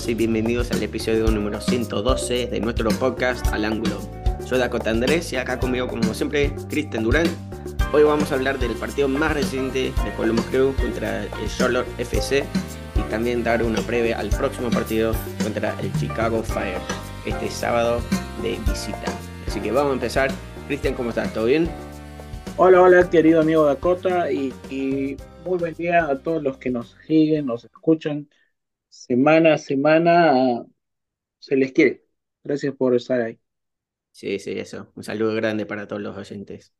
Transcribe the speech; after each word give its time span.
todos 0.00 0.08
y 0.08 0.14
bienvenidos 0.14 0.70
al 0.70 0.82
episodio 0.82 1.26
número 1.30 1.60
112 1.60 2.46
de 2.46 2.60
nuestro 2.60 2.90
podcast 2.90 3.46
Al 3.48 3.64
Ángulo. 3.64 3.98
Soy 4.46 4.58
Dakota 4.58 4.90
Andrés 4.90 5.32
y 5.32 5.36
acá 5.36 5.58
conmigo, 5.58 5.88
como 5.88 6.14
siempre, 6.14 6.52
Cristian 6.68 7.04
Durán. 7.04 7.26
Hoy 7.92 8.04
vamos 8.04 8.30
a 8.30 8.36
hablar 8.36 8.58
del 8.58 8.72
partido 8.72 9.08
más 9.08 9.34
reciente 9.34 9.92
de 10.04 10.12
Columbus 10.16 10.44
Crew 10.46 10.74
contra 10.76 11.24
el 11.24 11.48
Charlotte 11.56 11.86
FC 11.98 12.44
y 12.96 13.10
también 13.10 13.42
dar 13.42 13.62
una 13.62 13.80
previa 13.80 14.18
al 14.18 14.30
próximo 14.30 14.70
partido 14.70 15.12
contra 15.42 15.78
el 15.80 15.92
Chicago 15.94 16.42
Fire 16.42 16.78
este 17.26 17.50
sábado 17.50 18.00
de 18.42 18.58
visita. 18.66 19.12
Así 19.48 19.60
que 19.60 19.72
vamos 19.72 19.90
a 19.90 19.94
empezar. 19.94 20.30
Cristian, 20.66 20.94
¿cómo 20.94 21.10
estás? 21.10 21.32
¿Todo 21.34 21.46
bien? 21.46 21.68
Hola, 22.56 22.80
hola, 22.80 23.10
querido 23.10 23.40
amigo 23.40 23.64
Dakota 23.64 24.30
y, 24.30 24.52
y 24.70 25.16
muy 25.44 25.58
buen 25.58 25.74
día 25.74 26.04
a 26.04 26.18
todos 26.18 26.42
los 26.42 26.58
que 26.58 26.70
nos 26.70 26.96
siguen, 27.06 27.46
nos 27.46 27.64
escuchan 27.64 28.28
semana 28.90 29.54
a 29.54 29.58
semana 29.58 30.64
se 31.38 31.56
les 31.56 31.72
quiere. 31.72 32.04
Gracias 32.44 32.74
por 32.74 32.94
estar 32.94 33.20
ahí. 33.20 33.40
Sí, 34.12 34.38
sí, 34.38 34.52
eso. 34.58 34.92
Un 34.94 35.04
saludo 35.04 35.34
grande 35.34 35.66
para 35.66 35.86
todos 35.88 36.02
los 36.02 36.16
oyentes. 36.16 36.74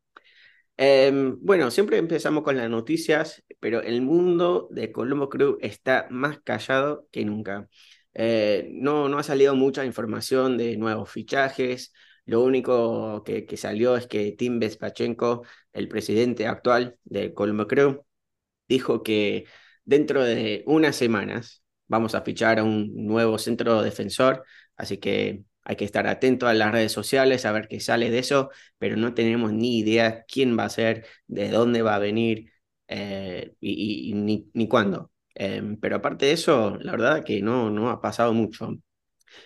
Em, 0.77 1.38
bueno, 1.42 1.70
siempre 1.70 1.98
empezamos 1.98 2.42
con 2.42 2.56
las 2.56 2.70
noticias, 2.70 3.45
pero 3.60 3.83
el 3.83 4.02
mundo 4.02 4.69
de 4.70 4.92
Colombo 4.92 5.28
Crew 5.28 5.58
está 5.61 6.08
más 6.11 6.41
callado 6.41 7.08
que 7.12 7.25
nunca. 7.25 7.69
Eh, 8.14 8.69
no, 8.72 9.08
no 9.08 9.19
ha 9.19 9.22
salido 9.22 9.55
mucha 9.55 9.84
información 9.84 10.58
de 10.58 10.77
nuevos 10.77 11.11
fichajes. 11.11 11.92
Lo 12.25 12.42
único 12.42 13.22
que, 13.25 13.47
que 13.47 13.56
salió 13.56 13.97
es 13.97 14.06
que 14.06 14.33
Tim 14.33 14.58
Bespachenko, 14.58 15.44
el 15.72 15.88
presidente 15.88 16.47
actual 16.47 16.98
de 17.05 17.34
Colombo 17.34 17.66
Crew, 17.66 18.05
dijo 18.69 19.03
que 19.03 19.47
dentro 19.84 20.25
de 20.25 20.64
unas 20.66 20.97
semanas 20.97 21.59
vamos 21.91 22.14
a 22.14 22.22
fichar 22.22 22.60
a 22.60 22.64
un 22.64 22.92
nuevo 23.06 23.38
centro 23.38 23.83
defensor, 23.83 24.44
así 24.77 24.98
que 24.98 25.44
hay 25.64 25.77
que 25.77 25.84
estar 25.84 26.06
atento 26.06 26.47
a 26.48 26.55
las 26.55 26.72
redes 26.72 26.92
sociales, 26.92 27.44
a 27.44 27.52
ver 27.52 27.69
qué 27.69 27.80
sale 27.80 28.10
de 28.10 28.20
eso, 28.20 28.50
pero 28.78 28.97
no 28.97 29.14
tenemos 29.14 29.52
ni 29.52 29.78
idea 29.80 30.24
quién 30.27 30.58
va 30.58 30.64
a 30.64 30.70
ser, 30.70 31.06
de 31.27 31.50
dónde 31.50 31.82
va 31.82 31.97
a 31.97 31.98
venir 31.98 32.52
eh, 32.88 33.55
y, 33.60 34.12
ni, 34.14 34.69
cuándo. 34.69 35.12
Em, 35.34 35.77
pero 35.78 35.97
aparte 35.97 36.27
de 36.27 36.32
eso, 36.32 36.77
la 36.80 36.92
verdad 36.92 37.24
que 37.24 37.42
no, 37.42 37.70
no 37.70 37.91
ha 37.91 38.00
pasado 38.00 38.32
mucho. 38.34 38.70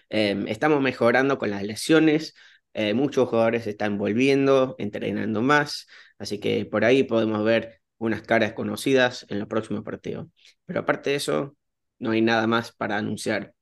Em, 0.09 0.49
estamos 0.49 0.81
mejorando 0.81 1.39
con 1.39 1.51
las 1.51 1.63
lesiones, 1.63 2.35
eh, 2.75 2.95
muchos 2.95 3.29
jugadores 3.29 3.67
están 3.67 3.99
volviendo, 3.99 4.75
entrenando 4.79 5.43
más, 5.43 5.87
así 6.19 6.39
que 6.41 6.67
por 6.67 6.85
ahí 6.85 7.05
podemos 7.05 7.45
ver 7.45 7.81
unas 7.99 8.23
caras 8.23 8.53
conocidas 8.55 9.27
en 9.29 9.39
los 9.39 9.49
próximos 9.49 9.85
partidos. 9.85 10.29
Pero 10.67 10.81
aparte 10.81 11.11
de 11.11 11.17
eso, 11.17 11.57
no 11.99 12.11
hay 12.13 12.23
nada 12.23 12.47
más 12.47 12.73
para 12.73 12.97
anunciar. 12.99 13.55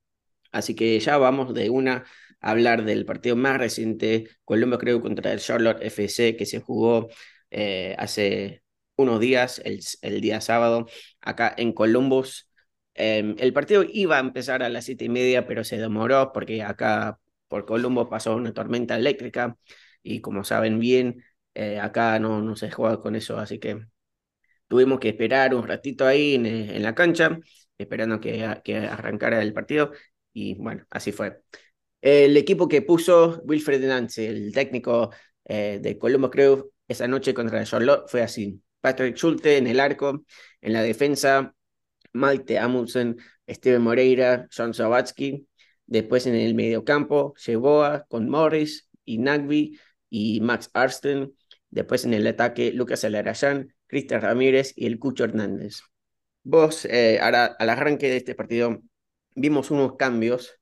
Así 0.53 0.75
que 0.75 0.99
ya 1.01 1.19
vamos 1.19 1.55
de 1.55 1.71
una 1.71 2.05
a 2.41 2.51
hablar 2.51 2.85
del 2.85 3.05
partido 3.07 3.37
más 3.37 3.59
reciente, 3.59 4.29
Columbus 4.45 4.79
creo 4.79 5.01
contra 5.01 5.33
el 5.33 5.41
Charlotte 5.41 5.83
FC, 5.83 6.37
que 6.37 6.47
se 6.47 6.61
jugó 6.61 7.09
eh, 7.51 7.95
hace 7.99 8.63
unos 8.97 9.21
días, 9.21 9.61
el, 9.65 9.81
el, 10.03 10.21
día 10.21 10.41
sábado, 10.41 10.87
acá 11.21 11.55
en 11.57 11.73
Columbus. 11.73 12.51
Eh, 12.95 13.35
el 13.39 13.53
partido 13.53 13.85
iba 13.89 14.17
a 14.17 14.21
empezar 14.21 14.63
a 14.63 14.69
las 14.69 14.85
siete 14.85 15.07
y 15.07 15.09
media, 15.09 15.47
pero 15.47 15.65
se 15.65 15.79
demoró 15.79 16.33
porque 16.33 16.63
acá 16.63 17.19
por 17.49 17.65
Columbus 17.67 18.09
pasó 18.09 18.35
una 18.37 18.53
tormenta 18.53 18.97
eléctrica 18.97 19.57
y 20.03 20.21
como 20.21 20.45
saben 20.45 20.79
bien, 20.79 21.25
eh, 21.55 21.79
acá 21.81 22.19
no, 22.19 22.43
no 22.43 22.57
se 22.57 22.71
juega 22.71 23.01
con 23.01 23.17
eso, 23.17 23.39
así 23.39 23.59
que 23.59 23.87
tuvimos 24.69 25.01
que 25.01 25.11
esperar 25.11 25.55
un 25.55 25.67
ratito 25.67 26.07
ahí 26.07 26.35
en, 26.35 26.47
en 26.47 26.83
la 26.83 26.95
cancha 26.95 27.39
esperando 27.79 28.21
que, 28.21 28.61
que 28.65 28.77
arrancara 28.77 29.43
el 29.43 29.53
partido 29.53 29.93
y 30.33 30.55
bueno, 30.55 30.87
así 30.91 31.13
fue. 31.13 31.43
El 32.01 32.37
equipo 32.37 32.69
que 32.69 32.83
puso 32.83 33.43
Wilfred 33.45 33.87
Nance, 33.87 34.27
el 34.29 34.53
técnico 34.53 35.11
eh, 35.45 35.79
de 35.81 35.99
Colombo 35.99 36.31
Crew, 36.31 36.73
esa 36.89 37.07
noche 37.09 37.35
contra 37.35 37.65
Charlotte 37.65 38.09
fue 38.09 38.23
así. 38.23 38.61
Patrick 38.81 39.17
Schulte 39.17 39.59
en 39.59 39.67
el 39.69 39.81
arco, 39.81 40.25
en 40.61 40.73
la 40.73 40.83
defensa, 40.83 41.55
Malte 42.13 42.59
Amundsen, 42.59 43.17
Steven 43.49 43.83
Moreira, 43.83 44.49
John 44.55 44.75
Sawatsky. 44.75 45.47
Después 45.87 46.27
en 46.27 46.35
el 46.35 46.55
mediocampo, 46.55 47.35
Sheboa 47.37 48.07
con 48.09 48.29
Morris 48.29 48.89
y 49.05 49.19
Nagby 49.19 49.79
y 50.11 50.41
Max 50.41 50.71
Arsten. 50.73 51.35
Después 51.71 52.05
en 52.05 52.15
el 52.15 52.27
ataque, 52.27 52.73
Lucas 52.73 53.05
Alarayán, 53.05 53.75
Cristian 53.87 54.23
Ramírez 54.23 54.73
y 54.77 54.87
el 54.87 54.99
Cucho 54.99 55.25
Hernández. 55.25 55.83
Vos, 56.45 56.85
eh, 56.87 57.19
ahora, 57.21 57.47
al 57.59 57.71
arranque 57.71 58.09
de 58.11 58.17
este 58.17 58.35
partido, 58.35 58.83
vimos 59.35 59.71
unos 59.71 59.97
cambios, 59.97 60.59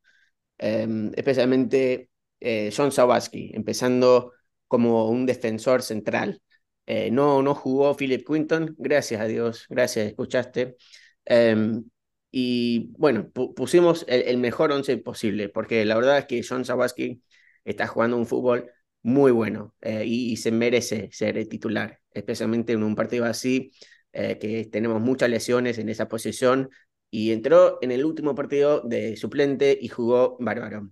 em, 0.58 1.12
especialmente 1.16 2.10
eh, 2.40 2.70
John 2.76 2.92
Sawatsky, 2.92 3.52
empezando 3.54 4.32
como 4.68 5.08
un 5.10 5.26
defensor 5.26 5.82
central. 5.82 6.42
Eh, 6.86 7.10
no, 7.10 7.42
no 7.42 7.54
jugó 7.54 7.96
Philip 7.96 8.26
Quinton, 8.26 8.74
gracias 8.78 9.20
a 9.20 9.26
Dios, 9.26 9.66
gracias, 9.70 10.08
escuchaste. 10.08 10.76
Em, 11.24 11.84
y 12.30 12.92
bueno, 12.98 13.30
pusimos 13.30 14.04
el, 14.08 14.38
mejor 14.38 14.72
once 14.72 14.96
posible, 14.98 15.48
porque 15.48 15.84
la 15.84 15.96
verdad 15.96 16.18
es 16.18 16.26
que 16.26 16.42
John 16.48 16.64
Sawatsky 16.64 17.22
está 17.64 17.86
jugando 17.86 18.16
un 18.16 18.26
fútbol 18.26 18.70
muy 19.02 19.32
bueno 19.32 19.74
y, 19.82 20.32
y, 20.32 20.36
se 20.36 20.52
merece 20.52 21.08
ser 21.12 21.46
titular, 21.48 22.00
especialmente 22.12 22.72
en 22.74 22.82
un 22.82 22.94
partido 22.94 23.24
así 23.24 23.72
eh, 24.12 24.38
que 24.38 24.64
tenemos 24.66 25.00
muchas 25.00 25.30
lesiones 25.30 25.78
en 25.78 25.88
esa 25.88 26.08
posición, 26.08 26.70
y 27.10 27.32
entró 27.32 27.78
en 27.82 27.90
el 27.90 28.04
último 28.04 28.34
partido 28.34 28.80
de 28.82 29.16
suplente 29.16 29.76
y 29.80 29.88
jugó 29.88 30.36
bárbaro. 30.38 30.90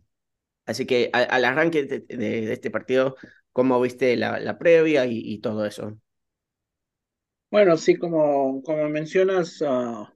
Así 0.66 0.84
que 0.84 1.10
al, 1.12 1.44
arranque 1.44 1.84
de, 1.84 2.52
este 2.52 2.70
partido, 2.70 3.16
¿cómo 3.52 3.80
viste 3.80 4.16
la, 4.16 4.58
previa 4.58 5.06
y, 5.06 5.38
todo 5.38 5.64
eso? 5.64 5.96
Bueno, 7.50 7.76
sí, 7.78 7.96
como, 7.96 8.62
como 8.62 8.88
mencionas, 8.90 9.62
ah, 9.66 10.12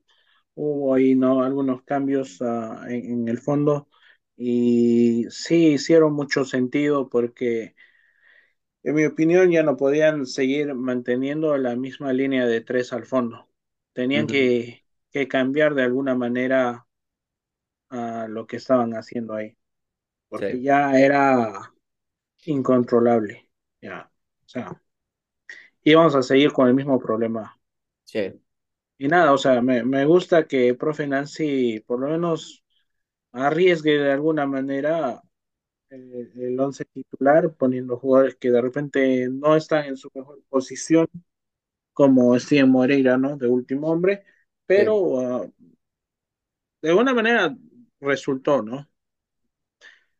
hubo 0.54 0.94
ahí 0.94 1.14
¿no? 1.14 1.42
algunos 1.42 1.82
cambios 1.84 2.42
ah, 2.42 2.84
en, 2.88 3.26
el 3.28 3.38
fondo 3.38 3.88
y 4.36 5.26
sí 5.30 5.68
hicieron 5.74 6.12
mucho 6.12 6.44
sentido 6.44 7.08
porque 7.08 7.74
en 8.82 8.94
mi 8.94 9.04
opinión, 9.04 9.50
ya 9.50 9.62
no 9.62 9.76
podían 9.76 10.26
seguir 10.26 10.74
manteniendo 10.74 11.56
la 11.56 11.76
misma 11.76 12.12
línea 12.12 12.46
de 12.46 12.60
tres 12.60 12.92
al 12.92 13.06
fondo. 13.06 13.48
Tenían 13.92 14.26
que, 14.26 14.84
que, 15.10 15.28
cambiar 15.28 15.74
de 15.74 15.82
alguna 15.82 16.14
manera 16.14 16.86
a 17.90 18.26
lo 18.28 18.46
que 18.46 18.56
estaban 18.56 18.94
haciendo 18.94 19.34
ahí, 19.34 19.56
porque 20.28 20.60
ya 20.60 20.98
era 20.98 21.72
incontrolable. 22.46 23.48
Ya, 23.80 24.10
o 24.44 24.48
sea, 24.48 24.82
íbamos 25.82 26.14
a 26.14 26.22
seguir 26.22 26.52
con 26.52 26.68
el 26.68 26.74
mismo 26.74 26.98
problema. 26.98 27.60
Sí. 28.04 28.32
Y 28.98 29.08
nada, 29.08 29.32
o 29.32 29.38
sea, 29.38 29.60
me, 29.62 29.84
me 29.84 30.04
gusta 30.06 30.46
que 30.46 30.74
profe 30.74 31.06
Nancy 31.06 31.80
por 31.80 32.00
lo 32.00 32.08
menos 32.08 32.64
arriesgue 33.32 33.98
de 33.98 34.12
alguna 34.12 34.46
manera 34.46 35.22
el, 35.92 36.58
once 36.58 36.84
titular, 36.86 37.52
poniendo 37.54 37.98
jugadores 37.98 38.36
que 38.36 38.50
de 38.50 38.60
repente 38.60 39.28
no 39.28 39.56
están 39.56 39.86
en 39.86 39.96
su 39.96 40.10
mejor 40.14 40.42
posición, 40.48 41.08
como 41.92 42.38
Steven 42.38 42.70
Moreira, 42.70 43.18
¿no? 43.18 43.36
De 43.36 43.46
último 43.48 43.88
hombre, 43.88 44.24
pero 44.66 45.20
ah, 45.20 45.46
de 46.80 46.88
alguna 46.90 47.14
manera 47.14 47.56
resultó, 48.00 48.62
¿no? 48.62 48.88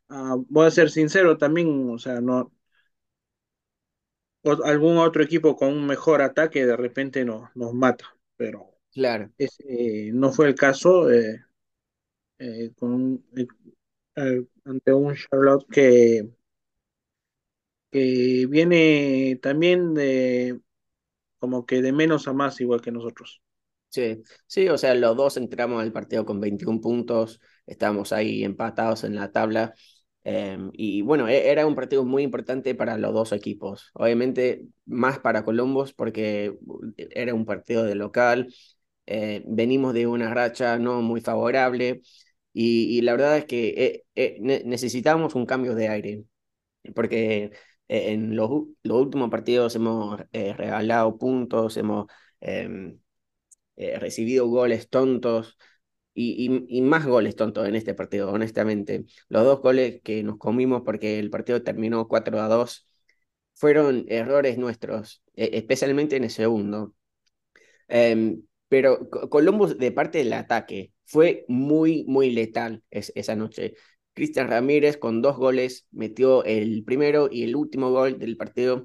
Ah, 0.09 0.37
voy 0.49 0.67
a 0.67 0.71
ser 0.71 0.91
sincero 0.91 1.39
también, 1.39 1.89
o 1.91 1.99
sea, 1.99 2.21
no. 2.21 2.53
algún 4.65 4.99
otro 4.99 5.23
equipo 5.23 5.57
con 5.57 5.69
un 5.69 5.87
mejor 5.87 6.21
ataque 6.23 6.67
de 6.67 6.77
repente 6.77 7.25
no, 7.25 7.51
nos 7.55 7.73
mata, 7.73 8.15
pero 8.37 8.75
claro. 8.93 9.31
ese, 9.39 10.11
no 10.13 10.33
fue 10.33 10.49
el 10.49 10.55
caso 10.55 11.11
eh, 11.11 11.45
eh, 12.39 12.73
con, 12.77 13.25
ante 14.65 14.93
un 14.93 15.15
Charlotte 15.15 15.67
que, 15.71 16.31
que 17.91 18.47
viene 18.49 19.39
también 19.43 19.95
de 19.95 20.61
como 21.39 21.67
que 21.67 21.83
de 21.83 21.93
menos 21.93 22.29
a 22.29 22.33
más 22.35 22.61
igual 22.63 22.83
que 22.83 22.93
nosotros. 22.93 23.43
Sí, 23.91 24.23
sí, 24.47 24.69
o 24.69 24.79
sea, 24.79 24.95
los 24.95 25.17
dos 25.17 25.37
entramos 25.39 25.83
al 25.83 25.93
partido 25.93 26.27
con 26.27 26.41
21 26.41 26.81
puntos, 26.81 27.41
estamos 27.67 28.13
ahí 28.13 28.45
empatados 28.45 29.05
en 29.05 29.17
la 29.17 29.33
tabla. 29.33 29.75
Em, 30.25 30.71
y 30.75 31.03
bueno, 31.03 31.29
e, 31.29 31.51
era 31.51 31.67
un 31.67 31.75
partido 31.77 32.05
muy 32.05 32.23
importante 32.25 32.75
para 32.75 32.99
los 32.99 33.15
dos 33.15 33.33
equipos. 33.33 33.91
Obviamente, 33.95 34.67
más 34.87 35.19
para 35.21 35.45
Columbus 35.45 35.93
porque 35.95 36.57
era 36.99 37.35
un 37.35 37.47
partido 37.47 37.85
de 37.85 37.95
local. 37.97 38.55
Eh, 39.07 39.43
venimos 39.47 39.95
de 39.95 40.07
una 40.07 40.33
racha 40.35 40.79
no 40.79 41.03
muy 41.03 41.21
favorable. 41.21 42.03
Y, 42.53 43.01
la 43.03 43.13
verdad 43.13 43.39
es 43.39 43.45
que 43.47 43.69
eh, 43.69 44.05
eh, 44.15 44.39
necesitamos 44.65 45.35
un 45.35 45.47
cambio 45.47 45.75
de 45.75 45.89
aire, 45.89 46.25
porque 46.95 47.53
eh, 47.89 48.13
en 48.13 48.37
los, 48.37 48.51
los, 48.83 49.03
últimos 49.03 49.31
partidos 49.31 49.75
hemos 49.77 50.21
regalado 50.33 51.19
puntos, 51.19 51.77
hemos 51.77 52.07
em, 52.41 52.99
recibido 53.77 54.47
goles 54.49 54.89
tontos, 54.91 55.57
y, 56.15 56.67
y, 56.69 56.79
y 56.79 56.83
más 56.83 57.07
goles, 57.07 57.37
tonto, 57.37 57.65
en 57.65 57.75
este 57.75 57.95
partido, 57.95 58.31
honestamente. 58.31 59.07
Los 59.29 59.45
dos 59.45 59.61
goles 59.63 60.01
que 60.03 60.23
nos 60.23 60.39
comimos 60.39 60.83
porque 60.85 61.19
el 61.19 61.31
partido 61.31 61.63
terminó 61.63 62.09
4 62.09 62.41
a 62.41 62.49
2 62.49 62.87
fueron 63.55 64.05
errores 64.09 64.59
nuestros, 64.59 65.23
e, 65.35 65.51
especialmente 65.59 66.17
en 66.17 66.25
el 66.25 66.31
segundo. 66.31 66.95
Um, 67.89 68.43
pero 68.69 69.09
Columbus, 69.11 69.79
de 69.79 69.93
parte 69.93 70.19
del 70.19 70.33
ataque, 70.33 70.92
fue 71.05 71.45
muy, 71.49 72.05
muy 72.07 72.31
letal 72.31 72.83
es, 72.91 73.13
esa 73.15 73.37
noche. 73.37 73.75
Cristian 74.15 74.49
Ramírez 74.49 74.97
con 74.99 75.23
dos 75.23 75.37
goles 75.37 75.87
metió 75.91 76.45
el 76.45 76.85
primero 76.85 77.29
y 77.31 77.45
el 77.45 77.57
último 77.57 77.91
gol 77.91 78.19
del 78.19 78.37
partido. 78.37 78.85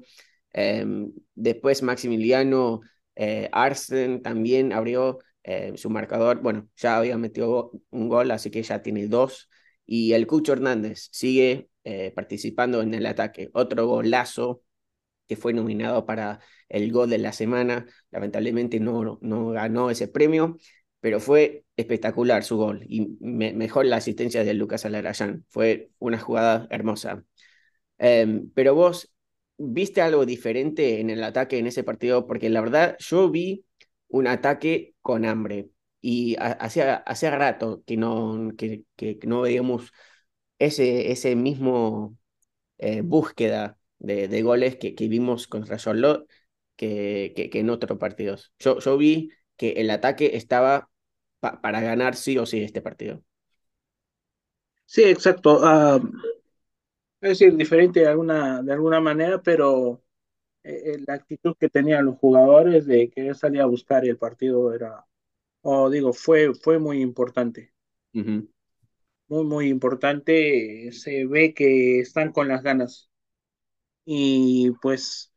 Um, 0.54 1.12
después 1.34 1.82
Maximiliano 1.82 2.80
eh, 3.14 3.48
Arsen 3.52 4.22
también 4.22 4.72
abrió 4.72 5.18
eh, 5.42 5.72
su 5.76 5.90
marcador. 5.90 6.40
Bueno, 6.40 6.68
ya 6.76 6.98
había 6.98 7.18
metido 7.18 7.72
un 7.90 8.08
gol, 8.08 8.30
así 8.30 8.50
que 8.50 8.62
ya 8.62 8.82
tiene 8.82 9.06
dos. 9.08 9.50
Y 9.86 10.12
el 10.12 10.26
Cucho 10.26 10.52
Hernández 10.52 11.08
sigue 11.12 11.70
eh, 11.84 12.12
participando 12.14 12.82
en 12.82 12.94
el 12.94 13.06
ataque. 13.06 13.50
Otro 13.54 13.86
golazo 13.86 14.62
que 15.26 15.36
fue 15.36 15.52
nominado 15.52 16.06
para 16.06 16.40
el 16.68 16.92
gol 16.92 17.10
de 17.10 17.18
la 17.18 17.32
semana. 17.32 17.86
Lamentablemente 18.10 18.80
no, 18.80 19.18
no 19.22 19.48
ganó 19.50 19.90
ese 19.90 20.08
premio, 20.08 20.56
pero 21.00 21.20
fue 21.20 21.64
espectacular 21.76 22.44
su 22.44 22.56
gol 22.56 22.84
y 22.88 23.16
me, 23.20 23.52
mejor 23.52 23.86
la 23.86 23.96
asistencia 23.96 24.44
de 24.44 24.54
Lucas 24.54 24.84
Alarayán. 24.84 25.44
Fue 25.48 25.90
una 25.98 26.18
jugada 26.18 26.66
hermosa. 26.70 27.24
Um, 27.98 28.50
pero 28.54 28.74
vos, 28.74 29.12
¿viste 29.58 30.00
algo 30.00 30.26
diferente 30.26 31.00
en 31.00 31.10
el 31.10 31.22
ataque 31.24 31.58
en 31.58 31.66
ese 31.66 31.84
partido? 31.84 32.26
Porque 32.26 32.50
la 32.50 32.60
verdad, 32.60 32.96
yo 33.00 33.30
vi 33.30 33.64
un 34.08 34.26
ataque 34.26 34.94
con 35.02 35.24
hambre 35.24 35.70
y 36.00 36.36
hacía, 36.38 36.96
hacía 36.96 37.36
rato 37.36 37.82
que 37.86 37.96
no, 37.96 38.52
que, 38.56 38.84
que 38.96 39.18
no 39.24 39.42
veíamos 39.42 39.92
ese, 40.58 41.12
ese 41.12 41.36
mismo 41.36 42.16
eh, 42.78 43.02
búsqueda 43.02 43.78
de, 43.98 44.28
de 44.28 44.42
goles 44.42 44.76
que, 44.76 44.94
que, 44.94 45.08
vimos 45.08 45.48
contra 45.48 45.76
Charlotte 45.78 46.28
que, 46.76 47.32
que 47.52 47.58
en 47.60 47.70
otros 47.70 47.98
partidos. 47.98 48.52
Yo, 48.58 48.78
yo, 48.78 48.96
vi 48.98 49.30
que 49.58 49.72
el 49.72 49.90
ataque 49.90 50.30
estaba 50.36 50.90
pa, 51.40 51.60
para 51.60 51.82
ganar 51.82 52.16
sí 52.16 52.38
o 52.38 52.46
sí 52.46 52.62
este 52.62 52.80
partido. 52.80 53.22
Sí, 54.86 55.02
exacto. 55.04 55.60
Uh, 55.60 56.00
es 57.20 57.30
decir, 57.30 57.54
diferente 57.56 58.00
de 58.00 58.06
alguna, 58.06 58.62
de 58.62 58.72
alguna 58.72 59.00
manera, 59.00 59.42
pero 59.42 60.02
eh, 60.62 60.98
la 61.06 61.14
actitud 61.14 61.56
que 61.58 61.68
tenían 61.68 62.06
los 62.06 62.16
jugadores 62.18 62.86
de 62.86 63.10
querer 63.10 63.36
salir 63.36 63.60
a 63.60 63.66
buscar 63.66 64.04
el 64.04 64.16
partido 64.16 64.72
era, 64.72 65.04
o 65.62 65.84
oh, 65.84 65.90
digo, 65.90 66.12
fue, 66.12 66.54
fue 66.54 66.78
muy 66.78 67.00
importante. 67.02 67.74
Uh 68.14 68.20
-huh. 68.20 68.48
Muy, 69.28 69.44
muy 69.44 69.68
importante. 69.68 70.90
Se 70.92 71.26
ve 71.26 71.54
que 71.54 72.00
están 72.00 72.32
con 72.32 72.48
las 72.48 72.62
ganas 72.62 73.10
y 74.04 74.70
pues 74.80 75.27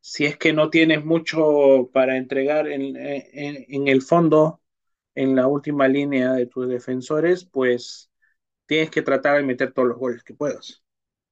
si 0.00 0.24
es 0.24 0.36
que 0.36 0.52
no 0.52 0.70
tienes 0.70 1.04
mucho 1.04 1.90
para 1.92 2.16
entregar 2.16 2.68
en, 2.68 2.96
en, 2.96 3.64
en, 3.68 3.88
el 3.88 4.02
fondo, 4.02 4.60
en 5.14 5.36
la 5.36 5.46
última 5.46 5.88
línea 5.88 6.32
de 6.32 6.46
tus 6.46 6.68
defensores, 6.68 7.44
pues 7.44 8.10
tienes 8.66 8.90
que 8.90 9.02
tratar 9.02 9.36
de 9.36 9.42
meter 9.42 9.72
todos 9.72 9.88
los 9.88 9.98
goles 9.98 10.22
que 10.22 10.34
puedas. 10.34 10.82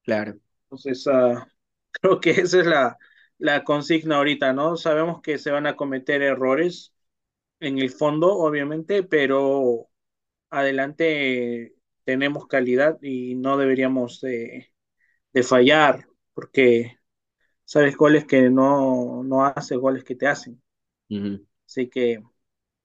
Claro. 0.02 0.38
Entonces, 0.64 1.06
uh, 1.06 1.40
creo 1.92 2.20
que 2.20 2.30
esa 2.32 2.60
es 2.60 2.66
la, 2.66 2.98
la 3.38 3.64
consigna 3.64 4.16
ahorita, 4.16 4.52
¿no? 4.52 4.76
Sabemos 4.76 5.22
que 5.22 5.38
se 5.38 5.50
van 5.50 5.66
a 5.66 5.76
cometer 5.76 6.22
errores 6.22 6.92
en 7.60 7.78
el 7.78 7.90
fondo, 7.90 8.34
obviamente, 8.36 9.02
pero 9.02 9.88
adelante 10.50 11.74
tenemos 12.04 12.46
calidad 12.46 12.98
y 13.02 13.34
no 13.34 13.56
deberíamos 13.58 14.20
de, 14.20 14.72
de 15.32 15.42
fallar 15.42 16.06
porque 16.34 16.97
sabes 17.68 17.96
goles 17.96 18.24
que 18.24 18.48
no, 18.48 19.22
no 19.22 19.44
hace, 19.44 19.76
goles 19.76 20.02
que 20.02 20.14
te 20.14 20.26
hacen. 20.26 20.60
Uh 21.10 21.14
-huh. 21.16 21.46
Así 21.66 21.88
que 21.90 22.22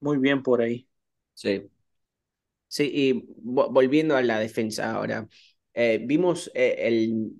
muy 0.00 0.18
bien 0.18 0.42
por 0.42 0.60
ahí. 0.60 0.88
Sí. 1.34 1.70
Sí, 2.68 2.90
y 2.92 3.24
volviendo 3.42 4.16
a 4.16 4.22
la 4.22 4.38
defensa 4.38 4.92
ahora, 4.92 5.28
eh, 5.74 6.00
vimos 6.04 6.50
eh, 6.54 6.74
el, 6.88 7.32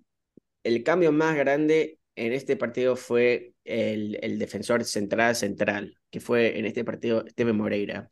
el 0.62 0.82
cambio 0.84 1.12
más 1.12 1.36
grande 1.36 1.98
en 2.16 2.32
este 2.32 2.56
partido 2.56 2.96
fue 2.96 3.54
el, 3.64 4.18
el 4.22 4.38
defensor 4.38 4.84
central 4.84 5.36
central, 5.36 5.98
que 6.10 6.20
fue 6.20 6.58
en 6.58 6.66
este 6.66 6.84
partido 6.84 7.24
Steven 7.28 7.56
Moreira. 7.56 8.10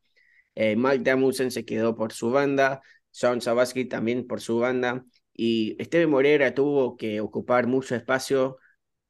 Eh, 0.54 0.76
Mike 0.76 1.04
Damusen 1.04 1.50
se 1.50 1.64
quedó 1.64 1.96
por 1.96 2.12
su 2.12 2.30
banda, 2.30 2.82
Sean 3.10 3.40
Sabaski 3.40 3.86
también 3.86 4.26
por 4.26 4.40
su 4.40 4.58
banda, 4.58 5.04
y 5.34 5.76
Steven 5.80 6.10
Moreira 6.10 6.54
tuvo 6.54 6.96
que 6.96 7.20
ocupar 7.20 7.66
mucho 7.66 7.94
espacio, 7.96 8.58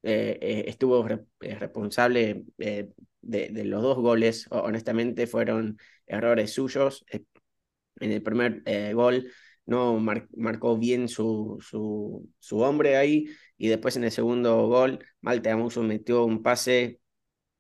eh, 0.02 0.38
eh, 0.40 0.64
estuvo 0.68 1.06
re 1.06 1.24
responsable 1.40 2.44
de, 2.58 2.92
los 3.64 3.82
dos 3.82 3.98
goles, 3.98 4.46
honestamente 4.50 5.26
fueron 5.26 5.78
errores 6.06 6.52
suyos. 6.52 7.04
En 8.00 8.12
el 8.12 8.22
primer 8.22 8.62
gol 8.94 9.30
no 9.66 9.98
mar 9.98 10.28
marcó 10.36 10.76
bien 10.76 11.08
su, 11.08 11.58
su, 11.60 12.28
su 12.38 12.58
hombre 12.60 12.96
ahí, 12.96 13.26
y 13.56 13.68
después 13.68 13.96
en 13.96 14.04
el 14.04 14.10
segundo 14.10 14.66
gol, 14.66 15.04
Malte 15.20 15.50
Amuso 15.50 15.82
metió 15.82 16.24
un 16.24 16.42
pase 16.42 17.00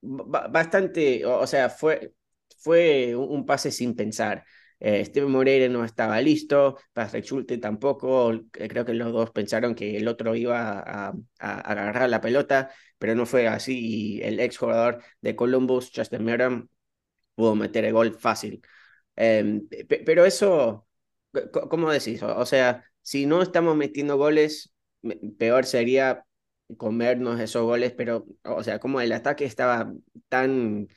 bastante, 0.02 1.24
o 1.26 1.46
sea, 1.46 1.70
fue, 1.70 2.14
fue 2.58 3.14
un 3.16 3.46
pase 3.46 3.70
sin 3.70 3.94
pensar. 3.94 4.44
Eh, 4.84 5.04
Steven 5.04 5.30
Moreira 5.30 5.68
no 5.68 5.84
estaba 5.84 6.20
listo, 6.20 6.76
Patrick 6.92 7.24
Schulte 7.24 7.58
tampoco, 7.58 8.32
creo 8.50 8.84
que 8.84 8.94
los 8.94 9.12
dos 9.12 9.30
pensaron 9.30 9.76
que 9.76 9.96
el 9.96 10.08
otro 10.08 10.34
iba 10.34 10.80
a, 10.80 11.12
agarrar 11.38 12.10
la 12.10 12.20
pelota, 12.20 12.68
pero 12.98 13.14
no 13.14 13.24
fue 13.24 13.46
así 13.46 14.18
y 14.18 14.22
el 14.22 14.40
ex 14.40 14.58
jugador 14.58 15.00
de 15.20 15.36
Columbus, 15.36 15.92
Justin 15.94 16.24
Merriam, 16.24 16.68
pudo 17.36 17.54
meter 17.54 17.84
el 17.84 17.92
gol 17.92 18.14
fácil. 18.18 18.60
Eh, 19.16 19.62
pero 20.06 20.24
eso, 20.24 20.88
¿cómo 21.70 21.90
decís? 21.92 22.22
O 22.24 22.46
sea, 22.46 22.84
si 23.02 23.26
no 23.26 23.42
estamos 23.42 23.76
metiendo 23.76 24.16
goles, 24.16 24.74
peor 25.38 25.64
sería 25.64 26.26
comernos 26.76 27.40
esos 27.40 27.62
goles, 27.62 27.92
pero, 27.96 28.26
o 28.44 28.62
sea, 28.64 28.80
como 28.80 29.00
el 29.00 29.12
ataque 29.12 29.44
estaba 29.44 29.92
tan, 30.28 30.88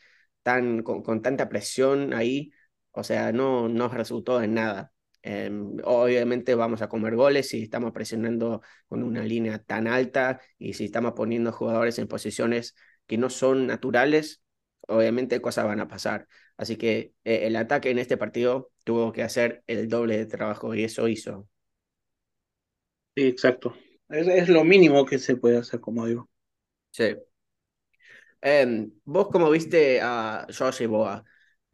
tan, 0.44 0.82
con, 0.84 1.04
con 1.04 1.22
tanta 1.22 1.50
presión 1.50 2.14
ahí, 2.14 2.52
o 2.96 3.04
sea, 3.04 3.32
no 3.32 3.68
nos 3.70 3.94
resultó 3.94 4.42
en 4.42 4.56
nada. 4.56 4.92
Eh, 5.22 5.50
obviamente 5.84 6.56
vamos 6.56 6.82
a 6.82 6.88
comer 6.90 7.16
goles 7.16 7.50
si 7.50 7.64
estamos 7.64 7.92
presionando 7.92 8.62
con 8.88 9.04
una 9.04 9.24
línea 9.24 9.60
tan 9.60 9.88
alta 9.88 10.40
y 10.58 10.74
si 10.74 10.86
estamos 10.86 11.14
poniendo 11.14 11.52
jugadores 11.52 11.98
en 12.00 12.08
posiciones 12.08 12.76
que 13.08 13.18
no 13.18 13.30
son 13.30 13.68
naturales, 13.68 14.44
obviamente 14.88 15.42
cosas 15.42 15.66
van 15.66 15.80
a 15.80 15.88
pasar. 15.88 16.28
Así 16.58 16.78
que 16.78 17.14
eh, 17.24 17.48
el 17.48 17.56
ataque 17.56 17.90
en 17.90 18.00
este 18.00 18.18
partido 18.18 18.72
tuvo 18.84 19.12
que 19.12 19.24
hacer 19.24 19.64
el 19.68 19.90
doble 19.90 20.18
de 20.18 20.26
trabajo 20.26 20.74
y 20.76 20.84
eso 20.84 21.08
hizo. 21.08 21.48
Sí, 23.16 23.28
exacto. 23.28 23.76
Es, 24.10 24.28
es, 24.28 24.50
lo 24.50 24.64
mínimo 24.64 25.06
que 25.06 25.20
se 25.20 25.38
puede 25.38 25.58
hacer, 25.58 25.80
como 25.80 26.06
digo. 26.06 26.30
Sí. 26.92 27.16
Eh, 28.42 28.90
¿Vos 29.06 29.30
cómo 29.32 29.50
viste 29.50 30.00
a 30.02 30.46
Josh 30.56 30.86
Boa? 30.86 31.24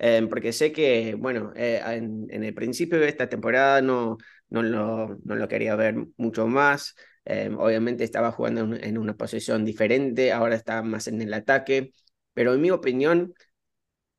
Eh, 0.03 0.25
porque 0.29 0.51
sé 0.51 0.72
que, 0.72 1.13
bueno, 1.15 1.53
eh, 1.55 1.79
en, 1.86 2.25
en, 2.31 2.43
el 2.43 2.55
principio 2.55 3.00
de 3.00 3.08
esta 3.08 3.29
temporada 3.29 3.84
no, 3.84 4.17
no, 4.50 4.63
lo, 4.63 5.20
no 5.24 5.36
lo 5.36 5.48
quería 5.48 5.75
ver 5.75 5.96
mucho 6.17 6.48
más. 6.48 6.96
Eh, 7.25 7.51
obviamente 7.55 8.03
estaba 8.03 8.31
jugando 8.31 8.62
en, 8.62 8.84
en, 8.84 8.98
una 8.98 9.15
posición 9.15 9.63
diferente, 9.63 10.31
ahora 10.31 10.55
está 10.55 10.81
más 10.81 11.08
en 11.08 11.22
el 11.22 11.31
ataque. 11.36 11.91
Pero 12.34 12.55
en 12.55 12.62
mi 12.62 12.72
opinión, 12.72 13.36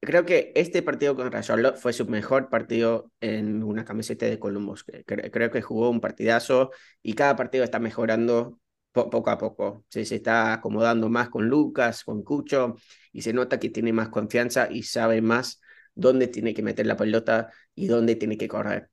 creo 0.01 0.25
que 0.25 0.53
este 0.55 0.83
partido 0.83 1.17
contra 1.17 1.43
Charlotte 1.43 1.77
fue 1.79 1.93
su 1.93 2.07
mejor 2.07 2.49
partido 2.49 3.11
en 3.21 3.63
una 3.65 3.85
camiseta 3.85 4.27
de 4.27 4.39
Columbus. 4.39 4.85
Creo 5.07 5.51
que 5.51 5.63
jugó 5.63 5.91
un 5.91 6.01
partidazo 6.01 6.71
y 7.03 7.15
cada 7.15 7.37
partido 7.37 7.65
está 7.65 7.81
mejorando 7.81 8.61
po 8.93 9.11
poco 9.11 9.31
a 9.31 9.39
poco. 9.39 9.85
Se, 9.89 10.05
se 10.05 10.17
está 10.17 10.53
acomodando 10.55 11.09
más 11.09 11.29
con 11.29 11.49
Lucas, 11.49 12.05
con 12.05 12.23
Cucho 12.23 12.77
y 13.13 13.23
se 13.23 13.33
nota 13.33 13.59
que 13.59 13.71
tiene 13.71 13.93
más 13.93 14.11
confianza 14.11 14.69
y 14.71 14.85
sabe 14.85 15.21
más 15.23 15.61
dónde 15.95 16.29
tiene 16.29 16.55
que 16.55 16.63
meter 16.63 16.87
la 16.87 16.97
pelota 16.97 17.53
y 17.75 17.87
dónde 17.87 18.17
tiene 18.17 18.37
que 18.39 18.49
correr. 18.49 18.91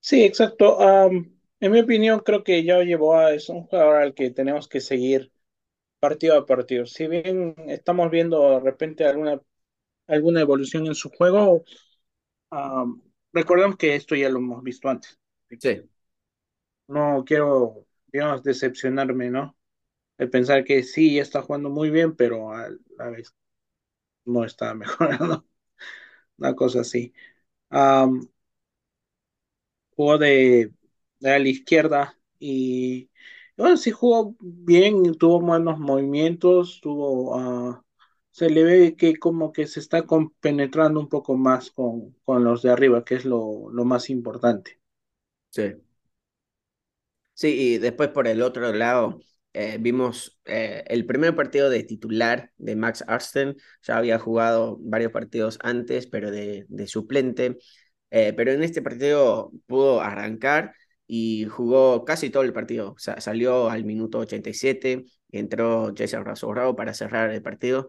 Sí, 0.00 0.24
exacto. 0.24 0.76
Um, 0.78 1.36
en 1.60 1.72
mi 1.72 1.80
opinión, 1.80 2.20
creo 2.20 2.42
que 2.44 2.64
ya 2.64 2.78
llevó 2.82 3.16
a 3.16 3.34
es 3.34 3.48
un 3.48 3.64
jugador 3.64 3.96
al 3.96 4.14
que 4.14 4.30
tenemos 4.30 4.68
que 4.68 4.80
seguir 4.80 5.32
partido 6.00 6.36
a 6.38 6.46
partido. 6.46 6.86
Si 6.86 7.06
bien 7.08 7.54
estamos 7.68 8.10
viendo 8.10 8.50
de 8.52 8.60
repente 8.60 9.06
alguna, 9.06 9.40
alguna 10.08 10.40
evolución 10.42 10.86
en 10.86 10.94
su 10.96 11.10
juego, 11.10 11.64
um, 12.52 13.02
recordemos 13.32 13.76
que 13.76 13.96
esto 13.96 14.14
ya 14.16 14.30
lo 14.30 14.38
hemos 14.40 14.62
visto 14.64 14.88
antes. 14.88 15.18
Sí. 15.60 15.82
No 16.88 17.24
quiero, 17.26 17.86
digamos, 18.06 18.42
decepcionarme, 18.42 19.30
¿no? 19.30 19.56
De 20.18 20.28
pensar 20.28 20.64
que 20.64 20.82
sí, 20.84 21.16
ya 21.16 21.22
está 21.22 21.42
jugando 21.42 21.70
muy 21.70 21.90
bien, 21.90 22.16
pero 22.16 22.52
a 22.52 22.70
la 22.98 23.10
vez 23.10 23.34
no 24.26 24.44
está 24.46 24.74
mejorando. 24.76 25.47
Una 26.38 26.54
cosa 26.54 26.80
así. 26.80 27.12
Jugó 29.96 30.18
de, 30.18 30.72
de 31.20 31.38
la 31.40 31.48
izquierda 31.48 32.18
y 32.38 33.10
bueno, 33.56 33.76
sí 33.76 33.90
jugó 33.90 34.36
bien, 34.40 35.14
tuvo 35.16 35.40
buenos 35.40 35.78
movimientos, 35.80 36.80
tuvo, 36.80 37.36
ah, 37.38 37.84
se 38.30 38.48
le 38.50 38.62
ve 38.62 38.96
que 38.96 39.16
como 39.18 39.52
que 39.52 39.66
se 39.66 39.80
está 39.80 40.06
compenetrando 40.06 41.00
un 41.00 41.08
poco 41.08 41.36
más 41.36 41.70
con, 41.72 42.12
con 42.24 42.44
los 42.44 42.62
de 42.62 42.70
arriba, 42.70 43.04
que 43.04 43.16
es 43.16 43.24
lo, 43.24 43.68
lo 43.70 43.84
más 43.84 44.10
importante. 44.10 44.80
Sí. 45.50 45.74
Sí, 47.34 47.48
y 47.74 47.78
después 47.78 48.08
por 48.10 48.26
el 48.28 48.42
otro 48.42 48.72
lado 48.72 49.20
eh, 49.58 49.78
vimos 49.80 50.40
eh, 50.44 50.84
el 50.88 51.06
primer 51.06 51.34
partido 51.34 51.70
de 51.70 51.82
titular 51.84 52.52
de 52.58 52.76
Max 52.76 53.04
Arsten, 53.08 53.56
ya 53.82 53.96
había 53.98 54.18
jugado 54.18 54.78
varios 54.80 55.12
partidos 55.12 55.58
antes, 55.62 56.06
pero 56.06 56.30
de, 56.30 56.66
suplente, 56.86 57.58
eh, 58.10 58.32
pero 58.36 58.52
en 58.52 58.62
este 58.62 58.82
partido 58.82 59.52
pudo 59.66 60.00
arrancar 60.00 60.74
y 61.06 61.46
jugó 61.46 62.04
casi 62.04 62.30
todo 62.30 62.42
el 62.42 62.52
partido, 62.52 62.94
salió 62.98 63.70
al 63.70 63.84
minuto 63.84 64.18
87, 64.18 65.04
entró 65.30 65.92
Jason 65.96 66.24
Razorrao 66.24 66.76
para 66.76 66.94
cerrar 66.94 67.30
el 67.30 67.42
partido, 67.42 67.88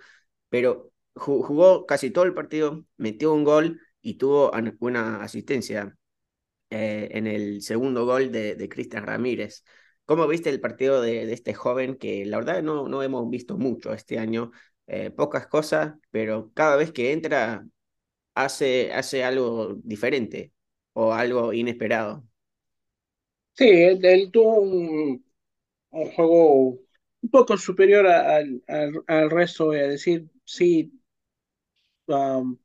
pero 0.50 0.92
ju- 1.16 1.44
jugó 1.44 1.86
casi 1.86 2.12
todo 2.12 2.26
el 2.26 2.34
partido, 2.34 2.86
metió 2.98 3.34
un 3.34 3.44
gol 3.44 3.82
y 4.02 4.16
tuvo 4.16 4.52
una 4.80 5.22
asistencia 5.24 5.96
en 6.70 7.28
el 7.28 7.62
segundo 7.62 8.06
gol 8.06 8.32
de 8.32 8.70
Cristian 8.70 9.06
Ramírez. 9.06 9.64
¿Cómo 10.10 10.28
viste 10.28 10.50
el 10.50 10.60
partido 10.60 11.04
de, 11.04 11.32
este 11.32 11.54
joven 11.54 11.96
que 11.96 12.25
la 12.25 12.38
verdad 12.38 12.63
no, 12.63 12.88
no 12.88 13.04
hemos 13.04 13.30
visto 13.30 13.60
mucho 13.60 13.94
este 13.94 14.18
año? 14.18 14.50
Eh, 14.88 15.12
pocas 15.12 15.46
cosas, 15.46 15.94
pero 16.10 16.51
cada 16.56 16.78
vez 16.78 16.92
que 16.92 17.12
entra 17.12 17.63
hace, 18.34 18.92
hace 18.92 19.24
algo 19.24 19.75
diferente 19.84 20.51
o 20.94 21.13
algo 21.13 21.54
inesperado. 21.54 22.28
Sí, 23.54 23.70
él, 23.70 24.04
él 24.04 24.32
tuvo 24.32 24.62
un, 24.62 25.24
juego 25.92 26.70
un 27.22 27.30
poco 27.30 27.56
superior 27.56 28.08
al, 28.08 28.63
al, 29.06 29.30
resto, 29.30 29.68
voy 29.68 29.78
a 29.78 29.89
decir, 29.89 30.28
sí, 30.44 30.92
um, 32.08 32.58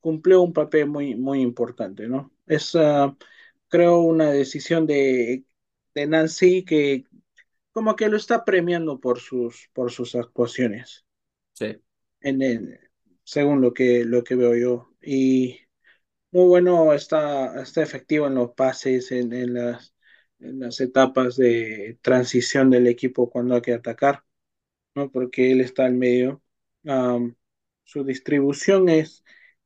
cumplió 0.00 0.40
un 0.40 0.54
papel 0.54 0.86
muy, 0.86 1.14
muy 1.14 1.42
importante, 1.42 2.08
¿no? 2.08 2.32
Es, 2.46 2.74
uh, 2.74 3.14
creo, 3.68 4.00
una 4.00 4.30
decisión 4.30 4.86
de, 4.86 5.44
de 5.96 6.06
Nancy 6.06 6.64
que 6.64 7.04
como 7.72 7.96
que 7.96 8.08
lo 8.08 8.16
está 8.18 8.44
premiando 8.44 9.00
por 9.00 9.20
sus, 9.20 9.70
por 9.74 9.92
sus 9.92 10.14
actuaciones, 10.16 11.06
Sí, 11.54 11.76
en 12.20 12.42
el, 12.42 12.80
según 13.24 13.60
lo 13.60 13.72
que, 13.74 14.04
lo 14.04 14.24
que 14.24 14.34
veo 14.34 14.54
yo. 14.56 14.94
Y 15.02 15.60
muy 16.30 16.46
bueno, 16.48 16.94
está, 16.94 17.62
está 17.62 17.82
efectivo 17.82 18.26
en 18.26 18.36
los 18.36 18.52
pases, 18.52 19.12
en, 19.12 19.32
en 19.32 19.54
las, 19.54 19.94
en 20.40 20.60
las 20.60 20.80
etapas 20.80 21.36
de 21.36 21.98
transición 22.02 22.70
del 22.70 22.86
equipo 22.86 23.30
cuando 23.30 23.56
hay 23.56 23.62
que 23.62 23.74
atacar, 23.74 24.24
¿no? 24.94 25.10
Porque 25.12 25.52
él 25.52 25.60
está 25.60 25.86
al 25.86 25.94
medio. 25.94 26.42
Um, 26.84 27.34
su 27.84 28.04
distribución 28.04 28.88
es, 28.88 29.24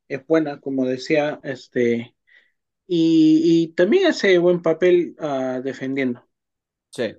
es 0.09 0.27
buena, 0.27 0.61
como 0.61 0.87
decía, 0.87 1.41
este, 1.45 2.15
y, 2.91 3.65
y 3.65 3.69
también 3.75 4.07
hace 4.09 4.39
buen 4.39 4.63
papel 4.63 5.17
uh, 5.21 5.63
defendiendo. 5.63 6.27
sí. 6.91 7.15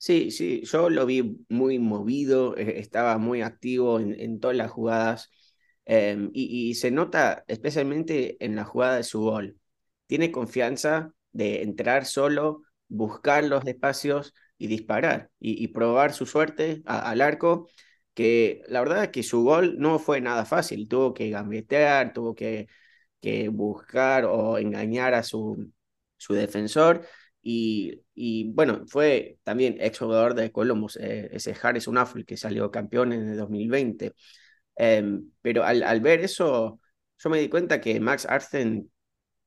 Sí, 0.00 0.30
sí, 0.30 0.62
yo 0.64 0.90
lo 0.90 1.06
vi 1.06 1.44
muy 1.48 1.78
movido, 1.80 2.56
eh, 2.56 2.78
estaba 2.78 3.18
muy 3.18 3.42
activo 3.42 3.98
en, 3.98 4.18
en 4.20 4.38
todas 4.38 4.56
las 4.56 4.70
jugadas 4.70 5.30
em, 5.86 6.30
y, 6.32 6.70
y 6.70 6.74
se 6.74 6.90
nota 6.92 7.44
especialmente 7.48 8.36
en 8.44 8.54
la 8.54 8.64
jugada 8.64 8.96
de 8.96 9.02
su 9.02 9.20
gol. 9.22 9.58
Tiene 10.06 10.30
confianza 10.30 11.12
de 11.32 11.62
entrar 11.62 12.04
solo, 12.06 12.62
buscar 12.88 13.42
los 13.44 13.66
espacios 13.66 14.34
y 14.56 14.68
disparar 14.68 15.30
y, 15.40 15.62
y 15.62 15.68
probar 15.68 16.12
su 16.12 16.26
suerte 16.26 16.82
a- 16.86 17.10
al 17.10 17.20
arco, 17.20 17.68
que 18.14 18.62
la 18.68 18.80
verdad 18.80 19.04
es 19.04 19.10
que 19.10 19.22
su 19.24 19.42
gol 19.42 19.76
no 19.78 19.98
fue 19.98 20.20
nada 20.20 20.44
fácil, 20.44 20.88
tuvo 20.88 21.12
que 21.14 21.30
gambetear, 21.30 22.12
tuvo 22.12 22.34
que, 22.36 22.68
que 23.20 23.48
buscar 23.48 24.24
o 24.24 24.58
engañar 24.58 25.14
a 25.14 25.22
su, 25.22 25.70
su 26.16 26.34
defensor 26.34 27.06
y, 27.42 28.02
y 28.14 28.50
bueno, 28.52 28.84
fue 28.88 29.38
también 29.44 29.76
exjugador 29.80 30.34
de 30.34 30.52
Columbus, 30.52 30.96
eh, 30.96 31.28
ese 31.32 31.54
Harris 31.62 31.86
Unaful 31.86 32.24
que 32.26 32.36
salió 32.36 32.70
campeón 32.70 33.12
en 33.12 33.28
el 33.30 33.36
2020. 33.36 34.12
Eh, 34.76 35.20
pero 35.42 35.64
al, 35.64 35.82
al, 35.82 36.00
ver 36.00 36.20
eso, 36.20 36.80
yo 37.18 37.30
me 37.30 37.38
di 37.40 37.48
cuenta 37.48 37.80
que 37.80 37.98
Max 38.00 38.26
Arsten 38.26 38.90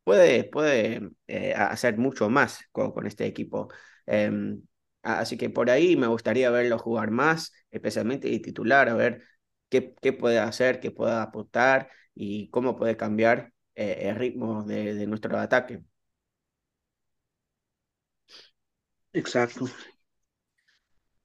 puede, 0.03 0.43
puede 0.45 1.09
eh, 1.27 1.53
hacer 1.55 1.97
mucho 1.97 2.29
más 2.29 2.61
con, 2.71 2.91
con 2.91 3.07
este 3.07 3.25
equipo. 3.25 3.69
Eh, 4.07 4.31
así 5.03 5.37
que 5.37 5.49
por 5.49 5.69
ahí 5.69 5.95
me 5.95 6.07
gustaría 6.07 6.49
verlo 6.51 6.77
jugar 6.79 7.11
más, 7.11 7.53
especialmente 7.71 8.29
de 8.29 8.39
titular, 8.39 8.89
a 8.89 8.93
ver 8.95 9.23
qué, 9.69 9.95
qué 10.01 10.13
puede 10.13 10.39
hacer, 10.39 10.79
qué 10.79 10.91
puede 10.91 11.13
aportar 11.13 11.89
y 12.13 12.49
cómo 12.49 12.75
puede 12.77 12.97
cambiar 12.97 13.53
eh, 13.75 13.97
el 14.09 14.15
ritmo 14.15 14.63
de, 14.63 14.93
de 14.95 15.07
nuestro 15.07 15.37
ataque. 15.39 15.83
Exacto. 19.13 19.67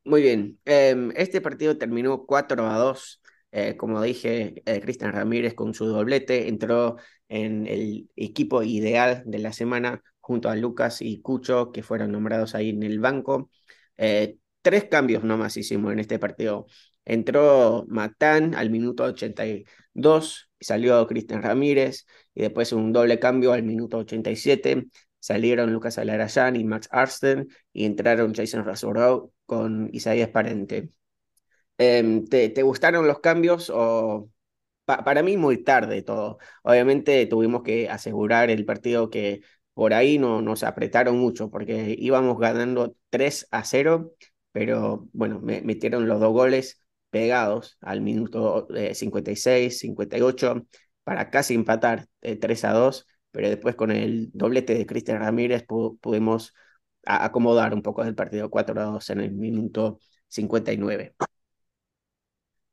Muy 0.05 0.23
bien, 0.23 0.61
em, 0.65 1.11
este 1.17 1.41
partido 1.41 1.77
terminó 1.79 2.25
4 2.27 2.67
a 2.69 2.79
2. 2.79 3.21
Eh, 3.51 3.77
como 3.77 4.01
dije, 4.03 4.63
eh, 4.67 4.81
Cristian 4.81 5.13
Ramírez 5.13 5.55
con 5.55 5.75
su 5.75 5.87
doblete 5.87 6.49
entró 6.49 6.97
en 7.29 7.67
el 7.67 8.09
equipo 8.15 8.63
ideal 8.63 9.23
de 9.27 9.39
la 9.41 9.53
semana 9.53 10.03
junto 10.21 10.49
a 10.49 10.55
Lucas 10.57 11.01
y 11.03 11.21
Cucho, 11.23 11.73
que 11.73 11.83
fueron 11.83 12.13
nombrados 12.13 12.55
ahí 12.55 12.71
en 12.71 12.83
el 12.85 13.01
banco. 13.01 13.51
Eh, 13.97 14.37
tres 14.63 14.85
cambios 14.85 15.25
nomás 15.25 15.57
hicimos 15.57 15.93
en 15.93 15.99
este 16.01 16.19
partido. 16.21 16.67
Entró 17.05 17.85
Matán 17.89 18.55
al 18.55 18.71
minuto 18.71 19.13
82, 19.97 20.51
salió 20.61 21.07
Cristian 21.07 21.43
Ramírez, 21.43 22.07
y 22.35 22.43
después 22.43 22.73
un 22.73 22.93
doble 22.93 23.19
cambio 23.19 23.53
al 23.53 23.63
minuto 23.63 23.99
87. 23.99 24.87
Salieron 25.19 25.73
Lucas 25.73 25.99
Alarayán 25.99 26.57
y 26.57 26.65
Max 26.65 26.89
Arsten 26.93 27.49
y 27.73 27.85
entraron 27.85 28.35
Jason 28.35 28.65
Razorou 28.65 29.33
con 29.47 29.89
Isaías 29.93 30.29
Parente. 30.29 30.91
Eh, 31.79 32.23
¿te, 32.31 32.49
¿te, 32.51 32.63
gustaron 32.63 33.07
los 33.07 33.21
cambios 33.21 33.71
o 33.75 34.31
pa 34.85 35.05
para 35.05 35.23
mí 35.23 35.37
muy 35.37 35.63
tarde 35.65 36.03
todo? 36.03 36.39
Obviamente 36.63 37.27
tuvimos 37.27 37.63
que 37.63 37.89
asegurar 37.91 38.51
el 38.51 38.65
partido 38.65 39.11
que 39.11 39.43
por 39.75 39.93
ahí 39.95 40.19
no 40.19 40.41
nos 40.43 40.63
apretaron 40.63 41.19
mucho 41.19 41.51
porque 41.51 41.95
íbamos 41.99 42.39
ganando 42.39 42.97
3 43.11 43.49
a 43.51 43.65
0, 43.65 44.15
pero 44.53 45.09
bueno, 45.13 45.41
me 45.41 45.61
metieron 45.63 46.09
los 46.09 46.21
dos 46.21 46.33
goles 46.33 46.86
pegados 47.17 47.79
al 47.81 48.03
minuto 48.03 48.69
eh, 48.77 48.95
56, 48.95 49.79
58 49.79 50.67
para 51.03 51.31
casi 51.31 51.55
empatar 51.55 52.07
eh, 52.21 52.37
3 52.37 52.65
a 52.67 52.73
2, 52.75 53.07
pero 53.31 53.49
después 53.49 53.75
con 53.75 53.91
el 53.91 54.31
doblete 54.35 54.75
de 54.75 54.85
Cristian 54.85 55.21
Ramírez 55.21 55.65
pu 55.65 55.97
pudimos 55.99 56.53
acomodar 57.07 57.73
un 57.73 57.81
poco 57.81 58.05
del 58.05 58.15
partido 58.15 58.51
4 58.51 58.79
a 58.79 58.85
2 58.85 59.11
en 59.11 59.21
el 59.21 59.33
minuto 59.33 59.99
59. 60.29 61.15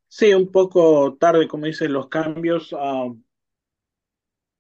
Sí, 0.10 0.34
un 0.34 0.52
poco 0.52 1.16
tarde, 1.18 1.48
como 1.48 1.66
dicen 1.68 1.94
los 1.94 2.10
cambios. 2.10 2.74
Uh, 2.74 3.18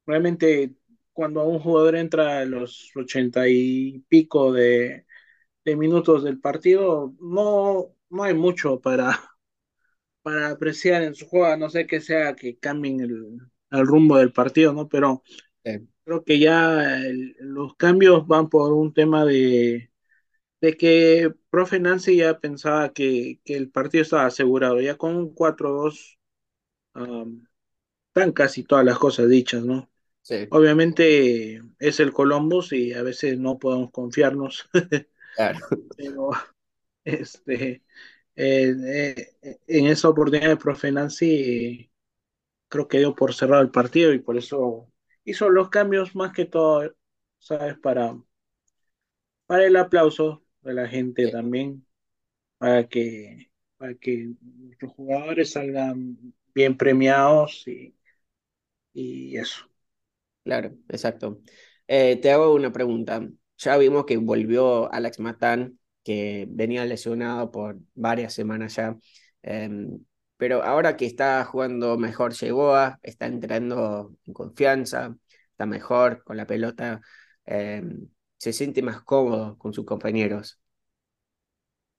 realmente, 0.05 0.75
cuando 1.11 1.43
un 1.43 1.59
jugador 1.59 1.95
entra 1.97 2.39
a 2.39 2.45
los 2.45 2.89
ochenta 2.95 3.47
y 3.49 3.99
pico 4.07 4.53
de, 4.53 5.05
de 5.65 5.75
minutos 5.75 6.23
del 6.23 6.39
partido, 6.39 7.13
no, 7.19 7.95
no 8.09 8.23
hay 8.23 8.33
mucho 8.33 8.79
para, 8.81 9.32
para 10.23 10.49
apreciar 10.51 11.03
en 11.03 11.15
su 11.15 11.27
juego, 11.27 11.57
no 11.57 11.69
sé 11.69 11.87
que 11.87 12.01
sea 12.01 12.35
que 12.35 12.57
cambien 12.59 13.01
el, 13.01 13.39
el 13.71 13.87
rumbo 13.87 14.17
del 14.17 14.33
partido, 14.33 14.73
¿no? 14.73 14.89
Pero 14.89 15.23
Sí. 15.65 15.87
creo 16.05 16.23
que 16.23 16.39
ya 16.39 16.99
el, 17.01 17.35
los 17.39 17.75
cambios 17.75 18.27
van 18.27 18.49
por 18.49 18.73
un 18.73 18.93
tema 18.93 19.25
de, 19.25 19.91
de 20.61 20.77
que 20.77 21.33
profe 21.49 21.79
Nancy 21.79 22.17
ya 22.17 22.39
pensaba 22.39 22.93
que, 22.93 23.41
que 23.45 23.55
el 23.57 23.71
partido 23.71 24.03
estaba 24.03 24.25
asegurado, 24.27 24.81
ya 24.81 24.97
con 24.97 25.15
un 25.15 25.33
4-2 25.35 26.19
um, 26.95 27.45
están 28.09 28.31
casi 28.33 28.63
todas 28.63 28.85
las 28.85 28.99
cosas 28.99 29.29
dichas, 29.29 29.63
¿no? 29.63 29.89
Sí, 30.21 30.49
Obviamente 30.49 31.61
es 31.79 31.99
el 31.99 32.13
Columbus 32.13 32.73
y 32.73 32.93
a 32.93 33.03
veces 33.03 33.39
no 33.39 33.59
podemos 33.59 33.91
confiarnos, 33.91 34.69
claro. 35.35 35.59
pero 35.95 36.31
este, 37.03 37.83
eh, 38.35 39.15
eh, 39.41 39.59
en 39.67 39.87
esa 39.87 40.09
oportunidad 40.09 40.49
de 40.49 40.57
profe 40.57 40.91
Nancy 40.91 41.91
creo 42.69 42.87
que 42.87 42.99
dio 42.99 43.15
por 43.15 43.33
cerrado 43.35 43.63
el 43.63 43.71
partido 43.71 44.13
y 44.13 44.19
por 44.19 44.37
eso 44.37 44.91
hizo 45.25 45.49
los 45.49 45.69
cambios 45.69 46.15
más 46.15 46.33
que 46.33 46.45
todo, 46.45 46.93
¿sabes? 47.39 47.77
Para, 47.79 48.15
para 49.45 49.65
el 49.65 49.75
aplauso 49.77 50.43
de 50.61 50.73
la 50.73 50.87
gente 50.87 51.27
Sí. 51.27 51.31
también, 51.31 51.85
para 52.59 52.87
que, 52.89 53.51
para 53.77 53.95
que 53.95 54.33
nuestros 54.41 54.93
jugadores 54.93 55.51
salgan 55.53 56.17
bien 56.55 56.77
premiados 56.77 57.67
y 57.67 57.95
y 58.93 59.37
eso. 59.37 59.65
Claro, 60.43 60.75
exacto. 60.89 61.41
Eh, 61.87 62.17
te 62.21 62.31
hago 62.31 62.53
una 62.53 62.71
pregunta. 62.73 63.27
Ya 63.57 63.77
vimos 63.77 64.05
que 64.05 64.17
volvió 64.17 64.91
Alex 64.91 65.19
Matán, 65.19 65.79
que 66.03 66.45
venía 66.49 66.85
lesionado 66.85 67.51
por 67.51 67.77
varias 67.95 68.33
semanas 68.33 68.75
ya. 68.75 68.97
Em, 69.41 69.99
pero 70.37 70.63
ahora 70.63 70.97
que 70.97 71.05
está 71.05 71.43
jugando 71.45 71.97
mejor 71.97 72.33
Yeboah, 72.33 72.99
está 73.03 73.27
entrando 73.27 74.15
en 74.25 74.33
confianza, 74.33 75.15
está 75.51 75.65
mejor 75.65 76.23
con 76.23 76.37
la 76.37 76.47
pelota, 76.47 77.01
em, 77.45 78.09
se 78.37 78.53
siente 78.53 78.81
más 78.81 79.01
cómodo 79.03 79.57
con 79.57 79.73
sus 79.73 79.85
compañeros. 79.85 80.59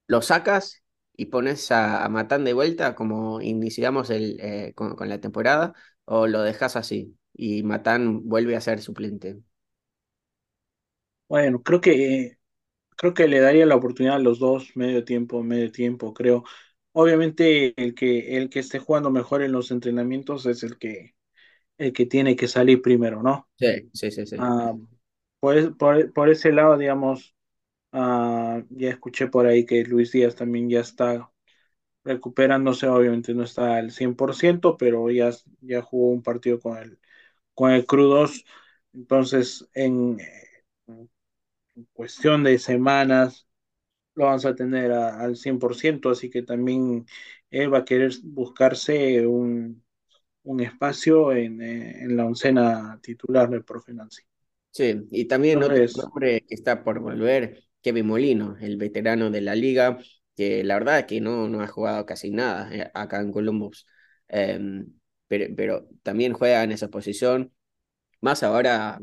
¿Lo 0.07 0.23
sacas 0.23 0.83
y 1.17 1.27
pones 1.27 1.71
a, 1.73 2.05
a 2.05 2.09
Matán 2.09 2.45
de 2.45 2.53
vuelta 2.53 2.95
como 2.95 3.41
iniciamos 3.41 4.11
el, 4.11 4.39
eh, 4.41 4.73
con, 4.75 4.97
con 4.97 5.09
la 5.09 5.21
temporada 5.21 5.75
o 6.05 6.27
lo 6.27 6.43
dejas 6.43 6.77
así 6.77 7.17
y 7.33 7.63
Matán 7.63 8.29
vuelve 8.29 8.57
a 8.57 8.61
ser 8.61 8.81
suplente? 8.83 9.39
Bueno, 11.29 11.63
creo 11.63 11.81
que 11.81 12.39
creo 12.97 13.15
que 13.15 13.29
le 13.29 13.41
daría 13.41 13.67
la 13.67 13.77
oportunidad 13.77 14.17
a 14.17 14.19
los 14.19 14.39
dos, 14.39 14.77
medio 14.77 15.05
tiempo, 15.05 15.43
medio 15.43 15.71
tiempo, 15.73 16.15
creo. 16.15 16.45
Obviamente 16.93 17.75
el 17.83 17.95
que 17.95 18.37
el 18.39 18.51
que 18.51 18.61
esté 18.61 18.79
jugando 18.79 19.11
mejor 19.11 19.43
en 19.43 19.53
los 19.53 19.71
entrenamientos 19.71 20.47
es 20.47 20.63
el 20.63 20.79
que 20.79 21.15
el 21.79 21.93
que 21.93 22.07
tiene 22.07 22.37
que 22.37 22.49
salir 22.49 22.83
primero, 22.83 23.23
¿no? 23.23 23.49
Sí, 23.59 23.91
sí, 23.93 24.11
sí, 24.13 24.27
sí. 24.27 24.37
Ah, 24.37 24.75
por, 25.41 25.77
por, 25.77 26.13
por 26.13 26.29
ese 26.31 26.53
lado, 26.53 26.79
digamos, 26.79 27.35
ah, 27.93 28.63
ya 28.71 28.91
escuché 28.91 29.29
por 29.29 29.47
ahí 29.47 29.67
que 29.67 29.85
Luis 29.85 30.13
Díaz 30.13 30.37
también 30.37 30.71
ya 30.71 30.81
está 30.81 31.31
recuperándose, 32.05 32.87
obviamente 32.89 33.35
no 33.35 33.45
está 33.45 33.77
al 33.77 33.91
100%, 33.93 34.77
pero 34.77 35.11
ya, 35.11 35.31
ya 35.61 35.83
jugó 35.83 36.11
un 36.11 36.23
partido 36.23 36.61
con 36.61 36.79
el, 36.79 36.99
con 37.55 37.73
el 37.73 37.87
Crudos, 37.87 38.45
entonces 38.95 39.69
en, 39.75 40.19
en 40.87 41.11
cuestión 41.93 42.45
de 42.45 42.59
semanas 42.59 43.49
lo 44.17 44.27
vamos 44.27 44.47
a 44.47 44.55
tener 44.57 44.93
a- 44.93 45.21
al 45.21 45.37
100%, 45.37 46.11
así 46.11 46.31
que 46.31 46.43
también 46.43 47.07
él 47.51 47.73
va 47.75 47.79
a 47.81 47.85
querer 47.87 48.13
buscarse 48.25 49.27
un, 49.27 49.85
un 50.45 50.61
espacio 50.61 51.33
en, 51.35 51.63
eh, 51.63 52.03
en 52.05 52.17
la 52.17 52.27
oncena 52.27 53.01
titular 53.03 53.51
del 53.51 53.65
profe 53.65 53.95
Nancy. 53.95 54.23
Sí, 54.71 55.07
y 55.13 55.27
también 55.27 55.63
otro 55.63 55.85
nombre 55.95 56.45
que 56.49 56.55
está 56.55 56.83
por 56.83 56.99
volver, 56.99 57.63
Kevin 57.81 58.07
Molino, 58.09 58.57
el 58.61 58.77
veterano 58.77 59.31
de 59.31 59.41
la 59.41 59.55
liga, 59.55 59.99
que 60.37 60.65
la 60.65 60.75
verdad 60.75 60.99
es 61.01 61.05
que 61.07 61.21
no, 61.21 61.49
no 61.49 61.61
ha 61.63 61.69
jugado 61.69 62.05
casi 62.07 62.31
nada 62.31 62.69
eh, 62.75 62.91
acá 62.95 63.21
en 63.21 63.33
Columbus, 63.33 63.87
Em, 64.27 64.87
pero, 65.29 65.55
pero 65.55 65.89
también 66.03 66.33
juega 66.33 66.65
en 66.65 66.73
esa 66.73 66.89
posición 66.89 67.53
Más 68.21 68.43
ahora, 68.45 69.01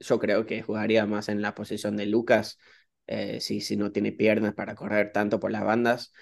yo 0.00 0.18
creo 0.18 0.46
que 0.46 0.62
jugaría 0.62 1.06
más 1.06 1.28
en 1.28 1.42
la 1.42 1.54
posición 1.54 1.96
de 1.96 2.06
Lucas, 2.06 2.58
eh, 3.06 3.40
si, 3.40 3.60
si 3.60 3.76
no 3.76 3.92
tiene 3.92 4.12
piernas 4.12 4.54
para 4.54 4.74
correr 4.74 5.12
tanto 5.12 5.40
por 5.40 5.50
las 5.50 5.64
bandas. 5.64 6.12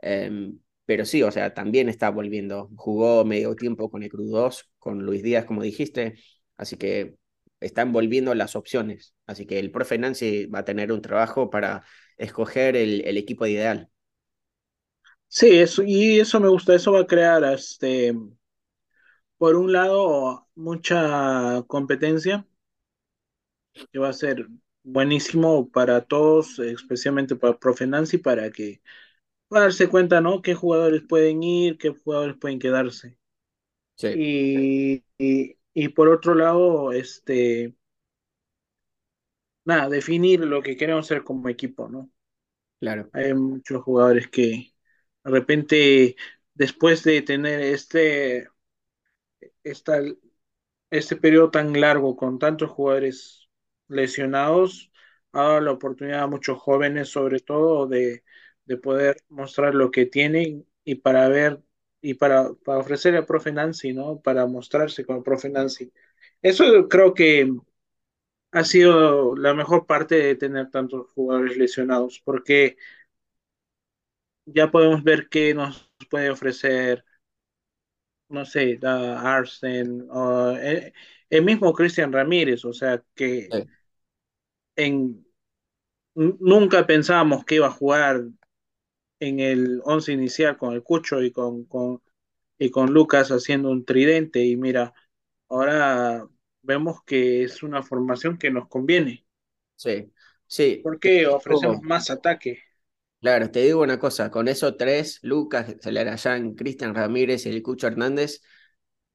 Em, 0.00 0.58
pero 0.84 1.04
sí, 1.04 1.22
o 1.22 1.30
sea, 1.32 1.54
también 1.54 1.88
está 1.88 2.10
volviendo. 2.10 2.70
Jugó 2.76 3.24
medio 3.24 3.54
tiempo 3.56 3.90
con 3.90 4.02
el 4.02 4.10
Cruz 4.10 4.30
2, 4.30 4.70
con 4.78 5.04
Luis 5.04 5.22
Díaz, 5.22 5.44
como 5.44 5.62
dijiste. 5.62 6.14
Así 6.56 6.76
que 6.76 7.16
están 7.60 7.92
volviendo 7.92 8.34
las 8.34 8.56
opciones. 8.56 9.14
Así 9.26 9.46
que 9.46 9.58
el 9.58 9.70
profe 9.72 9.98
Nancy 9.98 10.46
va 10.46 10.60
a 10.60 10.64
tener 10.64 10.92
un 10.92 11.02
trabajo 11.02 11.50
para 11.50 11.84
escoger 12.16 12.76
el, 12.76 13.02
el 13.06 13.16
equipo 13.16 13.46
ideal. 13.46 13.90
sí, 15.28 15.58
eso, 15.58 15.82
y 15.84 16.20
eso 16.20 16.40
me 16.40 16.48
gusta, 16.48 16.74
eso 16.74 16.92
va 16.92 17.00
a 17.00 17.06
crear, 17.06 17.44
este, 17.44 18.14
por 19.38 19.56
un 19.56 19.72
lado, 19.72 20.48
mucha 20.54 21.62
competencia, 21.66 22.46
que 23.92 23.98
va 23.98 24.08
a 24.10 24.12
ser 24.12 24.48
buenísimo 24.82 25.70
para 25.70 26.02
todos, 26.04 26.58
especialmente 26.60 27.36
para 27.36 27.58
profe 27.58 27.86
Nancy, 27.86 28.18
para 28.18 28.50
que 28.50 28.82
para 29.48 29.64
darse 29.64 29.88
cuenta, 29.88 30.20
¿no? 30.20 30.42
Qué 30.42 30.54
jugadores 30.54 31.02
pueden 31.08 31.42
ir, 31.42 31.78
qué 31.78 31.90
jugadores 31.90 32.36
pueden 32.40 32.58
quedarse. 32.60 33.18
Sí, 33.96 34.08
Y, 34.12 35.04
y, 35.18 35.58
y 35.74 35.88
por 35.90 36.08
otro 36.08 36.34
lado, 36.34 36.92
este, 36.92 37.74
nada, 39.66 39.88
definir 39.90 40.40
lo 40.40 40.62
que 40.62 40.76
queremos 40.78 41.06
ser 41.06 41.22
como 41.24 41.48
equipo, 41.50 41.88
¿no? 41.90 42.10
claro. 42.80 43.12
Hay 43.12 43.34
muchos 43.34 43.82
jugadores 43.82 44.28
que 44.28 44.72
de 45.24 45.30
repente, 45.30 46.16
después 46.54 47.02
de 47.04 47.22
tener 47.22 47.60
este, 47.62 48.48
esta, 49.64 50.00
este 50.90 51.16
periodo 51.16 51.50
tan 51.52 51.80
largo 51.80 52.16
con 52.16 52.38
tantos 52.38 52.70
jugadores 52.70 53.45
lesionados, 53.88 54.90
ha 55.32 55.42
dado 55.42 55.60
la 55.60 55.72
oportunidad 55.72 56.22
a 56.24 56.26
muchos 56.26 56.58
jóvenes, 56.58 57.08
sobre 57.10 57.40
todo, 57.40 57.86
de, 57.86 58.24
de 58.64 58.76
poder 58.76 59.16
mostrar 59.28 59.74
lo 59.74 59.90
que 59.90 60.06
tienen 60.06 60.66
y 60.84 60.96
para 60.96 61.28
ver 61.28 61.60
y 62.00 62.14
para, 62.14 62.52
para 62.64 62.78
ofrecer 62.78 63.16
al 63.16 63.26
profe 63.26 63.52
¿no? 63.92 64.20
Para 64.20 64.46
mostrarse 64.46 65.04
con 65.04 65.22
el. 65.24 65.92
Eso 66.42 66.88
creo 66.88 67.14
que 67.14 67.50
ha 68.52 68.64
sido 68.64 69.36
la 69.36 69.54
mejor 69.54 69.86
parte 69.86 70.16
de 70.16 70.34
tener 70.36 70.70
tantos 70.70 71.10
jugadores 71.14 71.56
lesionados, 71.56 72.20
porque 72.24 72.76
ya 74.46 74.70
podemos 74.70 75.02
ver 75.04 75.28
qué 75.28 75.54
nos 75.54 75.90
puede 76.10 76.30
ofrecer, 76.30 77.04
no 78.28 78.44
sé, 78.44 78.78
Arsen, 78.84 80.06
o 80.10 80.50
el, 80.52 80.92
el 81.30 81.44
mismo 81.44 81.72
Cristian 81.72 82.12
Ramírez, 82.12 82.64
o 82.64 82.72
sea, 82.72 83.02
que 83.14 83.48
Sí, 83.50 83.64
en, 84.76 85.26
nunca 86.14 86.86
pensábamos 86.86 87.44
que 87.44 87.56
iba 87.56 87.66
a 87.66 87.72
jugar 87.72 88.24
en 89.20 89.40
el 89.40 89.80
once 89.84 90.12
inicial 90.12 90.56
con 90.56 90.74
el 90.74 90.82
Cucho 90.82 91.22
y 91.22 91.32
con, 91.32 91.64
con, 91.64 92.02
y 92.58 92.70
con 92.70 92.92
Lucas 92.92 93.30
haciendo 93.30 93.70
un 93.70 93.84
tridente, 93.84 94.44
y 94.44 94.56
mira, 94.56 94.92
ahora 95.48 96.26
vemos 96.62 97.02
que 97.04 97.44
es 97.44 97.62
una 97.62 97.82
formación 97.82 98.38
que 98.38 98.50
nos 98.50 98.68
conviene, 98.68 99.24
sí, 99.76 100.12
sí. 100.46 100.80
Porque 100.82 101.26
ofrecemos 101.26 101.82
más 101.82 102.10
ataque. 102.10 102.58
Claro, 103.20 103.50
te 103.50 103.62
digo 103.62 103.82
una 103.82 103.98
cosa, 103.98 104.30
con 104.30 104.46
esos 104.46 104.76
tres, 104.76 105.18
Lucas, 105.22 105.74
Celarayán, 105.80 106.54
Cristian 106.54 106.94
Ramírez 106.94 107.46
y 107.46 107.48
el 107.48 107.62
Cucho 107.62 107.86
Hernández, 107.86 108.42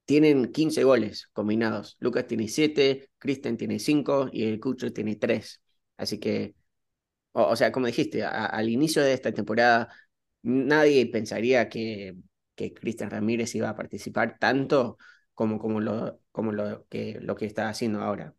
tienen 0.05 0.51
15 0.51 0.83
goles 0.83 1.29
combinados. 1.33 1.97
Lucas 1.99 2.27
tiene 2.27 2.47
7, 2.47 3.09
Cristian 3.17 3.57
tiene 3.57 3.79
5 3.79 4.29
y 4.31 4.45
el 4.45 4.59
Cucho 4.59 4.91
tiene 4.93 5.15
3. 5.15 5.61
Así 5.97 6.19
que, 6.19 6.55
o, 7.33 7.43
o 7.43 7.55
sea, 7.55 7.71
como 7.71 7.87
dijiste, 7.87 8.23
a- 8.23 8.45
al 8.45 8.69
inicio 8.69 9.01
de 9.03 9.13
esta 9.13 9.31
temporada 9.33 9.89
nadie 10.43 11.05
pensaría 11.07 11.69
que, 11.69 12.15
que 12.55 12.73
Cristian 12.73 13.09
Ramírez 13.11 13.55
iba 13.55 13.69
a 13.69 13.75
participar 13.75 14.37
tanto 14.39 14.97
como, 15.33 15.59
como, 15.59 15.79
lo, 15.81 16.21
como 16.31 16.51
lo, 16.51 16.87
que, 16.87 17.19
lo 17.21 17.35
que 17.35 17.45
está 17.45 17.69
haciendo 17.69 18.01
ahora. 18.01 18.35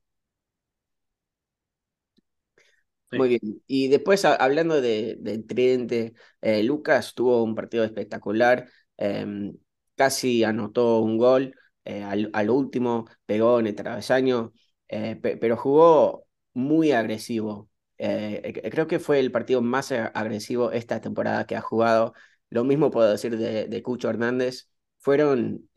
Sí, 3.11 3.19
Muy 3.19 3.29
bien. 3.29 3.63
Y 3.67 3.89
después, 3.89 4.25
a- 4.25 4.35
hablando 4.37 4.81
de, 4.81 5.17
del 5.21 5.47
tridente, 5.47 6.15
eh, 6.41 6.63
Lucas 6.63 7.15
tuvo 7.15 7.43
un 7.43 7.55
partido 7.55 7.85
espectacular, 7.85 8.69
em, 8.97 9.55
casi 10.03 10.45
anotó 10.45 11.01
un 11.01 11.19
gol, 11.19 11.55
eh, 11.85 12.03
al, 12.03 12.31
al 12.33 12.51
último 12.51 13.07
pegó 13.27 13.61
en 13.61 13.67
el 13.69 13.75
travesaño, 13.75 14.53
eh, 14.89 15.17
pe- 15.17 15.37
pero 15.37 15.57
jugó 15.57 16.27
muy 16.55 16.93
agresivo. 16.93 17.69
Eh, 17.99 18.41
eh, 18.65 18.71
creo 18.71 18.87
que 18.87 18.99
fue 18.99 19.21
el 19.21 19.31
partido 19.33 19.63
más 19.63 19.93
agresivo 19.93 20.73
esta 20.73 21.01
temporada 21.01 21.47
que 21.47 21.57
ha 21.57 21.61
jugado. 21.61 22.15
Lo 22.51 22.65
mismo 22.65 22.91
puedo 22.91 23.11
decir 23.11 23.37
de, 23.39 23.67
de 23.69 23.83
Cucho 23.83 24.09
Hernández. 24.11 24.69
Fueron 24.99 25.69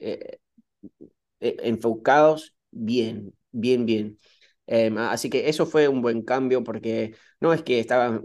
enfocados 1.40 2.56
bien, 2.72 3.34
bien, 3.52 3.86
bien. 3.86 4.18
Em, 4.68 4.98
así 4.98 5.30
que 5.30 5.48
eso 5.50 5.66
fue 5.66 5.88
un 5.88 6.02
buen 6.02 6.24
cambio 6.24 6.64
porque 6.64 7.16
no 7.40 7.54
es 7.54 7.62
que 7.64 7.80
estaban, 7.80 8.24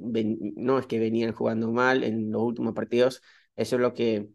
no 0.57 0.79
es 0.79 0.87
que 0.87 0.99
venían 0.99 1.33
jugando 1.33 1.71
mal 1.73 2.03
en 2.05 2.31
los 2.33 2.43
últimos 2.43 2.73
partidos, 2.75 3.23
eso 3.57 3.77
es 3.77 3.83
lo 3.83 3.93
que 3.95 4.29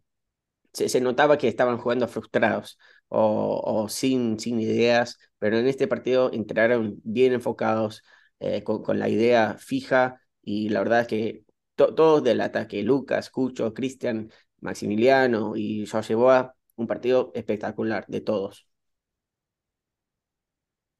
se, 0.76 0.90
se 0.90 1.02
notaba 1.02 1.38
que 1.40 1.48
estaban 1.50 1.80
jugando 1.80 2.08
frustrados 2.10 2.80
o, 3.10 3.62
o 3.66 3.90
sin, 3.90 4.40
sin 4.40 4.62
ideas, 4.62 5.20
pero 5.40 5.58
en 5.60 5.68
este 5.68 5.88
partido 5.88 6.32
entraron 6.34 7.02
bien 7.04 7.34
enfocados, 7.34 8.04
eh, 8.42 8.64
con, 8.64 8.84
con 8.84 9.00
la 9.00 9.10
idea 9.10 9.58
fija 9.60 10.22
y 10.44 10.70
la 10.70 10.82
verdad 10.82 11.02
es 11.02 11.08
que 11.08 11.46
to- 11.76 11.96
todos 11.96 12.24
del 12.24 12.42
ataque, 12.42 12.84
Lucas, 12.84 13.30
Cucho, 13.32 13.74
Cristian, 13.74 14.32
Maximiliano 14.62 15.56
y 15.58 15.86
Jorge 15.88 16.16
Boa, 16.16 16.56
un 16.78 16.88
partido 16.88 17.32
espectacular 17.36 18.06
de 18.08 18.22
todos. 18.22 18.68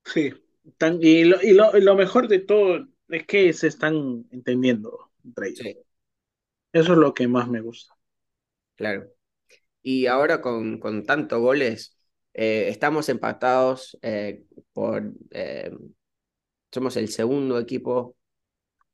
sí. 0.06 0.32
Tan- 0.78 1.00
y, 1.02 1.24
lo, 1.26 1.38
y, 1.42 1.54
lo, 1.54 1.78
y 1.78 1.82
lo 1.82 1.96
mejor 1.96 2.28
de 2.28 2.40
todo 2.40 2.88
es 3.10 3.26
que 3.28 3.54
se 3.54 3.68
están 3.68 4.26
entendiendo 4.32 5.12
entre 5.24 5.50
ellos. 5.50 5.62
Sí, 5.62 5.76
Eso 6.74 6.94
es 6.94 7.00
lo 7.00 7.14
que 7.16 7.28
más 7.28 7.48
me 7.50 7.62
gusta. 7.62 7.96
claro. 8.76 9.15
Y 9.88 10.08
ahora 10.08 10.42
con, 10.42 10.80
con 10.80 11.06
tantos 11.06 11.40
goles, 11.42 11.92
Eh, 12.38 12.68
estamos 12.70 13.08
empatados 13.10 13.98
eh, 14.02 14.44
por... 14.74 15.14
Eh, 15.32 15.72
somos 16.72 16.98
el 16.98 17.08
segundo 17.10 17.60
equipo 17.60 18.16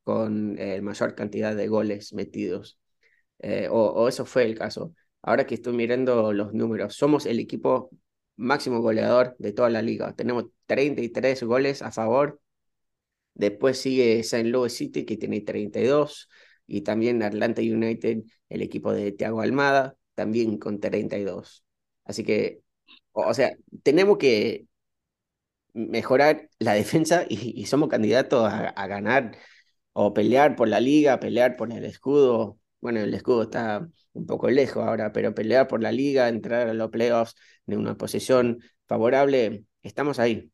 con 0.04 0.56
mayor 0.84 1.16
cantidad 1.16 1.56
de 1.56 1.68
goles 1.68 2.14
metidos. 2.14 2.80
O, 3.72 4.08
eso 4.10 4.26
fue 4.26 4.46
el 4.46 4.58
caso. 4.58 4.94
Ahora 5.24 5.46
que 5.48 5.56
estoy 5.56 5.74
mirando 5.74 6.34
los 6.34 6.54
números, 6.54 6.96
somos 6.96 7.26
el 7.26 7.40
equipo 7.40 7.90
máximo 8.38 8.82
goleador 8.82 9.36
de 9.40 9.54
toda 9.54 9.70
la 9.70 9.82
liga. 9.82 10.16
Tenemos 10.16 10.46
33 10.68 11.44
goles 11.44 11.82
a 11.82 11.92
favor. 11.92 12.42
Después 13.34 13.80
sigue 13.80 14.20
St. 14.20 14.50
Louis 14.50 14.74
City, 14.74 15.06
que 15.06 15.18
tiene 15.18 15.42
32. 15.42 16.30
Y 16.68 16.82
también 16.82 17.24
Atlanta 17.24 17.62
United, 17.62 18.24
el 18.50 18.62
equipo 18.62 18.94
de 18.94 19.12
Thiago 19.14 19.42
Almada, 19.42 19.96
también 20.16 20.58
con 20.58 20.80
32. 20.80 21.66
Así 22.06 22.24
que, 22.24 22.62
o 23.14 23.34
sea, 23.34 23.56
tenemos 23.84 24.18
que 24.18 24.68
mejorar 25.74 26.50
la 26.60 26.74
defensa 26.82 27.26
y, 27.30 27.66
somos 27.66 27.90
candidatos 27.90 28.52
a, 28.52 28.88
ganar 28.88 29.38
o 29.94 30.14
pelear 30.14 30.56
por 30.56 30.68
la 30.68 30.80
liga, 30.80 31.20
pelear 31.20 31.56
por 31.58 31.72
el 31.72 31.86
escudo. 31.86 32.60
Bueno, 32.82 33.00
el 33.02 33.14
escudo 33.14 33.44
está 33.44 33.88
un 34.14 34.26
poco 34.26 34.50
lejos 34.50 34.84
ahora, 34.86 35.12
pero 35.14 35.34
pelear 35.34 35.68
por 35.68 35.82
la 35.82 35.92
liga, 35.92 36.30
entrar 36.30 36.68
a 36.70 36.74
los 36.74 36.90
playoffs 36.90 37.36
de 37.66 37.78
una 37.78 37.96
posición 37.98 38.60
favorable, 38.88 39.66
estamos 39.84 40.20
ahí. 40.20 40.52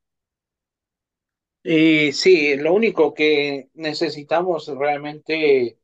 Y 1.63 2.13
sí, 2.13 2.55
lo 2.55 2.73
único 2.73 3.13
que 3.13 3.69
necesitamos 3.73 4.67
realmente 4.67 5.77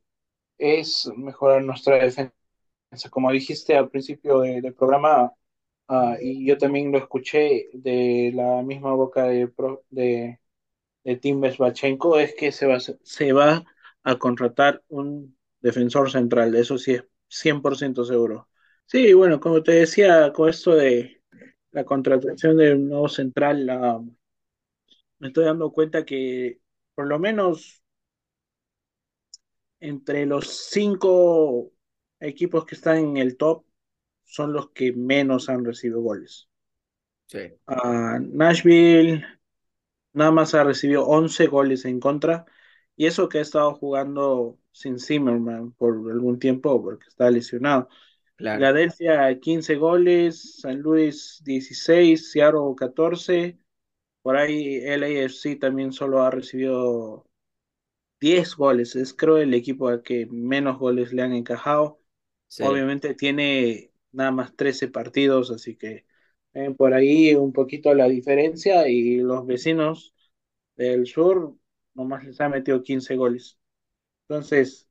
es 0.58 1.10
mejorar 1.18 1.64
nuestra 1.64 1.98
defensa. 1.98 2.34
Como 3.10 3.32
dijiste 3.32 3.76
al 3.76 3.90
principio 3.90 4.40
del 4.40 4.74
programa, 4.74 5.34
Ah, 5.88 6.18
y 6.22 6.48
yo 6.48 6.58
también 6.58 6.92
lo 6.92 6.98
escuché 6.98 7.70
de 7.74 8.32
la 8.34 8.62
misma 8.64 8.94
boca 8.94 9.26
de, 9.26 9.52
de, 9.90 10.40
Tim 11.18 11.42
Besbachenko, 11.42 12.20
es 12.20 12.34
que 12.36 12.52
se 12.52 12.66
va, 12.66 12.80
se 12.80 13.34
va 13.34 13.64
a 14.04 14.18
contratar 14.18 14.84
un 14.88 15.38
defensor 15.62 16.10
central, 16.12 16.56
eso 16.56 16.78
sí 16.78 16.94
es 16.94 17.04
100% 17.28 18.06
seguro. 18.06 18.50
Sí, 18.86 19.14
bueno, 19.14 19.40
como 19.40 19.62
te 19.64 19.74
decía, 19.74 20.32
con 20.34 20.50
esto 20.50 20.76
de 20.76 21.22
la 21.72 21.84
contratación 21.86 22.58
de 22.58 22.74
un 22.74 22.90
nuevo 22.90 23.10
central, 23.10 23.66
me 25.20 25.28
estoy 25.28 25.46
dando 25.46 25.72
cuenta 25.72 26.06
que 26.06 26.60
por 26.96 27.08
lo 27.08 27.20
menos 27.20 27.84
entre 29.80 30.26
los 30.26 30.48
cinco 30.48 31.72
equipos 32.24 32.66
que 32.66 32.76
están 32.76 32.98
en 32.98 33.18
el 33.18 33.38
top, 33.38 33.66
son 34.24 34.54
los 34.54 34.72
que 34.72 34.94
menos 34.94 35.50
han 35.50 35.66
recibido 35.66 36.02
goles. 36.02 36.48
Sí. 37.28 37.40
Nashville 37.68 39.26
nada 40.14 40.32
más 40.32 40.54
ha 40.54 40.64
recibido 40.64 41.06
11 41.06 41.48
goles 41.48 41.86
en 41.86 42.00
contra, 42.00 42.46
y 42.96 43.08
eso 43.08 43.28
que 43.28 43.40
ha 43.40 43.42
estado 43.42 43.74
jugando 43.74 44.60
sin 44.72 45.00
Zimmerman 45.00 45.72
por 45.74 45.96
algún 46.12 46.40
tiempo, 46.40 46.82
porque 46.82 47.08
está 47.08 47.30
lesionado. 47.30 47.90
Claro. 48.36 48.58
Philadelphia 48.60 49.40
15 49.40 49.76
goles, 49.76 50.60
San 50.62 50.80
Luis 50.82 51.42
16, 51.44 52.32
Seattle 52.32 52.76
14, 52.78 53.58
por 54.22 54.38
ahí 54.38 54.80
LAFC 54.82 55.60
también 55.60 55.92
solo 55.92 56.22
ha 56.22 56.32
recibido 56.32 57.28
10 58.20 58.56
goles, 58.56 58.96
es 58.96 59.14
creo 59.14 59.38
el 59.38 59.54
equipo 59.54 59.88
al 59.90 60.02
que 60.02 60.28
menos 60.28 60.80
goles 60.80 61.12
le 61.12 61.24
han 61.24 61.34
encajado. 61.34 62.00
Obviamente 62.62 63.16
tiene 63.16 63.92
nada 64.12 64.32
más 64.32 64.56
13 64.56 64.88
partidos, 64.88 65.52
así 65.52 65.76
que 65.76 66.06
por 66.78 66.94
ahí 66.94 67.34
un 67.36 67.52
poquito 67.52 67.94
la 67.94 68.08
diferencia 68.08 68.88
y 68.88 69.18
los 69.18 69.46
vecinos 69.46 70.14
del 70.76 71.08
sur 71.08 71.56
nomás 71.94 72.24
les 72.24 72.40
ha 72.42 72.50
metido 72.50 72.84
15 72.84 73.16
goles. 73.16 73.58
Entonces, 74.28 74.88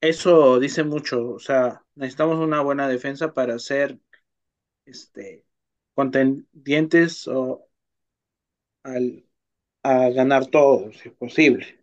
eso 0.00 0.58
dice 0.60 0.84
mucho, 0.84 1.30
o 1.30 1.38
sea, 1.38 1.82
necesitamos 1.94 2.38
una 2.38 2.60
buena 2.60 2.88
defensa 2.88 3.32
para 3.32 3.58
ser 3.58 3.98
este, 4.86 5.44
contendientes 5.94 7.28
o 7.28 7.68
al, 8.82 9.24
a 9.82 10.10
ganar 10.10 10.46
todo, 10.46 10.92
si 10.92 11.08
es 11.08 11.14
posible. 11.14 11.80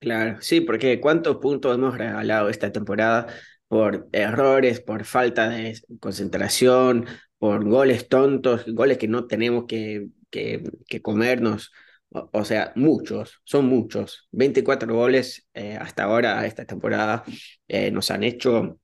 Claro, 0.00 0.40
sí, 0.40 0.60
porque 0.60 1.00
¿cuántos 1.00 1.38
puntos 1.38 1.74
hemos 1.74 1.98
regalado 1.98 2.48
esta 2.48 2.70
temporada 2.72 3.26
por 3.68 4.08
errores, 4.12 4.80
por 4.80 5.04
falta 5.04 5.48
de 5.50 5.78
concentración, 6.00 7.06
por 7.38 7.64
goles 7.64 8.08
tontos, 8.08 8.64
goles 8.66 8.98
que 8.98 9.08
no 9.08 9.26
tenemos 9.26 9.66
que, 9.66 10.08
que, 10.30 10.62
comernos. 11.02 11.72
O, 12.10 12.44
sea, 12.44 12.72
muchos, 12.76 13.40
son 13.44 13.66
muchos. 13.66 14.28
24 14.32 14.92
goles 14.94 15.46
eh, 15.54 15.76
hasta 15.80 16.04
ahora, 16.04 16.46
esta 16.46 16.64
temporada, 16.64 17.24
eh, 17.68 17.90
nos 17.90 18.10
han 18.10 18.24
hecho. 18.24 18.80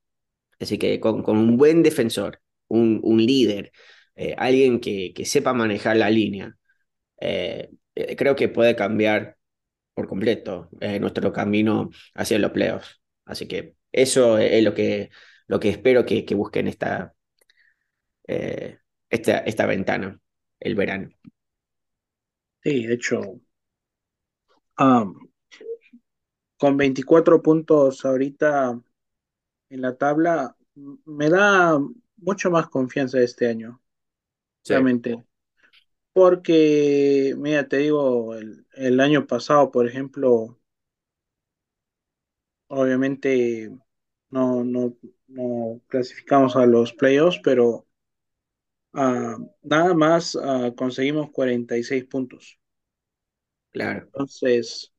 Así 0.61 0.79
que 0.79 1.01
con, 1.01 1.23
con 1.23 1.39
un 1.39 1.57
buen 1.57 1.83
defensor, 1.83 2.41
un, 2.69 3.01
un 3.03 3.25
líder, 3.25 3.73
eh, 4.17 4.35
alguien 4.39 4.81
que, 4.81 5.13
que, 5.15 5.25
sepa 5.25 5.53
manejar 5.55 5.97
la 5.97 6.11
línea, 6.11 6.57
creo 8.17 8.37
que 8.37 8.49
puede 8.49 8.77
cambiar 8.77 9.37
por 9.95 10.09
completo 10.09 10.69
nuestro 11.01 11.33
camino 11.33 11.91
hacia 12.15 12.39
los 12.39 12.51
playoffs. 12.53 13.01
Así 13.25 13.47
que 13.49 13.77
eso 13.95 14.39
es 14.39 14.63
lo 14.65 14.75
que, 14.75 15.11
lo 15.47 15.61
que 15.61 15.71
espero 15.71 16.07
que, 16.07 16.25
que 16.27 16.35
busquen 16.35 16.69
esta, 16.69 17.15
eh, 18.27 18.79
esta, 19.11 19.39
esta 19.39 19.67
ventana, 19.67 20.21
el 20.61 20.75
verano. 20.75 21.11
Sí, 22.65 22.85
de 22.87 22.95
hecho, 22.95 23.41
con 26.57 26.77
24 26.77 27.43
puntos 27.43 28.05
ahorita 28.05 28.81
en 29.71 29.83
la 29.83 29.97
tabla, 29.97 30.57
me 31.07 31.31
da 31.31 31.79
mucho 32.19 32.51
más 32.51 32.69
confianza 32.69 33.21
este 33.21 33.49
año, 33.49 33.83
realmente. 34.69 35.25
Porque, 36.13 37.35
mira, 37.39 37.69
te 37.69 37.79
digo, 37.79 38.35
el, 38.37 38.67
el 38.75 39.01
año 39.01 39.27
pasado, 39.27 39.71
por 39.73 39.89
ejemplo, 39.89 40.59
obviamente 42.69 43.71
no, 44.35 44.65
no, 44.65 44.97
no 45.29 45.81
clasificamos 45.87 46.57
a 46.57 46.67
los 46.67 46.93
playoffs, 46.93 47.39
pero 47.45 47.87
uh, 48.95 49.49
nada 49.63 49.95
más 49.95 50.35
uh, 50.35 50.75
conseguimos 50.77 51.31
46 51.31 52.05
puntos. 52.07 52.59
Claro. 53.71 54.07
Entonces, 54.07 54.93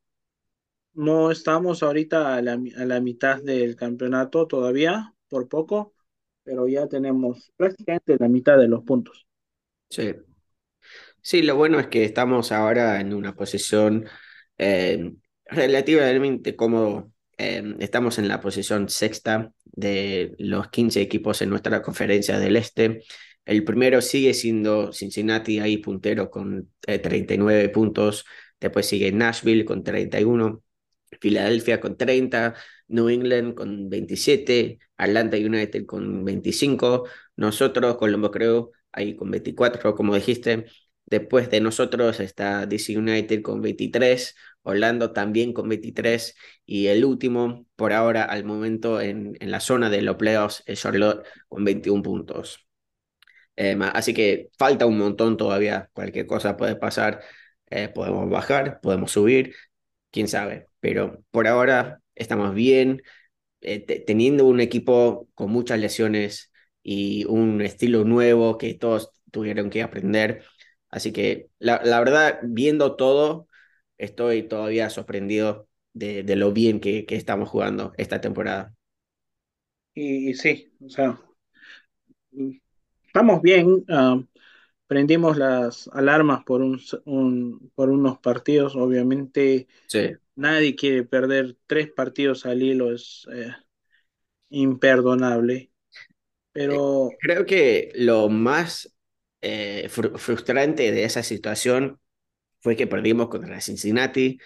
no 0.94 1.32
estamos 1.32 1.84
ahorita 1.84 2.36
a 2.36 2.42
la, 2.42 2.54
a 2.54 2.86
la 2.86 3.02
mitad 3.02 3.44
del 3.44 3.76
campeonato 3.76 4.48
todavía, 4.48 5.14
por 5.28 5.50
poco, 5.50 5.94
pero 6.44 6.70
ya 6.70 6.88
tenemos 6.88 7.52
prácticamente 7.58 8.16
la 8.18 8.30
mitad 8.30 8.58
de 8.58 8.70
los 8.70 8.84
puntos. 8.86 9.28
Sí. 9.90 10.14
Sí, 11.22 11.42
lo 11.42 11.58
bueno 11.58 11.78
es 11.80 11.88
que 11.88 12.06
estamos 12.06 12.54
ahora 12.54 13.02
en 13.02 13.14
una 13.14 13.36
posición 13.36 14.06
eh, 14.58 15.12
relativamente 15.46 16.56
cómodo 16.56 17.12
Em, 17.38 17.76
estamos 17.80 18.18
en 18.18 18.28
la 18.28 18.40
posición 18.40 18.88
sexta 18.90 19.52
de 19.66 20.36
los 20.40 20.70
15 20.70 21.02
equipos 21.02 21.42
en 21.42 21.50
nuestra 21.50 21.82
conferencia 21.82 22.40
del 22.40 22.56
Este. 22.56 23.04
El 23.46 23.64
primero 23.64 24.02
sigue 24.02 24.34
siendo 24.34 24.94
Cincinnati 24.94 25.60
ahí 25.60 25.78
puntero 25.78 26.30
con 26.32 26.72
39 26.82 27.64
eh, 27.64 27.70
puntos. 27.70 28.26
Después 28.60 28.86
sigue 28.86 29.12
Nashville 29.12 29.66
con 29.66 29.84
31, 29.84 30.64
Filadelfia 31.20 31.80
con 31.80 31.98
30, 31.98 32.56
New 32.88 33.10
England 33.10 33.54
con 33.56 33.90
27, 33.90 34.80
Atlanta 34.98 35.38
United 35.38 35.86
con 35.86 36.24
25, 36.26 37.08
nosotros, 37.36 37.98
Colombo 37.98 38.32
creo, 38.32 38.72
ahí 38.92 39.16
con 39.16 39.30
24, 39.32 39.96
como 39.96 40.16
dijiste. 40.16 40.66
Después 41.06 41.50
de 41.52 41.62
nosotros 41.62 42.20
está 42.20 42.66
DC 42.66 42.98
United 42.98 43.42
con 43.44 43.62
23, 43.62 44.36
Orlando 44.66 45.14
también 45.14 45.54
con 45.54 45.70
23 45.70 46.36
y 46.66 46.88
el 46.88 47.06
último 47.06 47.66
por 47.78 47.94
ahora 47.94 48.24
al 48.26 48.44
momento 48.46 49.02
en, 49.02 49.38
en 49.40 49.52
la 49.52 49.60
zona 49.62 49.90
de 49.90 50.02
los 50.02 50.18
playoffs 50.18 50.64
es 50.66 50.82
Charlotte 50.82 51.26
con 51.48 51.64
21 51.64 52.04
puntos. 52.04 52.68
Eh, 53.58 53.78
así 53.94 54.14
que 54.14 54.50
falta 54.58 54.86
un 54.86 54.98
montón 54.98 55.38
todavía, 55.38 55.90
cualquier 55.94 56.26
cosa 56.28 56.58
puede 56.58 56.76
pasar, 56.76 57.22
eh, 57.70 57.88
podemos 57.90 58.30
bajar, 58.30 58.80
podemos 58.82 59.12
subir, 59.12 59.56
quién 60.12 60.28
sabe, 60.28 60.68
pero 60.80 61.24
por 61.32 61.48
ahora 61.48 62.02
estamos 62.16 62.54
bien, 62.56 63.02
eh, 63.62 63.80
teniendo 64.06 64.46
un 64.46 64.60
equipo 64.62 65.30
con 65.36 65.52
muchas 65.52 65.80
lesiones 65.80 66.52
y 66.84 67.26
un 67.26 67.62
estilo 67.62 68.04
nuevo 68.06 68.58
que 68.58 68.74
todos 68.76 69.12
tuvieron 69.32 69.70
que 69.70 69.84
aprender. 69.84 70.44
Así 70.90 71.12
que 71.12 71.50
la, 71.60 71.82
la 71.84 72.00
verdad, 72.00 72.40
viendo 72.44 72.96
todo, 72.96 73.48
estoy 73.98 74.44
todavía 74.44 74.90
sorprendido 74.90 75.68
de, 75.94 76.24
de 76.24 76.36
lo 76.36 76.52
bien 76.54 76.80
que, 76.80 77.06
que, 77.06 77.16
estamos 77.16 77.50
jugando 77.50 77.94
esta 77.98 78.22
temporada. 78.22 78.76
Y, 79.96 80.34
sí, 80.36 80.72
o 80.86 80.90
sea, 80.90 81.20
estamos 83.08 83.42
bien. 83.42 83.86
Uh, 83.90 84.26
prendimos 84.88 85.38
las 85.38 85.90
alarmas 85.94 86.44
por, 86.46 86.62
un, 86.62 86.82
un- 87.06 87.72
por 87.76 87.90
unos 87.90 88.20
partidos. 88.20 88.76
Obviamente 88.76 89.68
Sí. 89.88 90.16
nadie 90.36 90.76
quiere 90.76 91.04
perder 91.04 91.58
tres 91.68 91.92
partidos 91.92 92.46
al 92.46 92.64
hilo, 92.64 92.94
es 92.94 93.28
eh, 93.34 93.52
imperdonable. 94.50 95.72
Pero 96.54 97.20
Creo 97.20 97.46
que 97.46 97.92
lo 97.96 98.30
más 98.30 98.96
eh, 99.42 99.88
fru- 99.90 100.18
frustrante 100.18 100.92
de 100.92 101.04
esa 101.06 101.24
situación 101.24 102.00
fue 102.66 102.76
que 102.76 102.88
perdimos 102.88 103.30
contra 103.30 103.62
Cincinnati, 103.62 104.40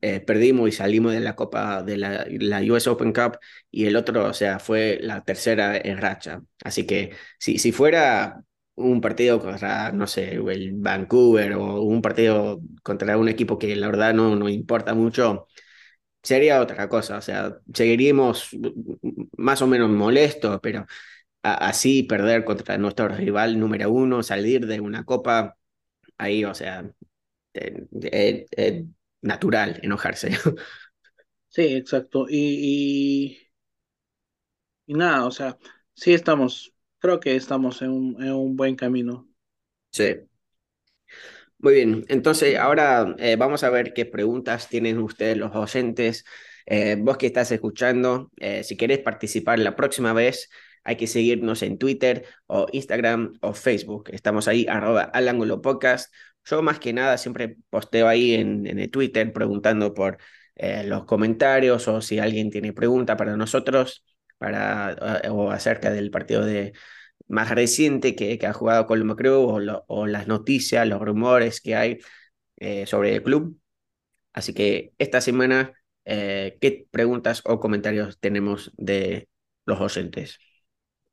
eh, 0.00 0.20
perdimos 0.20 0.68
y 0.68 0.72
salimos 0.72 1.12
de 1.12 1.20
la 1.20 1.34
Copa 1.36 1.82
de 1.82 1.96
la, 1.96 2.24
la 2.28 2.60
US 2.72 2.88
Open 2.88 3.12
Cup 3.12 3.38
y 3.70 3.86
el 3.86 3.96
otro, 3.96 4.26
o 4.26 4.32
sea, 4.34 4.58
fue 4.58 4.98
la 5.02 5.24
tercera 5.24 5.76
en 5.76 5.98
racha. 5.98 6.42
Así 6.64 6.86
que 6.86 7.12
si, 7.38 7.58
si 7.58 7.72
fuera 7.72 8.42
un 8.74 9.00
partido 9.00 9.40
contra, 9.40 9.90
no 9.92 10.06
sé, 10.06 10.34
el 10.34 10.72
Vancouver 10.74 11.54
o 11.54 11.82
un 11.82 12.00
partido 12.02 12.60
contra 12.82 13.16
un 13.18 13.28
equipo 13.28 13.58
que 13.58 13.74
la 13.76 13.88
verdad 13.88 14.14
no 14.14 14.36
nos 14.36 14.50
importa 14.50 14.94
mucho, 14.94 15.46
sería 16.22 16.60
otra 16.62 16.88
cosa. 16.88 17.18
O 17.18 17.22
sea, 17.22 17.58
seguiríamos 17.74 18.50
más 19.36 19.62
o 19.62 19.66
menos 19.66 19.90
molestos, 19.90 20.60
pero 20.62 20.86
así 21.42 22.02
perder 22.04 22.44
contra 22.44 22.78
nuestro 22.78 23.08
rival 23.08 23.58
número 23.60 23.90
uno, 23.90 24.22
salir 24.22 24.66
de 24.66 24.80
una 24.80 25.04
copa, 25.04 25.56
ahí, 26.18 26.44
o 26.44 26.54
sea, 26.54 26.90
eh, 27.54 28.46
eh, 28.56 28.84
natural 29.22 29.80
enojarse. 29.82 30.30
sí, 31.48 31.62
exacto. 31.74 32.26
Y, 32.28 33.38
y, 34.86 34.92
y 34.92 34.94
nada, 34.94 35.26
o 35.26 35.30
sea, 35.30 35.58
sí 35.94 36.12
estamos, 36.14 36.74
creo 36.98 37.20
que 37.20 37.36
estamos 37.36 37.82
en 37.82 37.90
un, 37.90 38.22
en 38.22 38.32
un 38.32 38.56
buen 38.56 38.76
camino. 38.76 39.28
Sí. 39.92 40.28
Muy 41.58 41.74
bien, 41.74 42.04
entonces 42.08 42.58
ahora 42.58 43.14
eh, 43.18 43.36
vamos 43.36 43.62
a 43.62 43.70
ver 43.70 43.92
qué 43.94 44.04
preguntas 44.04 44.68
tienen 44.68 44.98
ustedes 44.98 45.36
los 45.36 45.54
oyentes. 45.54 46.24
Eh, 46.66 46.96
vos 46.98 47.16
que 47.18 47.26
estás 47.26 47.52
escuchando, 47.52 48.30
eh, 48.38 48.64
si 48.64 48.76
querés 48.76 48.98
participar 48.98 49.58
la 49.60 49.76
próxima 49.76 50.12
vez, 50.12 50.50
hay 50.84 50.96
que 50.96 51.06
seguirnos 51.06 51.62
en 51.62 51.78
Twitter 51.78 52.24
o 52.46 52.66
Instagram 52.72 53.34
o 53.42 53.54
Facebook. 53.54 54.10
Estamos 54.12 54.48
ahí, 54.48 54.66
arroba 54.68 55.02
al 55.02 55.28
ángulo 55.28 55.62
podcast. 55.62 56.12
Yo 56.44 56.62
más 56.62 56.78
que 56.80 56.92
nada 56.92 57.18
siempre 57.18 57.56
posteo 57.70 58.08
ahí 58.08 58.34
en, 58.34 58.66
en 58.66 58.78
el 58.80 58.90
Twitter 58.90 59.32
preguntando 59.32 59.94
por 59.94 60.18
eh, 60.56 60.84
los 60.84 61.04
comentarios 61.04 61.86
o 61.88 62.00
si 62.00 62.18
alguien 62.18 62.50
tiene 62.50 62.72
pregunta 62.72 63.16
para 63.16 63.36
nosotros 63.36 64.04
para, 64.38 65.20
eh, 65.24 65.28
o 65.30 65.50
acerca 65.52 65.90
del 65.90 66.10
partido 66.10 66.44
de 66.44 66.72
más 67.28 67.50
reciente 67.50 68.16
que, 68.16 68.38
que 68.38 68.46
ha 68.46 68.52
jugado 68.54 68.86
Colombo 68.86 69.16
Crew 69.16 69.34
o, 69.48 69.60
lo, 69.60 69.84
o, 69.88 70.06
las 70.06 70.28
noticias, 70.28 70.86
los 70.88 71.00
rumores 71.02 71.60
que 71.60 71.76
hay 71.76 71.98
eh, 72.58 72.86
sobre 72.86 73.16
el 73.16 73.22
club. 73.22 73.58
Así 74.32 74.54
que 74.54 74.94
esta 74.98 75.20
semana, 75.20 75.74
eh, 76.04 76.58
¿qué 76.60 76.86
preguntas 76.90 77.42
o 77.46 77.60
comentarios 77.60 78.18
tenemos 78.20 78.72
de 78.76 79.28
los 79.66 79.80
oyentes? 79.80 80.38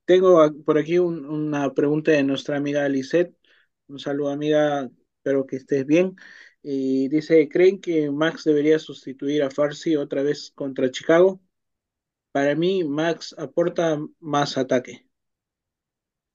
Tengo 0.06 0.52
por 0.66 0.78
aquí 0.78 0.98
un- 1.00 1.26
una 1.26 1.74
pregunta 1.74 2.12
de 2.12 2.24
nuestra 2.24 2.58
amiga 2.58 2.88
Lisette. 2.90 3.36
Un 3.88 4.00
saludo, 4.00 4.30
amiga, 4.32 4.90
espero 5.20 5.46
que 5.46 5.58
estés 5.58 5.86
bien. 5.86 6.16
Y 6.62 7.08
dice, 7.10 7.48
¿creen 7.50 7.80
que 7.82 8.12
Max 8.12 8.44
debería 8.46 8.80
sustituir 8.80 9.44
a 9.44 9.52
Farsi 9.52 9.96
otra 9.96 10.24
vez 10.24 10.52
contra 10.56 10.92
Chicago? 10.92 11.42
Para 12.34 12.56
mí, 12.56 12.84
Max 12.86 13.36
aporta 13.38 14.00
más 14.20 14.58
ataque. 14.58 15.08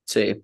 Sí, 0.05 0.43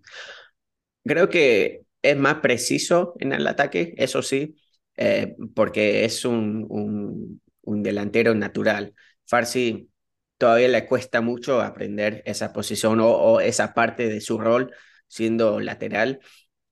creo 1.05 1.29
que 1.29 1.81
es 2.01 2.17
más 2.17 2.35
preciso 2.35 3.13
en 3.19 3.33
el 3.33 3.47
ataque, 3.47 3.93
eso 3.97 4.21
sí, 4.21 4.55
eh, 4.97 5.35
porque 5.55 6.05
es 6.05 6.25
un, 6.25 6.65
un, 6.69 7.41
un 7.61 7.83
delantero 7.83 8.33
natural. 8.35 8.93
Farsi 9.25 9.89
todavía 10.37 10.67
le 10.67 10.87
cuesta 10.87 11.21
mucho 11.21 11.61
aprender 11.61 12.23
esa 12.25 12.53
posición 12.53 12.99
o, 12.99 13.09
o 13.09 13.39
esa 13.41 13.73
parte 13.73 14.07
de 14.09 14.21
su 14.21 14.39
rol 14.39 14.73
siendo 15.07 15.59
lateral 15.59 16.19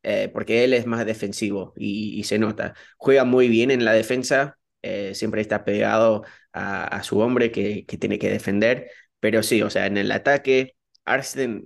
eh, 0.03 0.29
porque 0.33 0.63
él 0.63 0.73
es 0.73 0.85
más 0.85 1.05
defensivo 1.05 1.73
y, 1.77 2.19
y, 2.19 2.23
se 2.23 2.39
nota. 2.39 2.73
Juega 2.97 3.25
muy 3.25 3.49
bien 3.49 3.71
en 3.71 3.85
la 3.85 3.93
defensa, 3.93 4.57
eh, 4.81 5.13
siempre 5.15 5.41
está 5.41 5.65
pegado 5.65 6.23
a, 6.53 6.85
a 6.85 7.03
su 7.03 7.19
hombre 7.19 7.51
que, 7.51 7.85
que, 7.85 7.97
tiene 7.97 8.19
que 8.19 8.29
defender, 8.29 8.89
pero 9.19 9.43
sí, 9.43 9.61
o 9.61 9.69
sea, 9.69 9.85
en 9.87 9.97
el 9.97 10.11
ataque, 10.11 10.75
Arsenal 11.05 11.65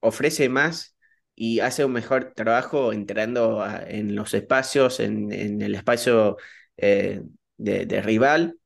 ofrece 0.00 0.48
más 0.48 0.96
y 1.34 1.60
hace 1.60 1.84
un 1.84 1.92
mejor 1.92 2.32
trabajo 2.34 2.92
entrando 2.92 3.62
a, 3.62 3.82
en 3.88 4.14
los 4.14 4.34
espacios, 4.34 5.00
en, 5.00 5.32
en 5.32 5.62
el 5.62 5.74
espacio 5.74 6.36
eh, 6.76 7.22
de, 7.56 7.86
de, 7.86 8.02
rival, 8.02 8.58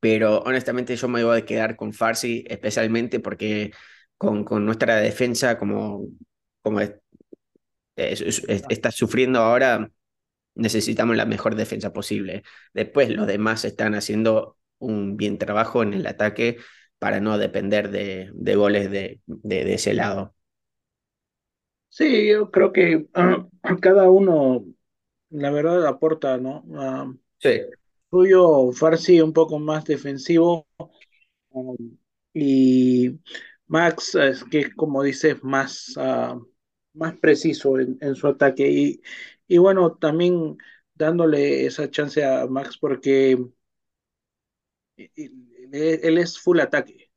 pero 0.00 0.40
honestamente 0.40 0.96
yo 0.96 1.08
me 1.08 1.24
voy 1.24 1.38
a 1.38 1.44
quedar 1.46 1.76
con 1.76 1.92
Farsi, 1.92 2.44
especialmente 2.48 3.20
porque 3.20 3.72
con, 4.18 4.44
con 4.44 4.64
nuestra 4.66 4.96
defensa 4.96 5.58
como, 5.58 6.08
como 6.62 6.80
es, 7.96 8.20
es, 8.20 8.44
es, 8.46 8.62
está 8.68 8.90
sufriendo 8.90 9.40
ahora, 9.40 9.90
necesitamos 10.54 11.16
la 11.16 11.26
mejor 11.26 11.54
defensa 11.54 11.92
posible. 11.92 12.42
Después 12.72 13.10
los 13.10 13.26
demás 13.26 13.64
están 13.64 13.94
haciendo 13.94 14.56
un 14.78 15.16
bien 15.16 15.38
trabajo 15.38 15.82
en 15.82 15.94
el 15.94 16.06
ataque 16.06 16.58
para 16.98 17.20
no 17.20 17.38
depender 17.38 17.90
de, 17.90 18.30
de 18.34 18.56
goles 18.56 18.90
de, 18.90 19.20
de, 19.26 19.64
de, 19.64 19.74
ese 19.74 19.94
lado. 19.94 20.34
Sí, 21.88 22.28
yo 22.28 22.50
creo 22.50 22.72
que 22.72 23.06
uh, 23.14 23.48
cada 23.80 24.10
uno, 24.10 24.64
la 25.30 25.50
verdad, 25.50 25.86
aporta, 25.86 26.38
¿no? 26.38 26.62
Uh, 26.66 27.18
sí. 27.38 27.60
Suyo, 28.10 28.72
Farsi, 28.72 29.20
un 29.20 29.32
poco 29.32 29.58
más 29.58 29.84
defensivo. 29.84 30.66
Um, 31.50 31.96
y 32.32 33.18
Max, 33.66 34.14
es 34.14 34.44
que 34.44 34.72
como 34.74 35.02
dices, 35.02 35.42
más, 35.42 35.94
uh, 35.96 36.46
más 36.96 37.16
preciso 37.18 37.78
en, 37.78 37.98
en, 38.00 38.14
su 38.14 38.26
ataque. 38.28 38.68
Y, 38.70 39.02
y 39.48 39.58
bueno, 39.58 39.96
también 39.96 40.58
dándole 40.94 41.66
esa 41.66 41.90
chance 41.90 42.24
a 42.24 42.46
Max 42.46 42.78
porque 42.78 43.38
él 44.96 46.18
es 46.18 46.38
full 46.38 46.60
ataque. 46.60 47.10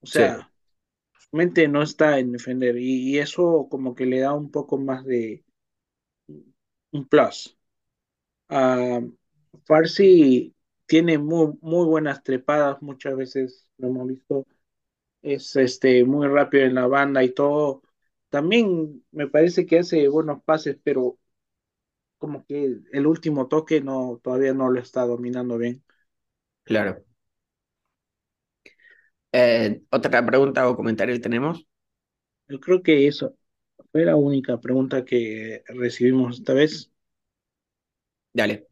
O 0.00 0.06
sea, 0.06 0.38
sí. 0.38 1.28
su 1.30 1.36
mente 1.36 1.68
no 1.68 1.82
está 1.82 2.18
en 2.18 2.32
defender. 2.32 2.76
Y, 2.78 3.10
y, 3.10 3.18
eso 3.18 3.68
como 3.70 3.94
que 3.94 4.06
le 4.06 4.20
da 4.20 4.32
un 4.34 4.50
poco 4.50 4.78
más 4.78 5.04
de 5.04 5.44
un 6.92 7.06
plus. 7.08 7.56
Uh, 8.50 9.12
Farsi 9.66 10.54
tiene 10.86 11.18
muy, 11.18 11.52
muy 11.60 11.86
buenas 11.86 12.22
trepadas, 12.22 12.80
muchas 12.80 13.14
veces 13.16 13.70
lo 13.76 13.88
hemos 13.88 14.08
visto 14.08 14.46
es 15.22 15.56
este 15.56 16.04
muy 16.04 16.26
rápido 16.28 16.64
en 16.64 16.74
la 16.74 16.86
banda 16.86 17.22
y 17.24 17.30
todo. 17.34 17.82
También 18.30 19.04
me 19.12 19.28
parece 19.28 19.66
que 19.66 19.78
hace 19.80 20.08
buenos 20.08 20.42
pases, 20.44 20.78
pero 20.82 21.18
como 22.18 22.44
que 22.46 22.78
el 22.92 23.06
último 23.06 23.48
toque 23.48 23.80
no 23.80 24.20
todavía 24.22 24.54
no 24.54 24.70
lo 24.70 24.80
está 24.80 25.06
dominando 25.06 25.58
bien. 25.58 25.84
Claro. 26.64 27.04
Eh, 29.32 29.82
Otra 29.90 30.24
pregunta 30.26 30.68
o 30.68 30.76
comentario 30.76 31.20
tenemos. 31.20 31.66
Yo 32.48 32.60
creo 32.60 32.82
que 32.82 33.06
eso 33.06 33.36
fue 33.92 34.04
la 34.04 34.16
única 34.16 34.60
pregunta 34.60 35.04
que 35.04 35.62
recibimos 35.68 36.38
esta 36.38 36.54
vez. 36.54 36.90
Dale. 38.32 38.66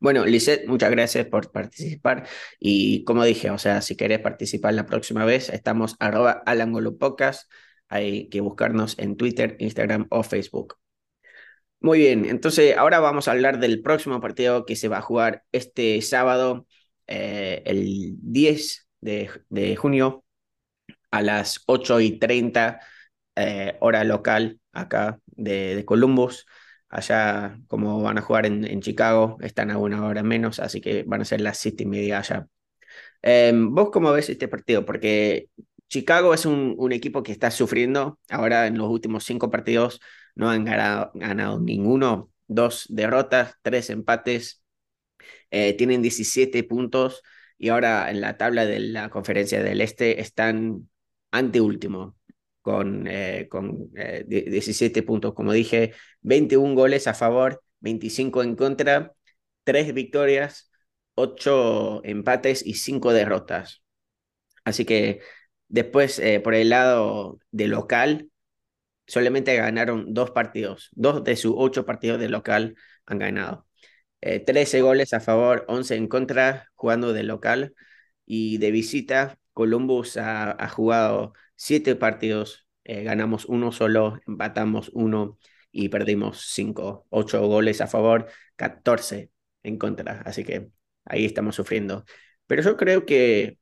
Bueno, 0.00 0.24
Lisette, 0.26 0.66
muchas 0.68 0.90
gracias 0.90 1.26
por 1.26 1.50
participar. 1.52 2.26
Y 2.60 3.04
como 3.04 3.24
dije, 3.24 3.50
o 3.50 3.58
sea, 3.58 3.80
si 3.82 3.96
querés 3.96 4.20
participar 4.20 4.74
la 4.74 4.86
próxima 4.86 5.24
vez, 5.24 5.48
estamos 5.48 5.96
arroba 6.00 6.42
al 6.46 6.60
ángulo 6.60 6.98
podcast. 6.98 7.50
Hay 7.92 8.28
que 8.30 8.40
buscarnos 8.40 8.98
en 8.98 9.16
Twitter, 9.16 9.54
Instagram 9.58 10.06
o 10.08 10.22
Facebook. 10.22 10.78
Muy 11.80 11.98
bien, 11.98 12.24
entonces 12.24 12.74
ahora 12.76 13.00
vamos 13.00 13.28
a 13.28 13.32
hablar 13.32 13.58
del 13.58 13.82
próximo 13.82 14.18
partido 14.20 14.64
que 14.64 14.76
se 14.76 14.88
va 14.88 14.98
a 14.98 15.02
jugar 15.02 15.44
este 15.52 16.00
sábado, 16.00 16.66
eh, 17.06 17.62
el 17.66 18.14
10 18.22 18.88
de, 19.02 19.76
junio, 19.76 20.24
a 21.10 21.22
las 21.22 21.62
8 21.66 22.00
y 22.00 22.18
30 22.18 22.80
eh, 23.36 23.76
hora 23.80 24.04
local 24.04 24.58
acá 24.72 25.20
de, 25.26 25.84
Columbus. 25.84 26.46
Allá, 26.88 27.58
como 27.68 28.02
van 28.02 28.18
a 28.18 28.22
jugar 28.22 28.46
en, 28.46 28.80
Chicago, 28.80 29.36
están 29.42 29.70
a 29.70 29.78
una 29.78 30.06
hora 30.06 30.22
menos, 30.22 30.60
así 30.60 30.80
que 30.80 31.04
van 31.04 31.22
a 31.22 31.24
ser 31.26 31.42
las 31.42 31.58
siete 31.58 31.82
y 31.84 31.86
media 31.86 32.20
allá. 32.20 32.46
Eh, 33.22 33.52
¿Vos 33.54 33.90
cómo 33.90 34.12
ves 34.12 34.30
este 34.30 34.48
partido? 34.48 34.84
Porque 34.86 35.48
Chicago 35.92 36.32
es 36.32 36.46
un, 36.46 36.90
equipo 36.92 37.22
que 37.22 37.32
está 37.32 37.50
sufriendo. 37.50 38.18
Ahora 38.30 38.66
en 38.66 38.78
los 38.78 38.88
últimos 38.88 39.24
cinco 39.24 39.50
partidos 39.50 40.00
no 40.34 40.48
han 40.48 40.64
ganado, 40.64 41.60
ninguno. 41.60 42.30
Dos 42.48 42.86
derrotas, 42.88 43.56
tres 43.60 43.90
empates. 43.90 44.62
Eh, 45.50 45.74
tienen 45.76 46.00
17 46.02 46.64
puntos 46.64 47.22
y 47.58 47.68
ahora 47.68 48.10
en 48.10 48.22
la 48.22 48.38
tabla 48.38 48.64
de 48.64 48.80
la 48.80 49.10
conferencia 49.10 49.62
del 49.62 49.82
Este 49.82 50.20
están 50.22 50.88
anteúltimo. 51.30 52.16
con, 52.62 53.06
eh, 53.08 53.48
con 53.50 53.90
17 53.92 55.02
puntos, 55.02 55.34
como 55.34 55.52
dije, 55.52 55.94
21 56.22 56.74
goles 56.74 57.06
a 57.08 57.14
favor, 57.14 57.62
25 57.80 58.42
en 58.42 58.56
contra, 58.56 59.14
3 59.64 59.92
victorias, 59.94 60.70
8 61.16 62.02
empates 62.04 62.64
y 62.64 62.74
5 62.74 63.12
derrotas. 63.12 63.82
Así 64.64 64.84
que 64.84 65.20
después, 65.72 66.22
por 66.44 66.54
el 66.54 66.70
lado 66.70 67.38
de 67.50 67.66
local, 67.68 68.30
solamente 69.06 69.56
ganaron 69.56 70.14
dos 70.14 70.30
partidos, 70.30 70.90
dos 70.92 71.24
de 71.24 71.36
sus 71.36 71.54
ocho 71.56 71.84
partidos 71.84 72.20
de 72.20 72.28
local 72.28 72.76
han 73.06 73.18
ganado. 73.18 73.66
13 74.20 74.78
eh, 74.78 74.82
goles 74.82 75.12
a 75.12 75.20
favor, 75.20 75.64
11 75.68 75.96
en 75.96 76.08
contra, 76.08 76.70
jugando 76.74 77.12
de 77.12 77.24
local. 77.24 77.74
Y 78.24 78.58
de 78.58 78.70
visita, 78.70 79.38
Columbus 79.52 80.16
ha, 80.16 80.68
jugado 80.68 81.34
siete 81.56 81.96
partidos, 81.96 82.66
eh, 82.84 83.02
ganamos 83.02 83.46
uno 83.46 83.72
solo, 83.72 84.20
empatamos 84.26 84.90
uno 84.94 85.38
y 85.72 85.88
perdimos 85.88 86.46
cinco, 86.52 87.06
ocho 87.10 87.46
goles 87.46 87.80
a 87.80 87.88
favor, 87.88 88.28
14 88.56 89.30
en 89.62 89.78
contra. 89.78 90.22
Así 90.22 90.44
que 90.44 90.70
ahí 91.04 91.24
estamos 91.24 91.56
sufriendo. 91.56 92.04
Pero 92.46 92.62
yo 92.62 92.76
creo 92.76 93.04
que 93.06 93.58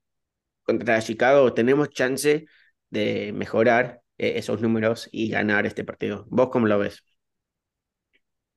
contra 0.71 1.01
Chicago 1.03 1.53
tenemos 1.55 1.91
chance 1.91 2.47
de 2.91 3.33
mejorar 3.35 4.03
eh, 4.19 4.35
esos 4.37 4.61
números 4.61 5.09
y 5.13 5.31
ganar 5.31 5.67
este 5.67 5.85
partido. 5.85 6.27
¿Vos 6.31 6.51
cómo 6.51 6.67
lo 6.67 6.79
ves? 6.79 7.05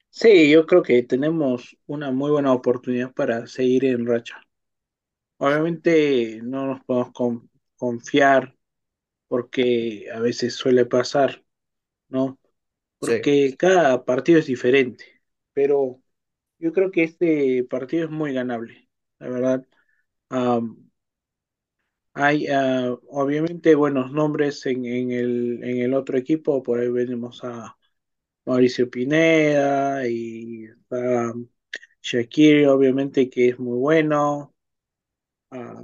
Sí, 0.10 0.50
yo 0.52 0.66
creo 0.66 0.84
que 0.84 1.04
tenemos 1.04 1.76
una 1.88 2.12
muy 2.12 2.32
buena 2.32 2.54
oportunidad 2.54 3.14
para 3.14 3.48
seguir 3.48 3.86
en 3.86 4.06
racha. 4.06 4.42
Obviamente 5.38 6.40
no 6.44 6.68
nos 6.68 6.84
podemos 6.86 7.12
confiar 7.78 8.56
porque 9.28 10.08
a 10.14 10.20
veces 10.22 10.56
suele 10.56 10.86
pasar, 10.86 11.44
¿no? 12.10 12.40
Porque 13.00 13.56
cada 13.58 14.06
partido 14.06 14.40
es 14.40 14.48
diferente, 14.48 15.06
pero 15.54 16.02
yo 16.60 16.74
creo 16.74 16.92
que 16.92 17.04
este 17.06 17.66
partido 17.66 18.06
es 18.06 18.12
muy 18.12 18.34
ganable, 18.34 18.90
la 19.20 19.30
verdad. 19.30 19.68
Hay 22.16 22.48
uh, 22.50 23.00
obviamente 23.10 23.74
buenos 23.76 24.12
nombres 24.12 24.66
en, 24.68 24.86
en, 24.86 25.12
el, 25.12 25.64
en 25.64 25.78
el 25.82 25.94
otro 25.96 26.18
equipo, 26.18 26.62
por 26.64 26.80
ahí 26.80 26.90
venimos 26.90 27.44
a 27.44 27.76
Mauricio 28.46 28.90
Pineda 28.90 30.08
y 30.08 30.68
a 30.92 31.34
Shakiri, 32.04 32.66
obviamente 32.66 33.30
que 33.30 33.50
es 33.50 33.60
muy 33.60 33.78
bueno, 33.80 34.56
a 35.52 35.84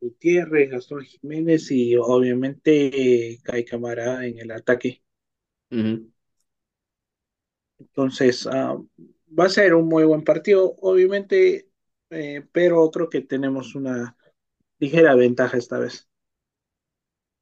Gutiérrez, 0.00 0.70
Gastón 0.70 1.04
Jiménez 1.04 1.70
y 1.70 1.96
obviamente 1.96 3.38
Kai 3.44 3.64
Camara 3.64 4.26
en 4.26 4.38
el 4.40 4.50
ataque. 4.52 5.02
Entonces, 7.78 8.46
uh, 8.46 8.86
va 9.38 9.44
a 9.46 9.48
ser 9.48 9.74
un 9.74 9.88
muy 9.88 10.04
buen 10.04 10.24
partido, 10.24 10.74
obviamente, 10.80 11.68
eh, 12.10 12.46
pero 12.52 12.90
creo 12.90 13.08
que 13.10 13.20
tenemos 13.22 13.74
una 13.74 14.15
ligera 14.78 15.14
ventaja 15.14 15.56
esta 15.58 15.78
vez. 15.78 16.08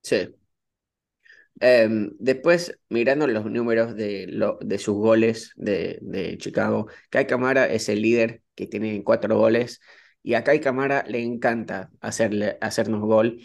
Sí. 0.03 0.35
Em, 1.61 2.11
después, 2.18 2.79
mirando 2.88 3.27
los 3.27 3.47
números 3.47 3.94
de, 3.94 4.27
lo, 4.29 4.59
de 4.61 4.79
sus 4.79 4.97
goles 4.97 5.53
de, 5.57 5.99
de 6.03 6.37
Chicago, 6.38 6.88
Kai 7.11 7.27
Camara 7.27 7.66
es 7.66 7.88
el 7.88 8.03
líder 8.03 8.42
que 8.55 8.66
tiene 8.66 9.03
cuatro 9.05 9.37
goles 9.38 9.81
y 10.23 10.35
a 10.35 10.42
Kai 10.44 10.61
Camara 10.61 11.05
le 11.09 11.23
encanta 11.23 11.90
hacerle, 12.01 12.59
hacernos 12.61 13.03
gol 13.03 13.40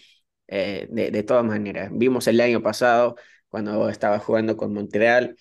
eh, 0.47 0.87
de, 0.91 1.11
de, 1.11 1.23
todas 1.23 1.45
maneras. 1.45 1.91
Vimos 1.93 2.27
el 2.27 2.41
año 2.41 2.61
pasado 2.63 3.15
cuando 3.47 3.89
estaba 3.89 4.19
jugando 4.19 4.57
con 4.57 4.73
Montreal 4.73 5.35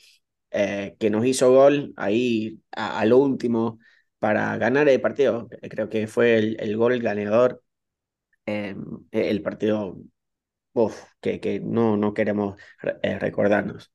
eh, 0.51 0.97
que 0.99 1.11
nos 1.11 1.25
hizo 1.27 1.51
gol 1.53 1.93
ahí 1.97 2.61
a, 2.73 3.05
lo 3.07 3.19
último 3.19 3.79
para 4.19 4.57
ganar 4.59 4.89
el 4.89 5.01
partido. 5.01 5.49
Creo 5.71 5.89
que 5.89 6.07
fue 6.07 6.39
el, 6.39 6.57
el 6.61 6.77
gol 6.77 6.99
ganador 7.01 7.63
Em, 8.49 8.83
el 9.11 9.43
partido 9.43 9.99
que, 11.21 11.39
que 11.39 11.61
no, 11.61 11.99
no 11.99 12.15
queremos 12.15 12.59
eh, 13.03 13.19
recordarnos. 13.19 13.93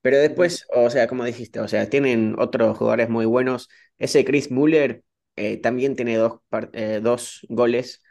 Pero 0.00 0.18
después, 0.18 0.66
o 0.74 0.90
sea, 0.90 1.06
como 1.06 1.24
dijiste, 1.24 1.60
o 1.60 1.68
sea, 1.68 1.88
tienen 1.88 2.34
otros 2.38 2.76
jugadores 2.76 3.08
muy 3.08 3.26
buenos. 3.26 3.68
Ese 3.98 4.24
Chris 4.24 4.50
Muller 4.50 5.04
eh, 5.36 5.58
también 5.58 5.94
tiene 5.94 6.16
dos, 6.16 6.40
eh, 6.72 7.00
dos 7.00 7.46
goles 7.48 8.02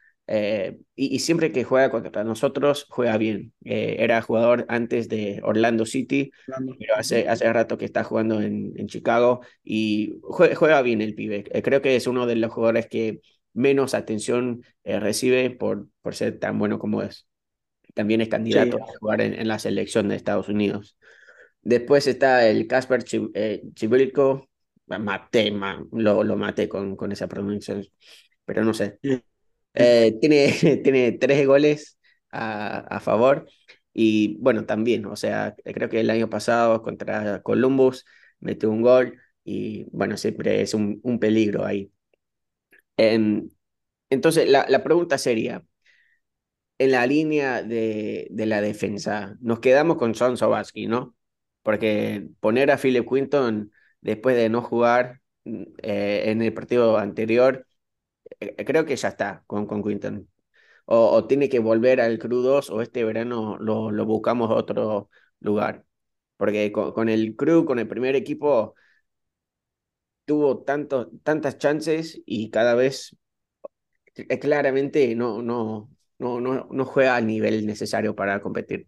y, 0.95 1.19
siempre 1.19 1.51
que 1.51 1.65
juega 1.65 1.91
contra 1.91 2.23
nosotros 2.23 2.85
juega 2.89 3.17
bien. 3.17 3.51
era 3.65 4.21
jugador 4.21 4.65
antes 4.69 5.09
de 5.09 5.41
Orlando 5.43 5.85
City, 5.85 6.31
pero 6.79 6.95
hace, 6.95 7.27
hace 7.27 7.51
rato 7.51 7.77
que 7.77 7.83
está 7.83 8.05
jugando 8.05 8.41
en, 8.41 8.71
en 8.77 8.87
Chicago 8.87 9.41
y 9.61 10.19
juega, 10.21 10.55
juega 10.55 10.81
bien 10.83 11.01
el 11.01 11.15
pibe. 11.15 11.43
creo 11.61 11.81
que 11.81 11.97
es 11.97 12.07
uno 12.07 12.27
de 12.27 12.37
los 12.37 12.53
jugadores 12.53 12.87
que 12.87 13.19
menos 13.53 13.93
atención 13.93 14.63
eh, 14.83 14.99
recibe 14.99 15.49
por, 15.49 15.87
por 16.01 16.15
ser 16.15 16.39
tan 16.39 16.57
bueno 16.59 16.79
como 16.79 17.01
es. 17.01 17.27
También 17.93 18.21
es 18.21 18.29
candidato 18.29 18.77
a 18.77 18.85
jugar 18.99 19.21
en, 19.21 19.47
la 19.47 19.59
selección 19.59 20.07
de 20.07 20.15
Estados 20.15 20.47
Unidos. 20.49 20.97
Después 21.61 22.07
está 22.07 22.47
el 22.47 22.67
Casper 22.67 23.03
eh, 23.33 23.63
Chivilco. 23.73 24.47
Maté, 24.87 25.53
lo, 25.91 26.23
lo 26.23 26.35
maté 26.35 26.67
con, 26.67 26.97
con 26.97 27.13
esa 27.13 27.27
pronunciación, 27.27 27.85
pero 28.45 28.63
no 28.63 28.73
sé. 28.73 28.99
Eh, 29.73 30.17
tiene, 30.19 30.51
tiene 30.83 31.13
tres 31.13 31.47
goles 31.47 31.97
a, 32.31 32.79
a, 32.79 32.99
favor 32.99 33.47
y 33.93 34.37
bueno, 34.39 34.65
también, 34.65 35.05
o 35.05 35.15
sea, 35.15 35.55
creo 35.63 35.89
que 35.89 35.99
el 35.99 36.09
año 36.09 36.29
pasado 36.29 36.81
contra 36.81 37.41
Columbus 37.41 38.05
metió 38.39 38.69
un 38.69 38.81
gol 38.81 39.17
y 39.43 39.85
bueno, 39.91 40.17
siempre 40.17 40.61
es 40.61 40.73
un, 40.73 40.99
un 41.03 41.19
peligro 41.19 41.65
ahí. 41.65 41.91
Em, 43.01 43.49
entonces, 44.09 44.49
la, 44.49 44.65
la, 44.69 44.83
pregunta 44.83 45.17
sería, 45.17 45.63
en 46.77 46.91
la 46.91 47.05
línea 47.07 47.63
de, 47.63 48.27
de, 48.31 48.45
la 48.45 48.61
defensa, 48.61 49.37
nos 49.41 49.59
quedamos 49.59 49.97
con 49.97 50.13
John 50.13 50.37
Sobaski, 50.37 50.87
¿no? 50.87 51.15
Porque 51.63 52.27
poner 52.39 52.71
a 52.71 52.77
Philip 52.77 53.07
Quinton 53.07 53.71
después 54.01 54.35
de 54.35 54.49
no 54.49 54.61
jugar 54.61 55.21
eh, 55.45 56.23
en 56.27 56.41
el 56.41 56.53
partido 56.53 56.97
anterior, 56.97 57.67
eh, 58.39 58.65
creo 58.65 58.85
que 58.85 58.95
ya 58.95 59.09
está 59.09 59.43
con, 59.47 59.65
con 59.67 59.83
Quinton. 59.83 60.29
O, 60.85 61.27
tiene 61.27 61.49
que 61.49 61.59
volver 61.59 62.01
al 62.01 62.19
Crew 62.19 62.41
2 62.41 62.69
o 62.71 62.81
este 62.81 63.03
verano 63.05 63.57
lo, 63.59 63.91
lo 63.91 64.05
buscamos 64.05 64.51
otro 64.51 65.09
lugar. 65.39 65.85
Porque 66.37 66.71
con, 66.71 66.93
con 66.93 67.09
el 67.09 67.35
Crew, 67.35 67.65
con 67.65 67.79
el 67.79 67.87
primer 67.87 68.15
equipo, 68.15 68.75
tuvo 70.25 70.63
tanto, 70.63 71.09
tantas 71.23 71.57
chances 71.57 72.21
y 72.25 72.49
cada 72.51 72.75
vez 72.75 73.17
eh, 74.15 74.39
claramente 74.39 75.15
no, 75.15 75.41
no, 75.41 75.89
no, 76.19 76.39
no, 76.41 76.67
no 76.71 76.85
juega 76.85 77.15
al 77.15 77.27
nivel 77.27 77.65
necesario 77.65 78.15
para 78.15 78.41
competir. 78.41 78.87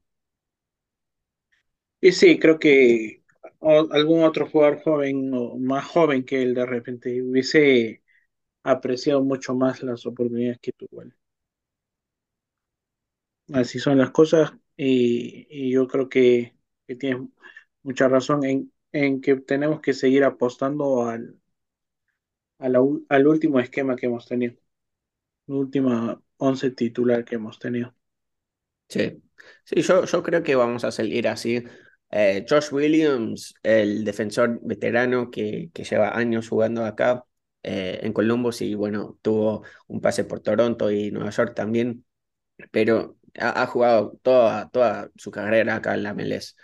Y 2.01 2.11
sí, 2.11 2.37
creo 2.39 2.59
que 2.59 3.23
algún 3.61 4.23
otro 4.23 4.47
jugador 4.47 4.81
joven 4.83 5.31
o 5.33 5.57
más 5.57 5.85
joven 5.85 6.23
que 6.25 6.41
él 6.43 6.53
de 6.53 6.65
repente 6.65 7.21
hubiese 7.21 8.03
apreciado 8.63 9.23
mucho 9.23 9.55
más 9.55 9.83
las 9.83 10.05
oportunidades 10.07 10.59
que 10.61 10.73
tuvo. 10.73 11.03
Así 13.53 13.79
son 13.79 13.97
las 13.97 14.11
cosas 14.11 14.51
y, 14.77 15.47
y 15.49 15.71
yo 15.71 15.87
creo 15.87 16.09
que 16.09 16.55
tienes 16.99 17.21
mucha 17.83 18.09
razón 18.09 18.45
en, 18.45 18.72
en 18.93 19.19
que 19.19 19.35
tenemos 19.35 19.81
que 19.81 19.93
seguir 19.93 20.23
apostando 20.23 21.05
al, 21.05 21.35
al 22.59 23.27
último 23.27 23.59
esquema 23.59 23.95
que 23.95 24.05
hemos 24.05 24.27
tenido, 24.27 24.55
el 25.47 25.55
último 25.55 26.23
once 26.37 26.71
titular 26.71 27.25
que 27.25 27.35
hemos 27.35 27.59
tenido. 27.59 27.93
Sí, 28.87 29.21
sí 29.65 29.81
yo, 29.81 30.05
yo 30.05 30.23
creo 30.23 30.43
que 30.43 30.55
vamos 30.55 30.83
a 30.83 30.91
salir 30.91 31.27
así. 31.27 31.63
Eh, 32.11 32.45
Josh 32.47 32.71
Williams, 32.71 33.55
el 33.63 34.05
defensor 34.05 34.59
veterano 34.61 35.31
que, 35.31 35.71
que 35.73 35.83
lleva 35.83 36.15
años 36.15 36.47
jugando 36.47 36.85
acá 36.85 37.25
eh, 37.63 37.99
en 38.03 38.13
Columbus 38.13 38.61
y 38.61 38.75
bueno, 38.75 39.17
tuvo 39.21 39.63
un 39.87 40.01
pase 40.01 40.23
por 40.25 40.41
Toronto 40.41 40.91
y 40.91 41.11
Nueva 41.11 41.31
York 41.31 41.55
también, 41.55 42.05
pero 42.71 43.17
ha, 43.39 43.65
jugado 43.67 44.19
toda, 44.21 44.69
toda 44.69 45.09
su 45.15 45.31
carrera 45.31 45.75
acá 45.77 45.95
en 45.95 46.03
la 46.03 46.11
MLS. 46.11 46.55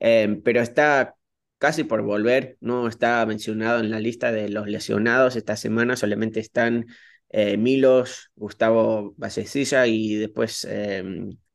Eh, 0.00 0.40
pero 0.44 0.60
está 0.60 1.16
casi 1.60 1.84
por 1.84 2.02
volver, 2.02 2.58
no 2.60 2.88
está 2.88 3.24
mencionado 3.26 3.80
en 3.80 3.90
la 3.92 4.00
lista 4.00 4.32
de 4.32 4.50
los 4.50 4.68
lesionados 4.68 5.36
esta 5.36 5.56
semana, 5.56 5.96
solamente 5.96 6.40
están 6.40 6.86
eh, 7.30 7.56
Milos, 7.58 8.32
Gustavo 8.36 9.14
Vallecilla 9.18 9.86
y 9.86 10.16
después 10.16 10.66
eh, 10.68 11.04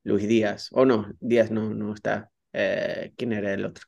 Luis 0.03 0.27
Díaz, 0.29 0.69
o 0.73 0.85
no, 0.85 1.11
Díaz 1.21 1.51
no, 1.51 1.73
no 1.75 1.93
está, 1.93 2.31
eh, 2.53 3.13
¿quién 3.17 3.33
era 3.33 3.53
el 3.53 3.65
otro? 3.65 3.85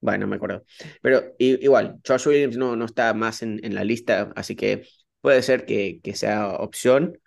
Bueno, 0.00 0.26
no 0.26 0.30
me 0.30 0.36
acuerdo. 0.36 0.64
Pero 1.00 1.34
igual, 1.38 1.98
Josh 2.06 2.26
Williams 2.28 2.56
no, 2.58 2.76
no 2.76 2.84
está 2.84 3.14
más 3.14 3.42
en, 3.42 3.60
en 3.64 3.74
la 3.74 3.84
lista, 3.84 4.32
así 4.36 4.54
que 4.56 4.86
puede 5.22 5.42
ser 5.42 5.64
que, 5.64 6.00
que 6.02 6.14
sea 6.14 6.50
opción 6.56 7.18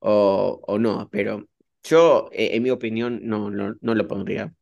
o, 0.00 0.60
o 0.66 0.78
no, 0.78 1.08
pero 1.10 1.48
Yo, 1.84 2.28
eh, 2.32 2.50
en 2.56 2.62
mi 2.64 2.70
opinión, 2.70 3.20
no, 3.24 3.50
no, 3.50 3.76
no 3.80 3.94
lo 3.96 4.08
pondría, 4.08 4.54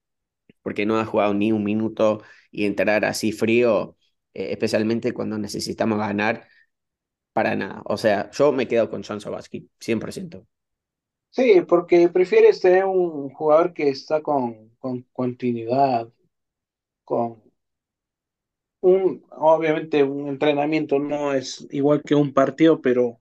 porque 0.69 0.87
no 0.87 0.99
ha 0.99 1.05
jugado 1.07 1.35
ni 1.35 1.53
un 1.53 1.65
minuto 1.65 2.23
y 2.51 2.67
entrar 2.67 3.05
así 3.05 3.33
frío, 3.33 3.97
eh, 4.35 4.53
especialmente 4.53 5.13
cuando 5.13 5.39
necesitamos 5.39 5.99
ganar, 5.99 6.49
para 7.35 7.57
nada. 7.57 7.83
O 7.87 7.97
sea, 7.99 8.31
yo 8.33 8.53
me 8.53 8.69
quedo 8.69 8.91
con 8.91 9.03
John 9.05 9.21
Sobaski, 9.21 9.71
100%. 9.81 10.47
Sí, 11.31 11.63
porque 11.69 12.09
prefieres 12.11 12.61
tener 12.61 12.85
un 12.85 13.31
jugador 13.31 13.73
que 13.73 13.89
está 13.89 14.21
con, 14.23 14.71
con 14.79 15.03
continuidad, 15.13 16.09
con 17.05 17.43
un, 18.81 19.25
obviamente 19.31 20.03
un 20.03 20.27
entrenamiento 20.29 20.99
no 20.99 21.33
es 21.33 21.65
igual 21.71 22.03
que 22.05 22.17
un 22.17 22.33
partido, 22.35 22.81
pero 22.83 23.21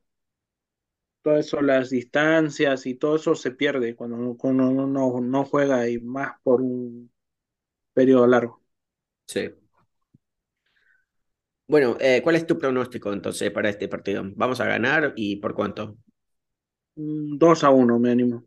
todo 1.21 1.37
eso, 1.37 1.61
las 1.61 1.89
distancias 1.89 2.85
y 2.85 2.95
todo 2.95 3.17
eso 3.17 3.35
se 3.35 3.51
pierde 3.51 3.95
cuando, 3.95 4.15
uno- 4.17 4.37
uno 4.43 4.87
no, 4.87 5.19
no 5.21 5.45
juega 5.45 5.87
y 5.89 5.99
más 5.99 6.39
por 6.43 6.61
un 6.61 7.11
periodo 7.97 8.27
largo. 8.27 8.61
Sí. 9.27 9.51
Bueno, 11.67 11.97
eh, 11.99 12.21
¿cuál 12.23 12.35
es 12.35 12.45
tu 12.47 12.57
pronóstico 12.57 13.11
entonces 13.13 13.51
para 13.51 13.69
este 13.69 13.87
partido? 13.89 14.23
¿Vamos 14.35 14.59
a 14.61 14.65
ganar 14.65 15.13
y 15.15 15.37
por 15.37 15.53
cuánto? 15.53 15.97
Un 16.95 17.39
2 17.39 17.63
a 17.63 17.69
uno 17.69 17.97
me 17.99 18.11
animo. 18.11 18.43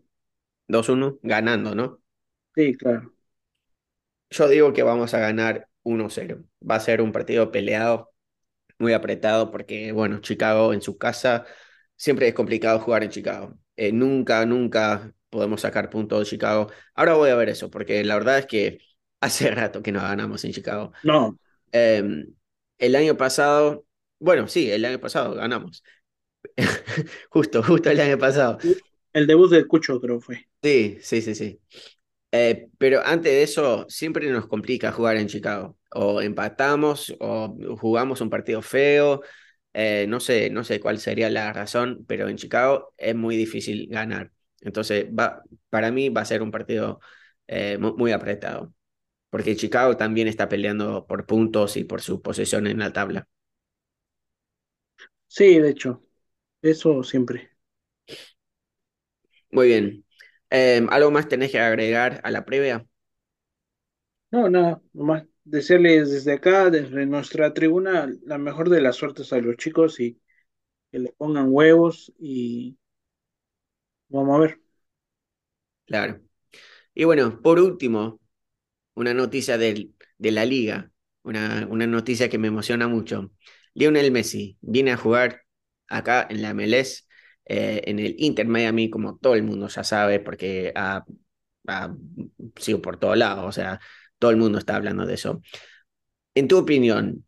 Dos 0.68 0.88
uno, 0.88 1.18
ganando, 1.22 1.74
¿no? 1.74 2.00
Sí, 2.54 2.74
claro. 2.76 3.12
Yo 4.30 4.48
digo 4.48 4.72
que 4.72 4.82
vamos 4.82 5.14
a 5.14 5.18
ganar 5.18 5.68
uno 5.82 6.08
cero. 6.10 6.44
Va 6.68 6.76
a 6.76 6.80
ser 6.80 7.00
un 7.02 7.12
partido 7.12 7.50
peleado, 7.50 8.12
muy 8.78 8.94
apretado, 8.94 9.50
porque, 9.52 9.92
bueno, 9.92 10.20
Chicago 10.20 10.74
en 10.74 10.82
su 10.82 10.98
casa, 10.98 11.46
siempre 11.96 12.28
es 12.28 12.34
complicado 12.34 12.80
jugar 12.80 13.04
en 13.04 13.10
Chicago. 13.10 13.58
Eh, 13.76 13.92
nunca, 13.92 14.46
nunca 14.46 15.14
podemos 15.30 15.62
sacar 15.62 15.90
puntos 15.90 16.20
de 16.20 16.26
Chicago. 16.26 16.68
Ahora 16.94 17.14
voy 17.14 17.30
a 17.30 17.36
ver 17.36 17.50
eso, 17.50 17.70
porque 17.70 18.04
la 18.04 18.16
verdad 18.16 18.38
es 18.40 18.46
que 18.46 18.78
hace 19.20 19.50
rato 19.50 19.82
que 19.82 19.92
no 19.92 20.00
ganamos 20.02 20.44
en 20.44 20.52
Chicago. 20.52 20.92
No, 21.02 21.38
Eh, 21.72 22.02
el 22.78 22.96
año 22.96 23.16
pasado, 23.16 23.86
bueno, 24.20 24.48
sí, 24.48 24.70
el 24.70 24.84
año 24.84 25.00
pasado 25.00 25.34
ganamos. 25.34 25.84
Justo, 27.30 27.62
justo 27.62 27.90
el 27.90 28.00
año 28.00 28.18
pasado. 28.18 28.58
el 29.12 29.26
debut 29.28 29.48
del 29.52 29.68
Cucho 29.68 30.00
creo 30.00 30.20
fue. 30.20 30.48
Sí, 30.62 30.98
sí, 31.00 31.22
sí, 31.22 31.34
sí. 31.34 31.60
Eh, 32.32 32.68
pero 32.78 33.02
antes 33.04 33.32
de 33.32 33.42
eso, 33.44 33.86
siempre 33.88 34.30
nos 34.30 34.46
complica 34.48 34.92
jugar 34.92 35.16
en 35.18 35.28
Chicago. 35.28 35.78
O 35.94 36.22
empatamos 36.22 37.14
o 37.20 37.56
jugamos 37.78 38.20
un 38.22 38.30
partido 38.30 38.62
feo. 38.62 39.22
Eh, 39.74 40.06
no 40.08 40.20
sé, 40.20 40.50
no 40.50 40.64
sé 40.64 40.80
cuál 40.80 40.98
sería 41.00 41.30
la 41.30 41.52
razón, 41.52 42.04
pero 42.08 42.28
en 42.28 42.36
Chicago 42.36 42.94
es 42.98 43.14
muy 43.16 43.36
difícil 43.36 43.88
ganar. 43.90 44.32
Entonces, 44.62 45.06
va, 45.08 45.42
para 45.70 45.90
mí 45.92 46.08
va 46.10 46.22
a 46.22 46.24
ser 46.26 46.42
un 46.42 46.50
partido 46.52 47.00
eh, 47.48 47.78
mu- 47.78 47.96
muy 47.96 48.12
apretado, 48.12 48.74
porque 49.30 49.56
Chicago 49.56 49.96
también 49.96 50.28
está 50.28 50.48
peleando 50.48 51.06
por 51.06 51.26
puntos 51.26 51.76
y 51.76 51.84
por 51.84 52.02
su 52.02 52.22
posición 52.22 52.66
en 52.66 52.78
la 52.80 52.92
tabla. 52.92 53.28
Sí, 55.28 55.58
de 55.58 55.70
hecho, 55.70 56.02
eso 56.62 57.02
siempre. 57.04 57.50
Muy 59.50 59.68
bien. 59.68 60.04
Eh, 60.50 60.84
¿algo 60.90 61.10
más 61.10 61.28
tenés 61.28 61.50
que 61.52 61.60
agregar 61.60 62.20
a 62.24 62.30
la 62.30 62.44
previa? 62.44 62.86
No, 64.32 64.48
nada, 64.48 64.80
nomás 64.92 65.24
desearles 65.44 66.10
desde 66.12 66.32
acá, 66.34 66.70
desde 66.70 67.06
nuestra 67.06 67.52
tribuna, 67.54 68.08
la 68.24 68.38
mejor 68.38 68.68
de 68.68 68.80
las 68.80 68.96
suertes 68.96 69.32
a 69.32 69.38
los 69.38 69.56
chicos 69.56 69.98
y 70.00 70.20
que 70.92 71.00
le 71.00 71.12
pongan 71.12 71.48
huevos 71.50 72.12
y 72.18 72.78
vamos 74.08 74.36
a 74.36 74.38
ver. 74.40 74.60
Claro. 75.86 76.20
Y 76.94 77.04
bueno, 77.04 77.40
por 77.42 77.60
último, 77.60 78.19
una 78.94 79.14
noticia 79.14 79.58
del, 79.58 79.94
de 80.18 80.30
la 80.32 80.44
liga, 80.44 80.90
una, 81.22 81.66
una 81.70 81.86
noticia 81.86 82.28
que 82.28 82.38
me 82.38 82.48
emociona 82.48 82.88
mucho. 82.88 83.32
Lionel 83.74 84.10
Messi 84.12 84.58
viene 84.60 84.92
a 84.92 84.96
jugar 84.96 85.42
acá 85.88 86.26
en 86.30 86.42
la 86.42 86.50
MLS, 86.50 87.04
eh, 87.46 87.82
en 87.86 87.98
el 87.98 88.14
Inter 88.18 88.46
Miami, 88.46 88.90
como 88.90 89.18
todo 89.18 89.34
el 89.34 89.42
mundo 89.42 89.68
ya 89.68 89.84
sabe, 89.84 90.20
porque 90.20 90.72
ha, 90.76 91.04
ha 91.68 91.94
sido 92.56 92.82
por 92.82 92.98
todos 92.98 93.16
lados, 93.18 93.44
o 93.46 93.52
sea, 93.52 93.80
todo 94.18 94.30
el 94.30 94.36
mundo 94.36 94.58
está 94.58 94.76
hablando 94.76 95.06
de 95.06 95.14
eso. 95.14 95.42
En 96.34 96.48
tu 96.48 96.58
opinión, 96.58 97.26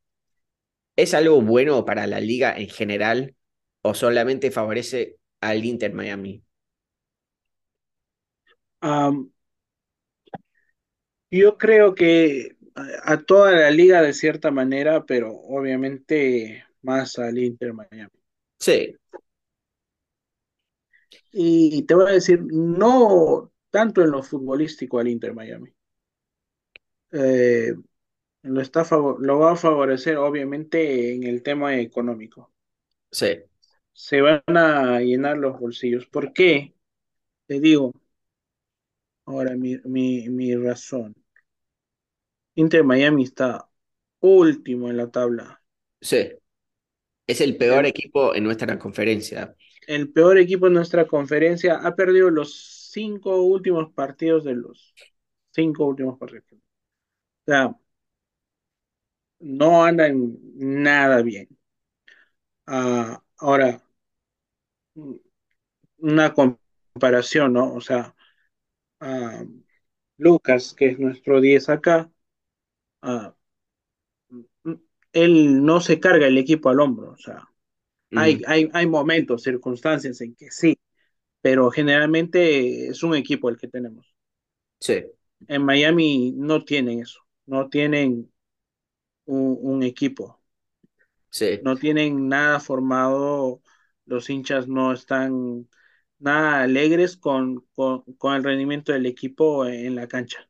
¿es 0.96 1.14
algo 1.14 1.42
bueno 1.42 1.84
para 1.84 2.06
la 2.06 2.20
liga 2.20 2.56
en 2.56 2.68
general 2.68 3.36
o 3.82 3.94
solamente 3.94 4.50
favorece 4.50 5.16
al 5.40 5.64
Inter 5.64 5.92
Miami? 5.94 6.44
Am, 8.82 9.31
yo 11.32 11.58
creo 11.58 11.94
que 11.94 12.56
a, 13.04 13.18
toda 13.18 13.52
la 13.52 13.70
liga 13.70 14.02
de 14.02 14.12
cierta 14.14 14.50
manera, 14.50 15.04
pero 15.06 15.32
obviamente 15.32 16.64
más 16.82 17.18
al 17.18 17.38
Inter 17.38 17.74
Miami. 17.74 18.10
Sí, 18.58 18.96
Y 21.32 21.82
te 21.84 21.94
voy 21.94 22.06
a 22.10 22.14
decir, 22.14 22.40
no 22.42 23.50
tanto 23.70 24.02
en 24.02 24.10
lo 24.10 24.22
futbolístico 24.22 24.98
al 24.98 25.08
Inter 25.08 25.34
Miami. 25.34 25.74
Eh, 27.12 27.74
lo 28.42 28.60
está 28.62 28.84
lo 29.20 29.38
va 29.40 29.52
a 29.52 29.56
favorecer 29.56 30.18
obviamente 30.18 31.14
en 31.14 31.24
el 31.24 31.42
tema 31.42 31.78
económico. 31.80 32.52
sí, 33.10 33.26
Se 33.94 34.20
van 34.20 34.42
a 34.48 35.00
llenar 35.00 35.38
los 35.38 35.58
bolsillos. 35.58 36.06
¿Por 36.06 36.34
qué? 36.34 36.74
Te 37.46 37.60
digo, 37.60 37.92
ahora 39.26 39.56
mi, 39.56 39.78
mi, 39.84 40.28
mi 40.28 40.54
razón. 40.54 41.14
Inter 42.54 42.84
Miami 42.84 43.24
está 43.24 43.68
último 44.20 44.88
en 44.90 44.96
la 44.96 45.10
tabla. 45.10 45.62
sí. 46.00 46.32
Es 47.26 47.40
el 47.40 47.56
peor 47.56 47.84
El, 47.84 47.86
equipo 47.86 48.34
en 48.34 48.44
nuestra 48.44 48.78
conferencia. 48.78 49.56
el 49.86 50.12
peor 50.12 50.38
equipo 50.38 50.66
en 50.66 50.72
nuestra 50.74 51.06
conferencia 51.06 51.76
ha 51.76 51.94
perdido 51.94 52.30
los 52.30 52.88
cinco 52.92 53.42
últimos 53.42 53.92
partidos 53.92 54.44
de 54.44 54.54
los 54.54 54.92
cinco 55.50 55.86
últimos 55.86 56.18
partidos. 56.18 56.44
O 57.46 57.50
sea, 57.50 57.76
no 59.40 59.84
andan 59.84 60.38
nada 60.56 61.20
bien. 61.22 61.48
Ah, 62.66 63.22
ahora, 63.38 63.82
una 65.98 66.34
comparación, 66.34 67.52
¿no? 67.54 67.74
O 67.74 67.80
sea, 67.80 68.14
ah, 69.00 69.44
Lucas, 70.18 70.74
que 70.74 70.88
es 70.88 70.98
nuestro 70.98 71.40
10 71.40 71.68
acá, 71.68 72.10
ah, 73.02 73.34
él 75.12 75.64
no 75.64 75.80
se 75.80 76.00
carga 76.00 76.26
el 76.26 76.38
equipo 76.38 76.68
al 76.70 76.80
hombro. 76.80 77.12
O 77.12 77.16
sea, 77.16 77.48
hay, 78.14 78.38
Mm, 78.38 78.44
hay, 78.46 78.70
hay 78.74 78.86
momentos, 78.88 79.42
circunstancias 79.42 80.20
en 80.22 80.34
que 80.36 80.50
sí, 80.50 80.78
pero 81.42 81.70
generalmente 81.70 82.88
es 82.88 83.02
un 83.02 83.16
equipo 83.16 83.48
el 83.50 83.58
que 83.58 83.68
tenemos. 83.68 84.14
sí, 84.80 85.12
En 85.46 85.64
Miami 85.64 86.32
no 86.36 86.64
tienen 86.64 86.98
eso, 87.00 87.20
no 87.46 87.68
tienen 87.68 88.32
un, 89.26 89.58
un 89.62 89.82
equipo, 89.84 90.40
sí, 91.30 91.60
no 91.60 91.76
tienen 91.76 92.28
nada 92.28 92.60
formado, 92.60 93.62
los 94.06 94.28
hinchas 94.30 94.68
no 94.68 94.92
están 94.92 95.68
nada 96.18 96.62
alegres 96.62 97.16
con, 97.16 97.66
con, 97.74 98.02
con 98.18 98.34
el 98.34 98.44
rendimiento 98.44 98.92
del 98.92 99.06
equipo 99.06 99.66
en 99.66 99.94
la 99.96 100.08
cancha. 100.08 100.48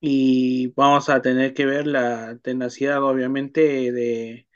Y 0.00 0.68
vamos 0.74 1.08
a 1.08 1.22
tener 1.22 1.54
que 1.54 1.66
ver 1.66 1.86
la 1.86 2.38
tenacidad, 2.42 3.02
obviamente, 3.02 3.60
de, 3.92 4.48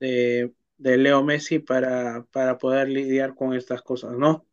de, 0.00 0.54
de 0.78 0.98
Leo 0.98 1.24
Messi 1.24 1.58
para, 1.60 2.24
para 2.32 2.58
poder 2.58 2.88
lidiar 2.88 3.34
con 3.36 3.54
estas 3.54 3.82
cosas, 3.82 4.12
¿no? 4.18 4.46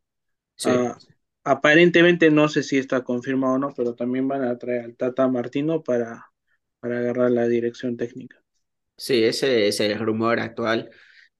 sí. 0.58 0.72
Ah, 0.72 1.02
aparentemente 1.44 2.32
no 2.32 2.50
sé 2.50 2.64
si 2.64 2.78
está 2.80 3.04
confirmado 3.04 3.56
o 3.56 3.60
no, 3.60 3.74
pero 3.76 3.96
también 3.96 4.28
van 4.28 4.44
a 4.44 4.58
traer 4.60 4.86
al 4.86 4.98
Tata 4.98 5.28
Martino 5.30 5.84
para, 5.84 6.32
para 6.80 7.00
agarrar 7.00 7.32
la 7.32 7.48
dirección 7.48 7.98
técnica. 7.98 8.44
Sí, 8.98 9.24
ese 9.24 9.68
es 9.68 9.80
el 9.82 10.00
rumor 10.00 10.40
actual. 10.40 10.90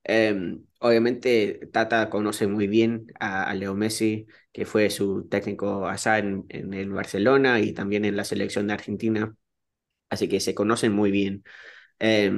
Eh, 0.04 0.58
obviamente 0.86 1.68
Tata 1.72 2.10
conoce 2.10 2.48
muy 2.48 2.68
bien 2.68 3.08
a, 3.20 3.54
Leo 3.54 3.76
Messi, 3.76 4.28
que 4.52 4.66
fue 4.66 4.90
su 4.90 5.28
técnico 5.28 5.88
allá 5.88 6.20
en, 6.20 6.46
el 6.50 6.90
Barcelona 6.92 7.60
y 7.60 7.74
también 7.74 8.06
en 8.06 8.16
la 8.16 8.24
selección 8.24 8.68
de 8.68 8.74
Argentina, 8.74 9.36
así 10.10 10.28
que 10.30 10.40
se 10.40 10.56
conocen 10.56 10.94
muy 10.94 11.12
bien. 11.12 11.44
Eh, 12.00 12.32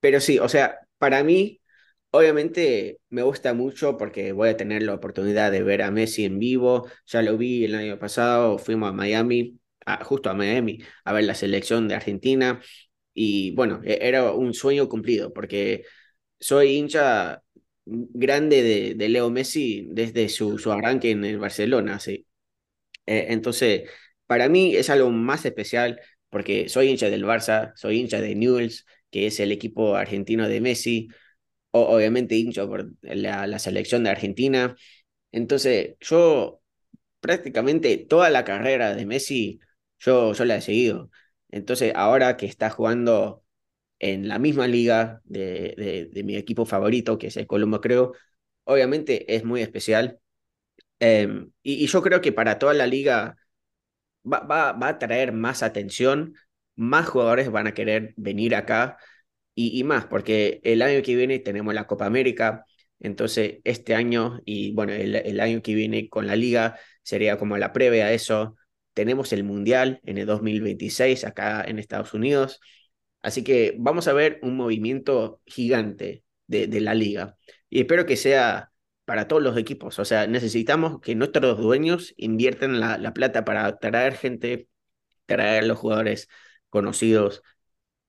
pero 0.00 0.20
sí, 0.20 0.38
o 0.38 0.48
sea, 0.48 0.80
para 0.98 1.24
mí, 1.24 1.60
obviamente 2.10 3.00
me 3.10 3.22
gusta 3.22 3.54
mucho 3.54 3.96
porque 3.96 4.32
voy 4.32 4.50
a 4.50 4.56
tener 4.56 4.82
la 4.82 4.94
oportunidad 4.94 5.50
de 5.52 5.62
ver 5.62 5.82
a 5.82 5.90
Messi 5.90 6.24
en 6.24 6.38
vivo. 6.38 6.88
Ya 7.06 7.22
lo 7.22 7.36
vi 7.38 7.64
el 7.64 7.74
año 7.74 7.98
pasado, 7.98 8.58
fuimos 8.58 8.90
a 8.90 8.92
Miami, 8.92 9.58
justo 10.04 10.30
a 10.30 10.34
Miami, 10.34 10.80
a 11.04 11.12
ver 11.12 11.24
la 11.24 11.34
selección 11.34 11.88
de 11.88 11.94
Argentina. 11.94 12.60
Y 13.14 13.54
bueno, 13.54 13.80
e- 13.84 13.98
era 14.02 14.32
un 14.32 14.54
sueño 14.54 14.88
cumplido 14.88 15.32
porque 15.32 15.84
soy 16.44 16.76
hincha, 16.76 17.42
grande 17.86 18.62
de, 18.62 18.94
de 18.94 19.08
Leo 19.08 19.30
Messi 19.30 19.88
desde 19.90 20.28
su, 20.28 20.58
su 20.58 20.70
arranque 20.72 21.10
en 21.10 21.24
el 21.24 21.38
Barcelona, 21.38 21.98
sí. 22.00 22.26
Eh, 23.06 23.28
entonces, 23.30 23.90
para 24.26 24.48
mí 24.50 24.76
es 24.76 24.90
algo 24.90 25.10
más 25.10 25.46
especial 25.46 26.00
porque 26.30 26.68
soy 26.68 26.88
hincha 26.90 27.10
del 27.10 27.24
Barça, 27.24 27.72
soy 27.76 28.00
hincha 28.00 28.20
de 28.20 28.34
Newell's, 28.34 28.86
que 29.10 29.26
es 29.26 29.40
el 29.40 29.52
equipo 29.52 29.96
argentino 29.96 30.48
de 30.48 30.60
Messi, 30.60 31.08
o, 31.72 31.96
obviamente 31.96 32.36
hincha 32.36 32.66
por 32.66 32.90
la, 33.02 33.46
la 33.46 33.58
selección 33.58 34.04
de 34.04 34.10
Argentina. 34.10 34.76
Entonces, 35.32 35.96
yo 36.00 36.62
prácticamente 37.20 37.98
toda 37.98 38.30
la 38.30 38.44
carrera 38.44 38.94
de 38.96 39.06
Messi, 39.06 39.60
yo, 40.00 40.34
yo 40.34 40.44
la 40.46 40.56
he 40.56 40.62
seguido. 40.62 41.10
Entonces, 41.50 41.92
ahora 41.96 42.36
que 42.36 42.46
está 42.46 42.70
jugando 42.70 43.43
en 44.04 44.28
la 44.28 44.38
misma 44.38 44.66
liga 44.68 45.22
de, 45.24 46.10
mi 46.24 46.36
equipo 46.36 46.66
favorito, 46.66 47.16
que 47.18 47.28
es 47.28 47.36
el 47.38 47.46
Colombo, 47.46 47.80
creo, 47.80 48.12
obviamente 48.64 49.34
es 49.34 49.44
muy 49.44 49.62
especial. 49.62 50.20
Eh, 51.00 51.46
y, 51.62 51.86
yo 51.86 52.02
creo 52.02 52.20
que 52.20 52.32
para 52.32 52.58
toda 52.58 52.74
la 52.74 52.86
liga 52.86 53.36
va, 54.24 54.76
a 54.88 54.98
traer 54.98 55.32
más 55.32 55.62
atención, 55.62 56.34
más 56.76 57.08
jugadores 57.08 57.50
van 57.50 57.66
a 57.66 57.74
querer 57.74 58.14
venir 58.16 58.54
acá 58.54 58.98
y, 59.54 59.78
y 59.78 59.84
más, 59.84 60.06
porque 60.06 60.60
el 60.64 60.82
año 60.82 61.02
que 61.02 61.16
viene 61.16 61.38
tenemos 61.38 61.74
la 61.74 61.86
Copa 61.86 62.06
América, 62.06 62.66
entonces 63.00 63.60
este 63.64 63.94
año 63.94 64.40
y 64.44 64.72
bueno, 64.74 64.92
el, 64.92 65.16
el 65.16 65.40
año 65.40 65.62
que 65.62 65.74
viene 65.74 66.08
con 66.10 66.26
la 66.26 66.36
liga 66.36 66.78
sería 67.02 67.38
como 67.38 67.58
la 67.58 67.72
previa 67.72 68.06
a 68.06 68.12
eso. 68.12 68.56
Tenemos 68.94 69.32
el 69.32 69.44
Mundial 69.44 70.00
en 70.04 70.18
el 70.18 70.26
2026 70.26 71.24
acá 71.24 71.64
en 71.64 71.78
Estados 71.78 72.14
Unidos. 72.14 72.60
Así 73.24 73.44
que 73.44 73.74
vamos 73.78 74.08
a 74.08 74.12
ver 74.12 74.38
un 74.42 74.56
movimiento 74.56 75.40
gigante 75.46 76.24
de, 76.46 76.66
de 76.68 76.80
la 76.80 76.94
liga. 76.94 77.36
Y 77.70 77.80
espero 77.80 78.06
que 78.06 78.16
sea 78.16 78.72
para 79.04 79.28
todos 79.28 79.42
los 79.42 79.56
equipos. 79.56 79.98
O 79.98 80.04
sea, 80.04 80.26
necesitamos 80.26 81.00
que 81.00 81.14
nuestros 81.14 81.58
dueños 81.58 82.14
inviertan 82.16 82.80
la, 82.80 82.98
la 82.98 83.14
plata 83.14 83.44
para 83.44 83.78
traer 83.78 84.14
gente, 84.16 84.68
traer 85.26 85.64
los 85.66 85.78
jugadores 85.78 86.28
conocidos. 86.70 87.42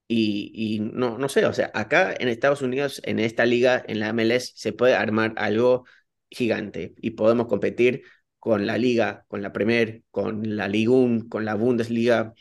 Y, 0.08 0.52
y, 0.54 0.80
no, 0.80 1.18
no 1.18 1.28
sé, 1.28 1.46
o 1.46 1.52
sea, 1.52 1.70
acá 1.74 2.14
en 2.18 2.28
Estados 2.28 2.62
Unidos, 2.62 3.00
en 3.04 3.18
esta 3.18 3.44
liga, 3.46 3.82
en 3.88 3.98
la 4.00 4.10
MLS, 4.10 4.52
se 4.54 4.72
puede 4.72 4.94
armar 4.94 5.34
algo 5.36 5.84
gigante 6.30 6.94
y 6.98 7.12
podemos 7.12 7.46
competir 7.48 8.02
con 8.38 8.66
la 8.66 8.78
liga, 8.78 9.24
con 9.28 9.42
la 9.42 9.52
Premier, 9.52 10.04
con 10.12 10.56
la 10.56 10.68
Liga 10.68 10.92
1, 10.92 11.28
con 11.28 11.44
la 11.44 11.54
Bundesliga. 11.56 12.34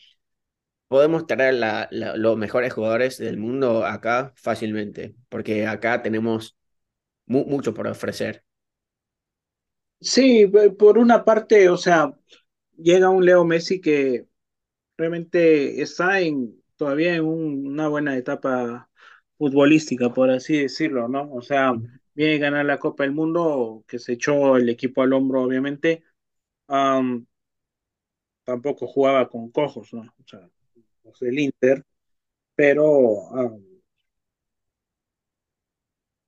Podemos 0.87 1.25
traer 1.27 1.55
la, 1.55 1.87
la, 1.91 2.15
los 2.15 2.37
mejores 2.37 2.73
jugadores 2.73 3.17
del 3.17 3.37
mundo 3.37 3.85
acá 3.85 4.33
fácilmente, 4.35 5.15
porque 5.29 5.67
acá 5.67 6.01
tenemos 6.03 6.57
mu 7.27 7.45
mucho 7.45 7.73
por 7.73 7.87
ofrecer. 7.87 8.45
Sí, 9.99 10.47
por 10.77 10.97
una 10.97 11.23
parte, 11.25 11.69
o 11.69 11.77
sea, 11.77 12.13
llega 12.77 13.09
un 13.09 13.25
Leo 13.25 13.43
Messi 13.45 13.81
que 13.81 14.27
realmente 14.97 15.81
está 15.81 16.21
en, 16.21 16.61
todavía 16.77 17.15
en 17.15 17.25
un, 17.25 17.67
una 17.67 17.87
buena 17.89 18.17
etapa 18.17 18.89
futbolística, 19.37 20.13
por 20.13 20.31
así 20.31 20.57
decirlo, 20.63 21.07
¿no? 21.09 21.31
O 21.33 21.41
sea, 21.41 21.73
viene 22.15 22.35
a 22.35 22.39
ganar 22.39 22.65
la 22.65 22.79
Copa 22.79 23.03
del 23.03 23.13
Mundo, 23.13 23.85
que 23.87 23.99
se 23.99 24.13
echó 24.13 24.57
el 24.57 24.69
equipo 24.69 25.01
al 25.03 25.13
hombro, 25.13 25.43
obviamente. 25.43 26.03
Um, 26.67 27.25
tampoco 28.43 28.87
jugaba 28.87 29.29
con 29.29 29.51
cojos, 29.51 29.93
¿no? 29.93 30.01
O 30.01 30.23
sea, 30.27 30.49
los 31.05 31.19
del 31.21 31.39
Inter, 31.39 31.83
pero 32.55 32.85
um, 32.89 33.63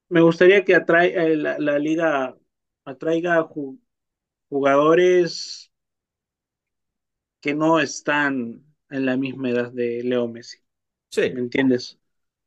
me 0.09 0.21
gustaría 0.21 0.63
que 0.65 0.75
atrae, 0.75 1.09
eh, 1.33 1.37
la, 1.37 1.57
la, 1.59 1.79
liga 1.79 2.37
atraiga 2.85 3.43
ju 3.43 3.79
jugadores 4.49 5.71
que 7.41 7.53
no 7.55 7.79
están 7.79 8.63
en 8.89 9.05
la 9.05 9.17
misma 9.17 9.49
edad 9.49 9.71
de 9.71 10.03
Leo 10.03 10.27
Messi. 10.27 10.59
¿Me 11.31 11.39
Sí, 11.39 11.41
entiendes? 11.41 11.99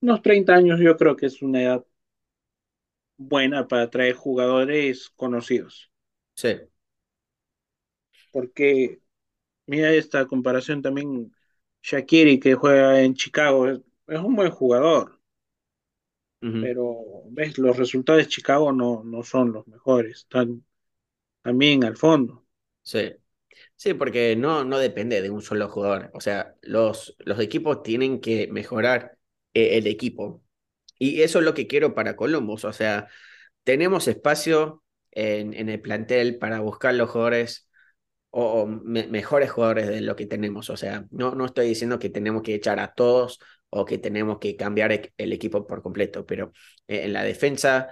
Unos 0.02 0.22
30 0.22 0.54
años 0.56 0.80
yo 0.80 0.96
creo 0.98 1.16
que 1.16 1.26
es 1.26 1.42
una 1.42 1.62
edad 1.62 1.86
buena 3.18 3.68
para 3.68 3.82
atraer 3.84 4.16
jugadores 4.16 5.10
conocidos. 5.10 5.92
sí. 6.34 6.70
Porque 8.32 9.00
mira 9.66 9.92
esta 9.92 10.26
comparación 10.26 10.82
también, 10.82 11.34
Shakiri 11.82 12.40
que 12.40 12.54
juega 12.54 13.00
en 13.02 13.14
Chicago, 13.14 13.68
es, 13.68 13.80
es 14.08 14.18
un 14.20 14.34
buen 14.36 14.50
jugador, 14.50 15.20
Uh 16.42 16.46
-huh. 16.46 16.66
pero 16.66 17.22
ves, 17.30 17.58
los 17.58 17.76
resultados 17.76 18.22
de 18.22 18.28
Chicago 18.28 18.72
no, 18.72 19.02
no 19.04 19.22
son 19.22 19.52
los 19.52 19.66
mejores, 19.66 20.18
están 20.18 20.64
también 21.42 21.84
al 21.84 21.96
fondo. 21.98 22.46
Sí. 22.82 23.12
Sí, 23.76 23.94
porque 23.94 24.36
no, 24.36 24.64
no 24.64 24.78
depende 24.78 25.22
de 25.22 25.30
un 25.30 25.42
solo 25.42 25.68
jugador. 25.68 26.10
O 26.14 26.20
sea, 26.22 26.56
los, 26.62 27.16
los 27.20 27.40
equipos 27.40 27.82
tienen 27.84 28.20
que 28.20 28.48
mejorar 28.48 29.18
eh, 29.54 29.78
el 29.78 29.86
equipo. 29.86 30.44
Y 30.98 31.22
eso 31.22 31.40
es 31.40 31.46
lo 31.46 31.54
que 31.54 31.68
quiero 31.68 31.94
para 31.94 32.16
Columbus. 32.16 32.64
O 32.66 32.74
sea, 32.74 33.08
tenemos 33.64 34.08
espacio 34.08 34.84
en, 35.12 35.54
en 35.54 35.70
el 35.70 35.82
plantel 35.82 36.38
para 36.38 36.60
buscar 36.60 36.94
los 36.94 37.10
jugadores 37.10 37.69
o, 38.30 38.62
o 38.62 38.66
me, 38.66 39.06
mejores 39.08 39.50
jugadores 39.50 39.88
de 39.88 40.00
lo 40.00 40.16
que 40.16 40.26
tenemos. 40.26 40.70
O 40.70 40.76
sea, 40.76 41.06
no, 41.10 41.34
no 41.34 41.46
estoy 41.46 41.68
diciendo 41.68 41.98
que 41.98 42.10
tenemos 42.10 42.42
que 42.42 42.54
echar 42.54 42.80
a 42.80 42.94
todos 42.94 43.40
o 43.70 43.84
que 43.84 43.98
tenemos 43.98 44.38
que 44.38 44.56
cambiar 44.56 44.92
el, 44.92 45.12
el 45.16 45.32
equipo 45.32 45.66
por 45.66 45.82
completo, 45.82 46.26
pero 46.26 46.52
eh, 46.88 47.04
en 47.04 47.12
la 47.12 47.22
defensa 47.24 47.88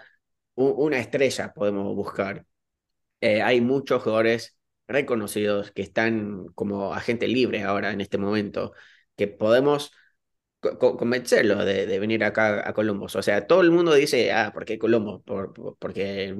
un, 0.55 0.75
una 0.77 0.99
estrella 0.99 1.53
podemos 1.55 1.95
buscar. 1.95 2.47
Eh, 3.21 3.43
hay 3.43 3.61
muchos 3.61 4.03
jugadores 4.03 4.57
reconocidos 4.89 5.73
que 5.73 5.83
están 5.83 6.47
como 6.55 6.95
agente 6.95 7.29
libre 7.29 7.63
ahora 7.65 7.93
en 7.93 8.01
este 8.01 8.19
momento, 8.19 8.73
que 9.17 9.29
podemos 9.29 9.93
co 10.61 10.97
convencerlos 10.97 11.65
de, 11.65 11.87
de, 11.87 11.99
venir 12.01 12.25
acá 12.25 12.69
a 12.69 12.73
Columbus. 12.75 13.17
O 13.17 13.23
sea, 13.23 13.47
todo 13.47 13.61
el 13.61 13.71
mundo 13.71 13.95
dice, 13.95 14.33
ah, 14.33 14.51
¿por 14.53 14.65
qué 14.65 14.79
Columbus? 14.79 15.23
¿Por, 15.25 15.53
por, 15.53 15.77
porque, 15.79 16.35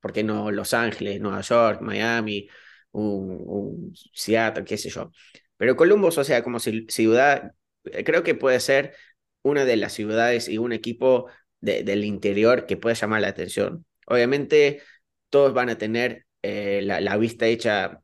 ¿Por 0.00 0.12
qué 0.12 0.24
no 0.24 0.50
Los 0.50 0.74
Ángeles, 0.74 1.20
Nueva 1.20 1.40
York, 1.42 1.80
Miami, 1.80 2.48
un, 2.92 3.42
un 3.46 3.94
Seattle, 4.14 4.64
qué 4.64 4.76
sé 4.78 4.90
yo? 4.90 5.10
Pero 5.56 5.76
Columbus, 5.76 6.18
o 6.18 6.24
sea, 6.24 6.42
como 6.42 6.58
ciudad, 6.60 7.52
creo 8.04 8.22
que 8.22 8.34
puede 8.34 8.60
ser 8.60 8.94
una 9.42 9.64
de 9.64 9.76
las 9.76 9.92
ciudades 9.92 10.48
y 10.48 10.58
un 10.58 10.72
equipo 10.72 11.28
de, 11.60 11.84
del 11.84 12.04
interior 12.04 12.66
que 12.66 12.76
puede 12.76 12.96
llamar 12.96 13.22
la 13.22 13.28
atención. 13.28 13.84
Obviamente, 14.06 14.82
todos 15.30 15.54
van 15.54 15.70
a 15.70 15.78
tener 15.78 16.26
eh, 16.42 16.80
la, 16.82 17.00
la, 17.00 17.16
vista 17.16 17.46
hecha 17.46 18.02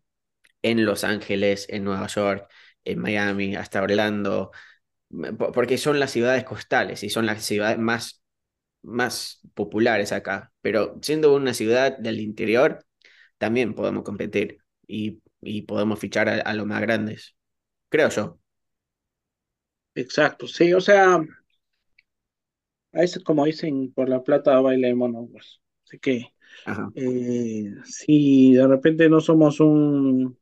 en 0.63 0.85
Los 0.85 1.05
Ángeles, 1.05 1.67
en 1.69 1.85
Nueva 1.85 2.07
York, 2.09 2.51
en 2.85 2.99
Miami, 3.01 3.57
hasta 3.57 3.83
Orlando, 3.83 4.53
porque 5.55 5.79
son 5.79 6.01
las 6.01 6.11
ciudades 6.13 6.45
costales 6.45 7.03
y 7.03 7.11
son 7.11 7.27
las 7.27 7.45
ciudades 7.45 7.79
más, 7.79 8.23
más 8.83 9.41
populares 9.55 10.13
acá. 10.13 10.53
Pero 10.61 10.99
siendo 11.03 11.35
una 11.35 11.55
ciudad 11.55 11.97
del 11.99 12.21
interior, 12.21 12.85
también 13.39 13.75
podemos 13.75 14.05
competir 14.05 14.59
y, 14.89 15.23
y 15.41 15.63
podemos 15.63 16.01
fichar 16.01 16.29
a, 16.29 16.41
a 16.41 16.55
los 16.55 16.67
más 16.67 16.81
grandes, 16.81 17.37
creo 17.89 18.09
yo. 18.09 18.41
Exacto, 19.95 20.47
sí, 20.47 20.73
o 20.73 20.81
sea, 20.81 21.21
a 22.93 23.01
veces 23.01 23.23
como 23.23 23.45
dicen, 23.45 23.93
por 23.93 24.09
la 24.09 24.23
plata 24.23 24.61
baila 24.61 24.89
el 24.89 24.97
mono, 24.97 25.29
pues. 25.31 25.61
Así 25.85 25.99
que 25.99 26.33
Ajá. 26.65 26.91
eh, 26.95 27.75
si 27.85 28.55
de 28.55 28.67
repente 28.67 29.09
no 29.09 29.21
somos 29.21 29.61
un, 29.61 30.39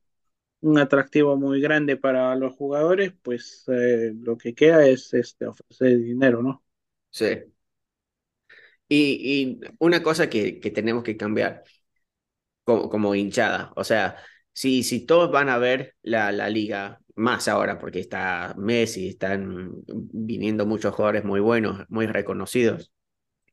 un, 0.61 0.79
atractivo 0.79 1.37
muy 1.37 1.61
grande 1.61 1.97
para 1.97 2.35
los 2.37 2.55
jugadores, 2.55 3.13
pues 3.23 3.65
eh, 3.69 4.13
lo 4.21 4.37
que 4.37 4.55
queda 4.55 4.87
es 4.87 5.15
este, 5.15 5.47
ofrecer 5.47 5.99
dinero, 5.99 6.43
¿no? 6.43 6.65
Sí. 7.11 7.27
Y, 8.89 9.61
y 9.61 9.61
una 9.79 10.03
cosa 10.03 10.29
que, 10.31 10.61
que, 10.61 10.71
tenemos 10.71 11.03
que 11.03 11.17
cambiar 11.17 11.65
como, 12.65 12.89
como 12.89 13.15
hinchada, 13.15 13.73
o 13.77 13.85
sea, 13.85 14.17
si, 14.57 14.83
si 14.83 15.05
todos 15.05 15.31
van 15.31 15.51
a 15.51 15.59
ver 15.59 15.97
la, 16.03 16.33
la 16.33 16.49
liga, 16.49 17.01
más 17.15 17.47
ahora 17.47 17.79
porque 17.79 18.01
está 18.01 18.55
Messi, 18.57 19.09
están 19.09 19.73
viniendo 19.87 20.65
muchos 20.67 20.95
jugadores 20.95 21.25
muy 21.25 21.41
buenos, 21.41 21.85
muy 21.91 22.07
reconocidos, 22.07 22.91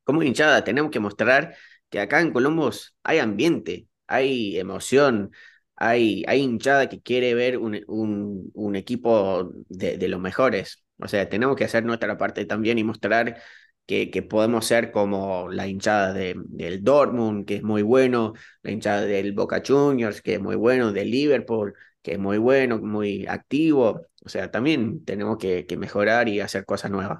como 0.06 0.24
hinchada 0.24 0.64
tenemos 0.64 0.92
que 0.92 1.00
mostrar 1.02 1.56
que 1.90 2.00
acá 2.00 2.22
en 2.22 2.32
Columbus 2.34 2.96
hay 3.04 3.20
ambiente, 3.20 3.88
hay 4.08 4.58
emoción, 4.58 5.32
hay, 5.76 6.24
hay 6.28 6.42
hinchada 6.42 6.88
que 6.90 7.02
quiere 7.02 7.34
ver 7.36 7.58
un, 7.58 7.82
un, 7.88 8.52
un 8.54 8.76
equipo 8.78 9.52
de, 9.70 9.98
de, 9.98 10.08
los 10.08 10.22
mejores. 10.22 10.84
O 11.00 11.08
sea, 11.10 11.28
tenemos 11.30 11.56
que 11.58 11.66
hacer 11.66 11.84
nuestra 11.86 12.18
parte 12.18 12.46
también 12.46 12.78
y 12.78 12.84
mostrar 12.86 13.42
que, 13.86 14.10
que 14.12 14.22
podemos 14.22 14.66
ser 14.66 14.92
como 14.92 15.50
la 15.50 15.68
hinchada 15.68 16.14
de, 16.14 16.36
del 16.38 16.84
Dortmund, 16.84 17.46
que 17.46 17.56
es 17.56 17.64
muy 17.64 17.82
bueno, 17.82 18.34
la 18.62 18.72
hinchada 18.72 19.02
del 19.02 19.34
Boca 19.34 19.62
Juniors, 19.66 20.22
que 20.22 20.36
es 20.36 20.42
muy 20.42 20.56
bueno, 20.56 20.92
del 20.92 21.12
Liverpool, 21.12 21.74
que 22.02 22.14
es 22.14 22.20
muy 22.20 22.38
bueno, 22.38 22.80
muy 22.80 23.26
activo. 23.28 24.08
O 24.26 24.30
sea, 24.30 24.52
también 24.52 25.04
tenemos 25.04 25.38
que, 25.38 25.66
que 25.66 25.78
mejorar 25.78 26.30
y 26.30 26.40
hacer 26.40 26.66
cosas 26.66 26.92
nuevas. 26.92 27.20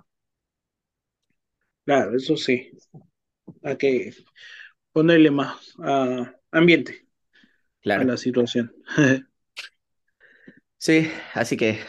Claro, 1.86 2.16
eso 2.16 2.38
sí. 2.38 2.72
hay 3.62 3.78
que 3.78 4.14
ponerle 4.94 5.32
más 5.32 5.78
uh, 5.80 6.26
ambiente 6.52 7.06
claro. 7.82 8.04
a 8.04 8.06
la 8.06 8.18
situación. 8.18 8.74
sí, 10.78 11.10
así 11.34 11.58
que 11.58 11.80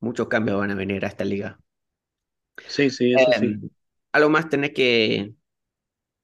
muchos 0.00 0.28
cambios 0.28 0.58
van 0.58 0.72
a 0.72 0.74
venir 0.74 1.04
a 1.04 1.08
esta 1.08 1.24
liga. 1.24 1.58
Sí, 2.66 2.90
sí, 2.90 3.14
eso 3.14 3.32
sí. 3.38 3.70
¿Algo 4.12 4.30
más 4.30 4.48
tenés 4.48 4.72
que 4.72 5.34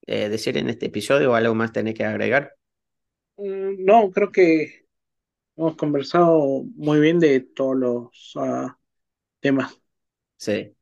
eh, 0.06 0.28
decir 0.28 0.56
en 0.56 0.68
este 0.68 0.86
episodio 0.86 1.32
o 1.32 1.34
algo 1.34 1.54
más 1.54 1.72
tenés 1.72 1.94
que 1.94 2.04
agregar? 2.04 2.54
Mm, 3.36 3.84
no, 3.84 4.10
creo 4.10 4.30
que 4.30 4.86
hemos 5.56 5.76
conversado 5.76 6.64
muy 6.76 7.00
bien 7.00 7.18
de 7.18 7.40
todos 7.40 7.76
los 7.76 8.36
uh, 8.36 8.70
temas. 9.40 9.78
Sí. 10.36 10.74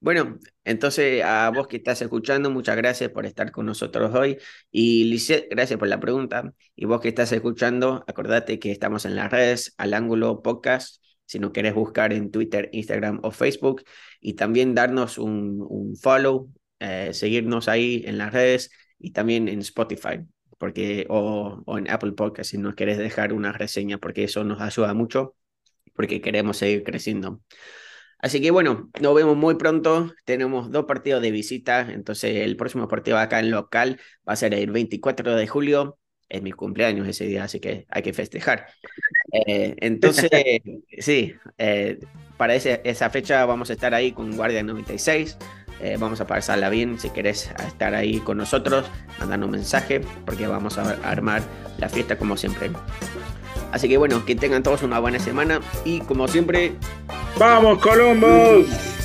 Bueno, 0.00 0.38
entonces 0.64 1.22
a 1.22 1.50
vos 1.50 1.68
que 1.68 1.76
estás 1.76 2.02
escuchando, 2.02 2.50
muchas 2.50 2.76
gracias 2.76 3.10
por 3.10 3.24
estar 3.24 3.52
con 3.52 3.66
nosotros 3.66 4.12
hoy. 4.14 4.36
Y 4.72 5.04
Lisette, 5.04 5.48
gracias 5.48 5.78
por 5.78 5.86
la 5.86 6.00
pregunta. 6.00 6.52
Y 6.74 6.86
vos 6.86 7.00
que 7.00 7.08
estás 7.08 7.30
escuchando, 7.30 8.04
acordate 8.08 8.58
que 8.58 8.72
estamos 8.72 9.04
en 9.04 9.14
las 9.14 9.30
redes, 9.30 9.74
al 9.78 9.94
ángulo 9.94 10.42
podcast, 10.42 11.00
si 11.26 11.38
no 11.38 11.52
querés 11.52 11.74
buscar 11.74 12.12
en 12.12 12.30
Twitter, 12.30 12.68
Instagram 12.72 13.20
o 13.22 13.30
Facebook. 13.30 13.84
Y 14.20 14.34
también 14.34 14.74
darnos 14.74 15.18
un, 15.18 15.64
un 15.68 15.96
follow, 15.96 16.50
eh, 16.80 17.10
seguirnos 17.12 17.68
ahí 17.68 18.02
en 18.06 18.18
las 18.18 18.32
redes 18.32 18.70
y 18.98 19.12
también 19.12 19.48
en 19.48 19.60
Spotify 19.60 20.20
porque, 20.62 21.06
o, 21.08 21.60
en 21.76 21.90
Apple 21.90 22.12
Podcast 22.12 22.52
si 22.52 22.56
nos 22.56 22.76
querés 22.76 22.96
dejar 22.96 23.32
una 23.32 23.50
reseña, 23.50 23.98
porque 23.98 24.22
eso 24.22 24.44
nos 24.44 24.60
ayuda 24.60 24.94
mucho, 24.94 25.34
porque 25.92 26.20
queremos 26.20 26.56
seguir 26.58 26.84
creciendo. 26.84 27.40
Así 28.18 28.40
que 28.40 28.52
bueno, 28.52 28.88
nos 29.00 29.12
vemos 29.16 29.36
muy 29.36 29.56
pronto. 29.56 30.14
Tenemos 30.24 30.70
dos 30.70 30.84
partidos 30.84 31.20
de 31.20 31.32
visita. 31.32 31.80
Entonces, 31.90 32.36
el 32.36 32.56
próximo 32.56 32.86
partido 32.86 33.18
acá 33.18 33.40
en 33.40 33.50
local 33.50 34.00
va 34.28 34.34
a 34.34 34.36
ser 34.36 34.54
el 34.54 34.70
24 34.70 35.34
de 35.34 35.48
julio. 35.48 35.98
Es 36.32 36.40
mi 36.40 36.50
cumpleaños 36.50 37.06
ese 37.06 37.26
día, 37.26 37.44
así 37.44 37.60
que 37.60 37.86
hay 37.90 38.02
que 38.02 38.12
festejar. 38.12 38.66
Eh, 39.34 39.76
entonces, 39.78 40.28
sí, 40.98 41.34
eh, 41.56 41.98
para 42.36 42.54
ese, 42.54 42.82
esa 42.84 43.08
fecha 43.08 43.46
vamos 43.46 43.70
a 43.70 43.72
estar 43.72 43.94
ahí 43.94 44.12
con 44.12 44.36
Guardia 44.36 44.62
96. 44.62 45.38
Eh, 45.80 45.96
vamos 45.98 46.20
a 46.20 46.26
pasarla 46.26 46.68
bien. 46.68 46.98
Si 46.98 47.08
querés 47.08 47.50
estar 47.66 47.94
ahí 47.94 48.18
con 48.18 48.36
nosotros, 48.36 48.84
mandando 49.18 49.46
un 49.46 49.52
mensaje, 49.52 50.02
porque 50.26 50.46
vamos 50.46 50.76
a 50.76 50.98
armar 51.08 51.40
la 51.78 51.88
fiesta 51.88 52.18
como 52.18 52.36
siempre. 52.36 52.70
Así 53.72 53.88
que 53.88 53.96
bueno, 53.96 54.22
que 54.26 54.34
tengan 54.34 54.62
todos 54.62 54.82
una 54.82 54.98
buena 54.98 55.18
semana 55.18 55.62
y 55.86 56.00
como 56.00 56.28
siempre... 56.28 56.72
¡Vamos, 57.38 57.78
Columbus! 57.78 59.01